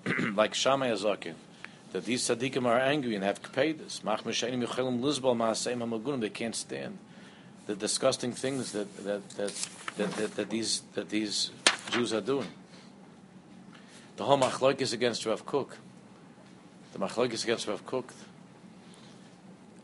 like 0.35 0.55
Shammai 0.55 0.91
Azakin, 0.91 1.35
that 1.93 2.05
these 2.05 2.23
tzaddikim 2.23 2.67
are 2.67 2.81
angry 2.81 3.15
and 3.15 3.23
have 3.23 3.41
this. 3.55 4.01
They 6.21 6.31
can't 6.31 6.57
stand 6.57 6.99
the 7.67 7.75
disgusting 7.75 8.33
things 8.33 8.73
that 8.73 8.97
that 9.05 9.29
that, 9.31 9.69
that, 9.97 10.11
that, 10.13 10.35
that 10.37 10.51
these 10.51 10.83
that 10.95 11.09
these 11.09 11.51
Jews 11.91 12.13
are 12.13 12.21
doing. 12.21 12.49
The 14.17 14.25
whole 14.25 14.39
machloik 14.39 14.81
is 14.81 14.93
against 14.93 15.27
Rav 15.27 15.45
Kook. 15.45 15.77
The 16.93 16.99
machloik 16.99 17.33
is 17.33 17.45
against 17.45 17.67
Rav 17.69 17.85
Kook. 17.85 18.15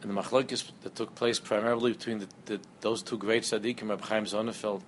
And 0.00 0.10
the 0.10 0.20
machloik 0.20 0.48
that 0.82 0.94
took 0.94 1.14
place 1.14 1.38
primarily 1.38 1.92
between 1.92 2.20
the, 2.20 2.28
the, 2.46 2.60
those 2.80 3.02
two 3.02 3.18
great 3.18 3.42
tzaddikim, 3.42 3.90
Rab 3.90 4.00
Chaim 4.00 4.24
Sonnenfeld 4.24 4.82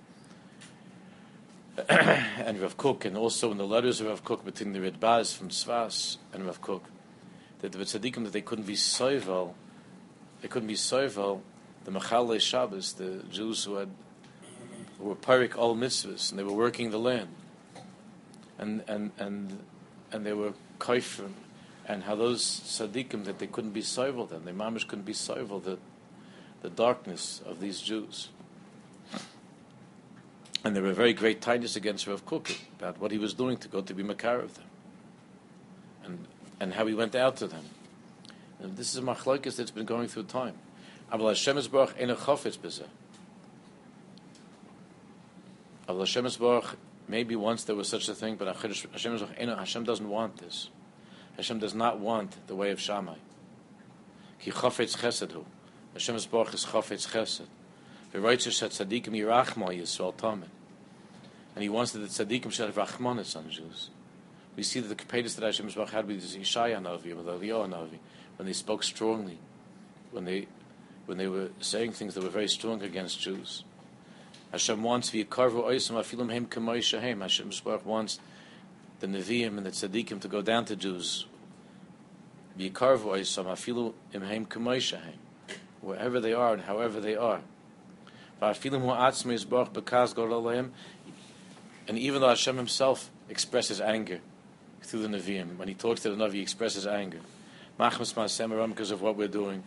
and 1.89 2.59
Rav 2.59 2.75
Kook, 2.75 3.05
and 3.05 3.15
also 3.15 3.51
in 3.51 3.57
the 3.57 3.67
letters 3.67 4.01
of 4.01 4.07
Rav 4.07 4.23
Kook 4.25 4.43
between 4.43 4.73
the 4.73 4.79
Ridbaz 4.79 5.35
from 5.35 5.49
Tzfas 5.49 6.17
and 6.33 6.45
Rav 6.45 6.59
Kook, 6.61 6.83
that 7.59 7.71
the 7.71 7.77
tzaddikim 7.77 8.23
that 8.23 8.33
they 8.33 8.41
couldn't 8.41 8.67
be 8.67 8.75
soivel, 8.75 9.53
they 10.41 10.47
couldn't 10.47 10.67
be 10.67 10.73
soivel 10.73 11.41
the 11.85 11.91
Machale 11.91 12.41
Shabbos, 12.41 12.93
the 12.93 13.23
Jews 13.31 13.63
who 13.63 13.75
had 13.75 13.89
who 14.97 15.05
were 15.05 15.15
parik 15.15 15.55
all 15.55 15.75
mitzvahs 15.75 16.31
and 16.31 16.39
they 16.39 16.43
were 16.43 16.53
working 16.53 16.91
the 16.91 16.99
land, 16.99 17.29
and 18.57 18.83
and 18.87 19.11
and 19.17 19.59
and 20.11 20.25
they 20.25 20.33
were 20.33 20.53
kaifrim, 20.79 21.33
and 21.87 22.03
how 22.03 22.15
those 22.15 22.43
tzaddikim 22.43 23.25
that 23.25 23.39
they 23.39 23.47
couldn't 23.47 23.71
be 23.71 23.81
soivel 23.81 24.27
then, 24.27 24.45
they 24.45 24.51
mamish 24.51 24.87
couldn't 24.87 25.05
be 25.05 25.13
soivel 25.13 25.63
the 25.63 25.77
the 26.61 26.69
darkness 26.69 27.41
of 27.45 27.59
these 27.59 27.79
Jews. 27.79 28.29
And 30.63 30.75
there 30.75 30.81
were 30.81 30.93
very 30.93 31.13
great 31.13 31.41
tightness 31.41 31.75
against 31.75 32.07
Rav 32.07 32.25
Kook 32.25 32.51
about 32.79 32.99
what 32.99 33.11
he 33.11 33.19
was 33.19 33.35
doing 33.35 33.57
to 33.57 33.67
go 33.67 33.81
to 33.81 33.93
be 33.93 34.01
Makar 34.01 34.39
of 34.39 34.55
them. 34.55 34.65
And 36.03 36.25
and 36.59 36.73
how 36.73 36.87
he 36.87 36.95
went 36.95 37.13
out 37.13 37.37
to 37.37 37.47
them. 37.47 37.65
And 38.59 38.75
this 38.75 38.89
is 38.89 38.97
a 38.97 39.01
machlokes 39.03 39.57
that's 39.57 39.69
been 39.69 39.85
going 39.85 40.07
through 40.07 40.23
time. 40.23 40.55
Aber 41.11 41.29
Hashem 41.29 41.57
is 41.57 41.67
Baruch 41.67 41.95
ein 41.99 42.09
chofetz 42.09 42.57
b'zeh. 42.57 42.87
Aber 45.87 45.99
Hashem 45.99 46.25
is 46.25 46.37
Baruch, 46.37 46.77
maybe 47.07 47.35
once 47.35 47.63
there 47.63 47.75
was 47.75 47.87
such 47.87 48.09
a 48.09 48.15
thing, 48.15 48.35
but 48.35 48.47
Hashem 48.47 48.71
is 48.71 48.81
Baruch 48.81 49.57
Hashem 49.57 49.83
doesn't 49.83 50.09
want 50.09 50.37
this. 50.37 50.69
Hashem 51.37 51.59
does 51.59 51.75
not 51.75 51.99
want 51.99 52.47
the 52.47 52.55
way 52.55 52.71
of 52.71 52.79
Shammai. 52.79 53.15
Ki 54.39 54.51
chofetz 54.51 54.97
chesed 54.97 55.31
hu. 55.31 55.45
Hashem 55.93 56.15
is 56.15 56.25
Baruch 56.25 56.53
is 56.53 56.65
chofetz 56.65 57.07
chesed. 57.09 57.47
V'roitzish 58.13 58.61
hat 58.61 58.71
tzadikim 58.71 59.09
yirachma 59.09 59.69
Yisrael 59.69 60.15
tamen. 60.15 60.49
And 61.53 61.63
he 61.63 61.69
wants 61.69 61.91
that 61.91 61.99
the 61.99 62.07
tzadikim 62.07 62.51
should 62.51 62.73
have 62.73 62.75
rachmanis 62.75 63.35
on 63.35 63.49
Jews. 63.49 63.89
We 64.55 64.63
see 64.63 64.79
that 64.79 64.87
the 64.87 64.95
Kepetis 64.95 65.35
that 65.35 65.45
Hashem 65.45 65.67
Baruch 65.67 65.89
had 65.91 66.07
with 66.07 66.23
Yishaya 66.23 66.81
Navi, 66.81 67.15
with 67.15 67.25
Eliyahu 67.25 67.69
Navi, 67.69 67.99
when 68.37 68.45
they 68.45 68.53
spoke 68.53 68.83
strongly, 68.83 69.37
when 70.11 70.25
they 70.25 70.47
when 71.05 71.17
they 71.17 71.27
were 71.27 71.49
saying 71.59 71.91
things 71.91 72.13
that 72.15 72.23
were 72.23 72.29
very 72.29 72.47
strong 72.47 72.81
against 72.81 73.19
Jews. 73.19 73.63
Hashem 74.51 74.83
wants 74.83 75.11
v'yikarvu 75.11 75.63
oisim 75.63 75.95
afilim 75.95 76.31
heim. 77.01 77.21
Hashem 77.21 77.51
wants 77.83 78.19
the 78.99 79.07
Nevi'im 79.07 79.57
and 79.57 79.65
the 79.65 79.71
Tzaddikim 79.71 80.21
to 80.21 80.27
go 80.27 80.41
down 80.41 80.65
to 80.65 80.75
Jews. 80.75 81.25
V'yikarvu 82.57 83.05
oisim 83.05 83.45
heim. 84.25 85.19
Wherever 85.81 86.19
they 86.19 86.33
are 86.33 86.53
and 86.53 86.63
however 86.63 86.99
they 86.99 87.15
are. 87.15 87.41
V'afilim 88.41 88.83
yisbarach 88.83 89.71
b'kaz. 89.71 90.69
And 91.87 91.99
even 91.99 92.21
though 92.21 92.29
Hashem 92.29 92.57
himself 92.57 93.11
expresses 93.29 93.79
anger 93.79 94.21
through 94.81 95.07
the 95.07 95.17
Nevi'im, 95.17 95.57
when 95.57 95.67
he 95.67 95.73
talks 95.73 96.01
to 96.01 96.09
the 96.09 96.15
Navi, 96.15 96.33
he 96.33 96.41
expresses 96.41 96.87
anger. 96.87 97.19
Machmas 97.79 98.13
ma'asem 98.13 98.69
because 98.69 98.91
of 98.91 99.01
what 99.01 99.15
we're 99.17 99.27
doing. 99.27 99.63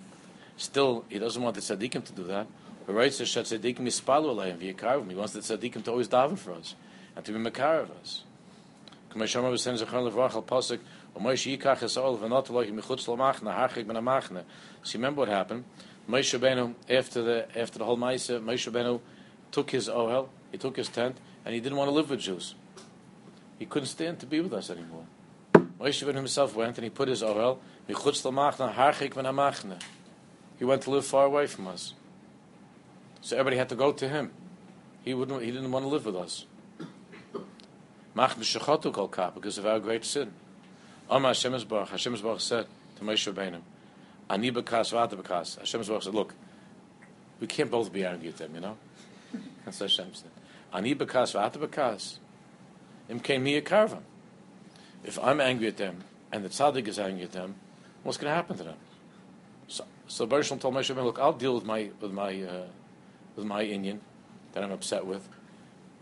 Still, 0.59 1.05
he 1.09 1.19
doesn't 1.19 1.41
want 1.41 1.55
the 1.55 1.63
tzaddikim 1.63 2.05
to 2.05 2.13
do 2.13 2.25
that. 2.25 2.47
But 2.85 2.93
right, 2.93 3.13
so 3.13 3.25
tzaddikim 3.25 3.79
mispalu 3.79 4.35
alayim 4.35 4.59
v'yikarim. 4.59 5.09
He 5.09 5.15
wants 5.15 5.33
the 5.33 5.41
tzaddikim 5.41 5.85
to 5.85 5.93
always 5.93 6.09
daven 6.09 6.37
for 6.37 6.53
us 6.53 6.75
and 7.17 7.25
to 7.25 7.33
be 7.33 7.39
makar 7.39 7.81
of 7.81 7.93
us. 7.93 8.25
Was 9.15 9.33
b'sen 9.33 9.79
zechar 9.79 10.13
levrach 10.13 10.35
al 10.35 10.43
pasuk 10.43 10.81
Moshe 11.19 11.57
yikach 11.57 11.79
esol 11.79 12.19
v'not 12.19 12.47
loich 12.47 12.73
michutz 12.73 13.09
l'machna 13.09 13.55
harchik 13.55 13.87
ben 13.87 13.97
amachna. 13.97 14.45
So 14.83 14.99
remember 14.99 15.21
what 15.21 15.29
happened? 15.29 15.65
Moshe 16.09 16.39
Benu 16.39 16.75
after 16.89 17.23
the 17.23 17.59
after 17.59 17.79
the 17.79 17.85
whole 17.85 17.97
Maisa, 17.97 18.41
Moshe 18.41 18.71
Benu 18.71 19.01
took 19.51 19.71
his 19.71 19.89
ohel, 19.89 20.29
he 20.53 20.59
took 20.59 20.77
his 20.77 20.89
tent, 20.89 21.17
and 21.45 21.55
he 21.55 21.61
didn't 21.61 21.77
want 21.77 21.89
to 21.89 21.93
live 21.93 22.11
with 22.11 22.21
Jews. 22.21 22.55
He 23.59 23.67
couldn't 23.67 23.89
stand 23.89 24.21
to 24.21 24.27
be 24.27 24.41
with 24.41 24.53
us 24.53 24.71
anymore. 24.71 25.07
Moshe 25.55 26.05
Benu 26.05 26.15
himself 26.15 26.55
went 26.55 26.79
and 26.79 26.85
he 26.85 26.91
put 26.91 27.09
his 27.09 27.23
ohel 27.23 27.59
michutz 27.89 28.25
l'machna 28.25 28.73
harchik 28.75 29.15
ben 29.15 29.25
amachna. 29.25 29.81
He 30.59 30.65
went 30.65 30.83
to 30.83 30.91
live 30.91 31.07
far 31.07 31.25
away 31.25 31.47
from 31.47 31.67
us. 31.69 31.95
So 33.21 33.37
everybody 33.37 33.57
had 33.57 33.69
to 33.69 33.77
go 33.77 33.93
to 33.93 34.09
him. 34.09 34.33
He 35.05 35.15
wouldn't. 35.15 35.43
He 35.43 35.51
didn't 35.51 35.71
want 35.71 35.85
to 35.85 35.89
live 35.89 36.05
with 36.05 36.17
us. 36.17 36.47
Because 38.15 39.59
of 39.59 39.67
our 39.67 39.79
great 39.79 40.05
sin. 40.05 40.33
Amar 41.09 41.35
Hashem 41.35 41.53
Baruch. 41.69 42.41
Said 42.41 42.67
to 42.97 43.05
Moshe 43.05 43.33
Rabbeinu, 43.33 43.61
"Ani 44.29 44.51
b'kas 44.51 44.93
v'ata 44.93 45.15
b'kas." 45.15 45.59
Hashem 45.59 45.83
Baruch 45.83 46.03
said, 46.03 46.15
"Look, 46.15 46.35
we 47.41 47.47
can't 47.47 47.71
both 47.71 47.93
be 47.93 48.05
angry 48.05 48.29
at 48.29 48.37
them, 48.37 48.55
you 48.55 48.61
know." 48.61 48.77
That's 49.65 49.81
what 49.81 49.91
Hashem 49.91 50.15
said. 50.15 50.31
Ani 50.73 50.95
b'kas 50.95 51.35
v'ata 51.35 51.57
b'kas. 51.57 52.19
Im 53.09 53.19
a 53.19 53.61
karvam. 53.61 54.03
If 55.05 55.19
I'm 55.21 55.41
angry 55.41 55.69
at 55.69 55.77
them 55.77 56.05
and 56.33 56.45
the 56.45 56.49
tzaddik 56.49 56.87
is 56.89 56.99
angry 56.99 57.23
at 57.25 57.33
them, 57.33 57.55
what's 58.03 58.19
going 58.19 58.31
to 58.31 58.35
happen 58.35 58.57
to 58.59 58.65
them? 58.65 58.77
So 60.09 60.27
Baruch 60.27 60.49
told 60.49 60.75
Moshe, 60.75 60.95
"Look, 60.95 61.19
I'll 61.19 61.33
deal 61.33 61.55
with 61.55 61.65
my 61.65 61.91
with 62.01 62.13
my 62.13 62.43
uh, 62.43 62.67
with 63.37 63.45
my 63.45 63.65
inyan 63.65 64.01
that 64.53 64.65
I'm 64.65 64.73
upset 64.73 65.07
with, 65.07 65.29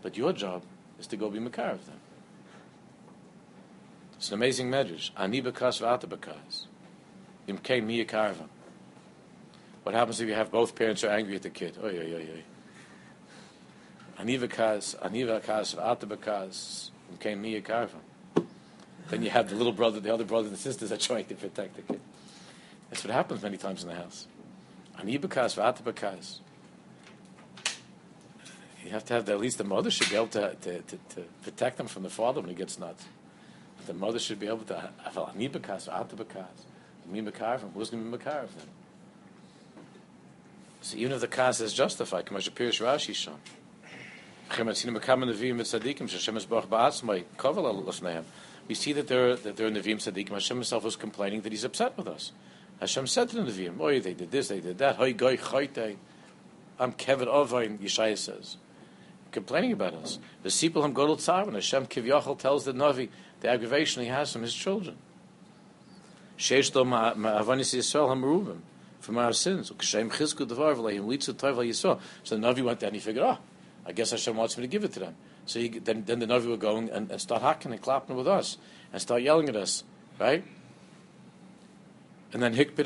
but 0.01 0.17
your 0.17 0.33
job 0.33 0.63
is 0.99 1.07
to 1.07 1.17
go 1.17 1.29
be 1.29 1.39
makar 1.39 1.71
of 1.71 1.85
them." 1.85 1.99
It's 4.15 4.29
an 4.29 4.35
amazing 4.35 4.71
medrash. 4.71 5.11
Ani 5.15 5.41
bekas 5.41 5.81
v'ata 5.81 6.07
bekas. 6.07 6.65
Imkein 7.47 7.85
mi. 7.85 8.03
What 9.83 9.93
happens 9.93 10.19
if 10.19 10.27
you 10.27 10.33
have 10.33 10.51
both 10.51 10.73
parents 10.73 11.03
are 11.03 11.09
angry 11.09 11.35
at 11.35 11.43
the 11.43 11.49
kid? 11.49 11.77
Oh 11.81 11.87
yeah, 11.89 12.01
yeah, 12.01 12.17
yeah. 12.17 12.41
Ani 14.17 14.39
bekas, 14.39 14.95
ani 15.03 15.23
bekas 15.23 15.75
v'ata 15.75 16.07
bekas. 16.07 16.91
Mi. 17.37 17.63
Then 19.09 19.23
you 19.23 19.29
have 19.29 19.49
the 19.49 19.55
little 19.55 19.71
brother, 19.71 19.99
the 19.99 20.13
other 20.13 20.25
brothers 20.25 20.49
and 20.49 20.57
sisters 20.59 20.91
are 20.91 20.97
trying 20.97 21.25
to 21.25 21.35
protect 21.35 21.75
the 21.77 21.81
kid. 21.83 22.01
That's 22.89 23.03
what 23.03 23.13
happens 23.13 23.41
many 23.43 23.57
times 23.57 23.83
in 23.83 23.89
the 23.89 23.95
house. 23.95 24.27
Ani 24.99 25.17
bekas 25.19 25.55
v'ata 25.55 25.81
bekas. 25.81 26.39
you 28.83 28.91
have 28.91 29.05
to 29.05 29.13
have 29.13 29.25
the, 29.25 29.33
at 29.33 29.39
least 29.39 29.57
the 29.57 29.63
mother 29.63 29.91
should 29.91 30.09
be 30.09 30.15
able 30.15 30.27
to, 30.27 30.55
to, 30.55 30.81
to, 30.81 30.97
to 31.09 31.21
protect 31.43 31.77
them 31.77 31.87
from 31.87 32.03
the 32.03 32.09
father 32.09 32.39
when 32.39 32.49
he 32.49 32.55
gets 32.55 32.79
nuts. 32.79 33.05
The 33.85 33.93
mother 33.93 34.19
should 34.19 34.39
be 34.39 34.47
able 34.47 34.65
to 34.65 34.89
have 35.03 35.17
a 35.17 35.25
nibakas 35.37 35.87
or 35.87 36.05
atabakas. 36.05 36.45
Me 37.09 37.21
makar 37.21 37.57
from 37.57 37.71
who's 37.71 37.89
going 37.89 38.11
to 38.11 38.17
be 38.17 38.25
of 38.25 38.57
them? 38.57 38.67
So 40.81 40.97
even 40.97 41.13
if 41.13 41.21
the 41.21 41.27
kas 41.27 41.61
is 41.61 41.73
justified. 41.73 42.29
We 42.29 42.35
see 48.75 48.93
that 48.93 49.07
there, 49.07 49.35
that 49.35 49.55
there 49.57 49.67
are 49.67 49.71
Nevi'im 49.71 49.95
Tzadikim. 49.97 50.29
Hashem 50.29 50.57
himself 50.57 50.83
was 50.83 50.95
complaining 50.95 51.41
that 51.41 51.51
he's 51.51 51.63
upset 51.63 51.97
with 51.97 52.07
us. 52.07 52.31
Hashem 52.79 53.07
said 53.07 53.29
to 53.29 53.41
the 53.41 53.51
Nevi'im, 53.51 53.77
Oh, 53.79 53.99
they 53.99 54.13
did 54.13 54.31
this, 54.31 54.49
they 54.49 54.59
did 54.59 54.77
that. 54.77 54.97
Hey, 54.97 55.13
goi 55.13 55.39
choyte. 55.39 55.97
I'm 56.79 56.91
Kevin 56.91 57.27
Ovain, 57.27 57.79
Yeshaya 57.79 58.17
says. 58.17 58.57
Complaining 59.31 59.71
about 59.71 59.95
us. 59.95 60.19
The 60.43 60.49
Sipul 60.49 60.83
Ham 60.83 60.93
Godel 60.93 61.17
Tzar, 61.17 61.45
when 61.45 61.55
Hashem 61.55 61.87
Kivyachal 61.87 62.37
tells 62.37 62.65
the 62.65 62.73
Navi 62.73 63.09
the 63.41 63.49
aggravation 63.49 64.03
he 64.03 64.09
has 64.09 64.31
from 64.31 64.43
his 64.43 64.53
children. 64.53 64.97
Sheish 66.37 66.71
Do 66.71 66.83
Ma'avanis 66.83 67.75
Yisrael 67.75 68.09
HaMerubim, 68.09 68.59
from 68.99 69.17
our 69.17 69.33
sins. 69.33 69.71
Ukashem 69.71 70.11
Chizku 70.11 70.47
Devar 70.47 70.75
V'leihim 70.75 71.05
Litzu 71.05 71.33
Tov 71.33 71.55
Yisrael. 71.55 71.99
So 72.23 72.37
the 72.37 72.41
Navi 72.47 72.63
went 72.63 72.79
there 72.79 72.87
and 72.87 72.95
he 72.95 73.01
figured, 73.01 73.25
oh, 73.25 73.39
I 73.85 73.91
guess 73.91 74.11
Hashem 74.11 74.35
wants 74.35 74.55
me 74.57 74.61
to 74.61 74.67
give 74.67 74.83
it 74.83 74.93
to 74.93 74.99
them. 74.99 75.15
So 75.47 75.59
he, 75.59 75.69
then, 75.69 76.03
then 76.05 76.19
the 76.19 76.27
Navi 76.27 76.47
would 76.47 76.59
go 76.59 76.77
and, 76.77 76.89
and 76.89 77.19
start 77.19 77.41
hacking 77.41 77.71
and 77.71 77.81
clapping 77.81 78.15
with 78.15 78.27
us 78.27 78.57
and 78.93 79.01
start 79.01 79.23
yelling 79.23 79.49
at 79.49 79.55
us, 79.55 79.83
right? 80.19 80.43
And 82.33 82.43
then 82.43 82.53
Hikbid 82.53 82.85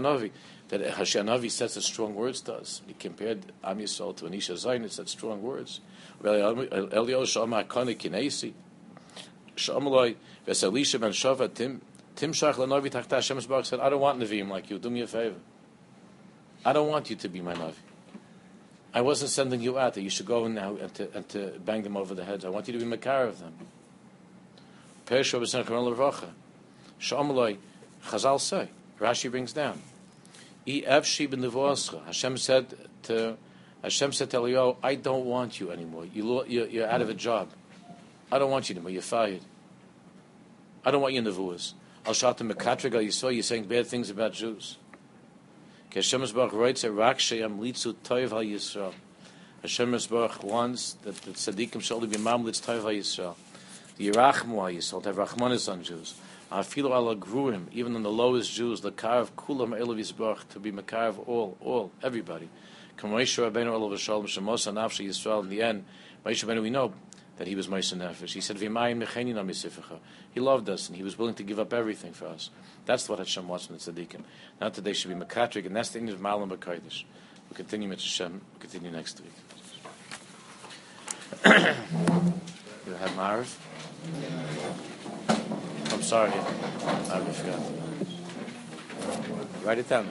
Navi, 0.00 0.30
that 0.68 0.80
Navi 0.80 1.50
says 1.50 1.74
the 1.74 1.82
strong 1.82 2.14
words 2.14 2.40
to 2.42 2.54
us. 2.54 2.80
He 2.86 2.94
compared 2.94 3.52
Am 3.64 3.78
Yisrael 3.78 4.14
to 4.16 4.26
Anisha 4.26 4.54
Zayin, 4.54 4.84
it 4.84 4.92
said 4.92 5.08
strong 5.08 5.42
words. 5.42 5.80
Eliel 6.22 7.26
Shama 7.26 7.64
Konik 7.64 7.98
Kinesi, 7.98 8.52
Shamaloi, 9.56 10.14
Veselisha 10.46 11.00
Ben 11.00 11.10
Shava, 11.10 11.52
Tim, 11.52 11.80
Tim 12.14 12.32
Shach 12.32 12.54
Lanavi 12.54 12.88
Tachta 12.90 13.16
Hashem 13.16 13.40
said, 13.64 13.80
I 13.80 13.88
don't 13.88 14.00
want 14.00 14.20
Nevi'im 14.20 14.48
like 14.48 14.70
you, 14.70 14.78
do 14.78 14.88
me 14.88 15.00
a 15.00 15.06
favor. 15.08 15.40
I 16.64 16.72
don't 16.72 16.88
want 16.88 17.10
you 17.10 17.16
to 17.16 17.28
be 17.28 17.40
my 17.40 17.54
Navi. 17.54 17.74
I 18.94 19.00
wasn't 19.00 19.32
sending 19.32 19.60
you 19.60 19.76
out 19.76 19.94
that 19.94 20.02
you 20.02 20.08
should 20.08 20.26
go 20.26 20.46
now 20.46 20.76
and 20.76 20.94
to, 20.94 21.10
and 21.16 21.28
to 21.30 21.58
bang 21.64 21.82
them 21.82 21.96
over 21.96 22.14
the 22.14 22.24
heads. 22.24 22.44
I 22.44 22.48
want 22.48 22.68
you 22.68 22.74
to 22.74 22.78
be 22.78 22.84
Makar 22.84 23.24
of 23.24 23.40
them. 23.40 23.54
Pershua 25.06 25.40
B'Sen 25.40 25.66
Kamal 25.66 25.92
Lavacha. 27.00 27.26
Shamaloi, 27.26 27.56
Chazal 28.06 28.40
say, 28.40 28.68
Rashi 29.00 29.30
brings 29.30 29.52
down. 29.52 29.80
Hashem 30.66 32.38
said 32.38 32.74
to 33.04 33.36
Hashem 33.84 34.12
said 34.12 34.30
to 34.30 34.38
Eliyahu, 34.38 34.76
I 34.82 34.94
don't 34.94 35.26
want 35.26 35.60
you 35.60 35.70
anymore. 35.70 36.06
You, 36.06 36.42
you're, 36.46 36.66
you're 36.66 36.88
out 36.88 37.02
of 37.02 37.10
a 37.10 37.14
job. 37.14 37.50
I 38.32 38.38
don't 38.38 38.50
want 38.50 38.70
you 38.70 38.76
anymore. 38.76 38.90
You're 38.90 39.02
fired. 39.02 39.42
I 40.86 40.90
don't 40.90 41.02
want 41.02 41.12
you 41.12 41.18
in 41.18 41.24
the 41.24 41.32
vuas. 41.32 41.74
Al 42.06 42.14
shatim 42.14 42.50
mekatriga. 42.50 43.04
You 43.04 43.10
saw 43.10 43.28
you 43.28 43.42
saying 43.42 43.64
bad 43.64 43.86
things 43.86 44.08
about 44.08 44.32
Jews. 44.32 44.78
Hashem 45.94 46.20
Baruch 46.34 46.54
writes 46.54 46.80
that 46.82 46.92
Rak 46.92 47.18
Sheyam 47.18 47.58
Litzu 47.58 47.94
Toiv 48.02 48.30
Yisrael. 48.30 48.94
Hashem 49.60 49.92
wants 50.42 50.94
that 51.02 51.16
the 51.16 51.30
tzaddikim 51.32 51.82
shall 51.82 52.00
be 52.00 52.16
mamlitz 52.16 52.64
Toiv 52.64 52.84
Yisrael. 52.84 53.36
The 53.98 54.08
Yerachmu 54.08 54.56
Al 54.56 54.74
Yisrael 54.74 55.02
to 55.02 55.08
have 55.10 55.16
Rachmanis 55.16 55.70
on 55.70 55.82
Jews. 55.84 56.14
Afilu 56.50 56.90
Al 56.90 57.14
Agruim, 57.14 57.66
even 57.72 57.96
on 57.96 58.02
the 58.02 58.10
lowest 58.10 58.52
Jews, 58.52 58.80
the 58.80 58.92
Karav 58.92 59.30
Kulam 59.32 59.78
Elav 59.78 59.98
Yisbarach 59.98 60.46
to 60.48 60.60
be 60.60 60.70
Makarav 60.70 61.26
all, 61.26 61.56
all, 61.60 61.90
everybody. 62.02 62.48
Moshe 62.98 63.50
Rabbeinu 63.50 63.72
Olav 63.72 63.98
Shalom 63.98 64.26
Shemos 64.26 64.70
Anafshi 64.72 65.06
Yisrael. 65.08 65.42
In 65.42 65.48
the 65.48 65.62
end, 65.62 65.84
Moshe 66.24 66.44
Rabbeinu 66.44 66.62
we 66.62 66.70
know 66.70 66.92
that 67.36 67.46
he 67.46 67.54
was 67.54 67.66
Moshe 67.66 67.94
Nefesh. 67.94 68.32
He 68.32 68.40
said, 68.40 68.56
"V'mayim 68.56 69.04
mecheni 69.04 69.34
na 69.34 69.98
He 70.32 70.40
loved 70.40 70.68
us 70.68 70.88
and 70.88 70.96
he 70.96 71.02
was 71.02 71.18
willing 71.18 71.34
to 71.34 71.42
give 71.42 71.58
up 71.58 71.72
everything 71.72 72.12
for 72.12 72.26
us. 72.26 72.50
That's 72.86 73.08
what 73.08 73.18
Hashem 73.18 73.48
wants 73.48 73.66
from 73.66 73.76
the 73.76 73.92
tzaddikim. 73.92 74.22
Not 74.60 74.74
that 74.74 74.82
they 74.82 74.92
should 74.92 75.10
be 75.10 75.24
makatrik, 75.24 75.66
and 75.66 75.74
that's 75.74 75.90
the 75.90 75.98
end 75.98 76.10
of 76.10 76.20
Malam 76.20 76.50
B'Kodesh. 76.50 77.04
We'll 77.50 77.56
continue 77.56 77.88
with 77.88 78.00
Hashem. 78.00 78.40
We'll 78.52 78.60
continue 78.60 78.90
next 78.90 79.20
week. 79.20 79.32
you 81.46 82.92
have 82.94 83.16
Marv? 83.16 83.58
sorry. 86.04 86.30
I 86.32 87.18
really 87.18 87.32
forgot. 87.32 87.60
Write 89.64 89.78
it 89.78 89.88
down. 89.88 90.06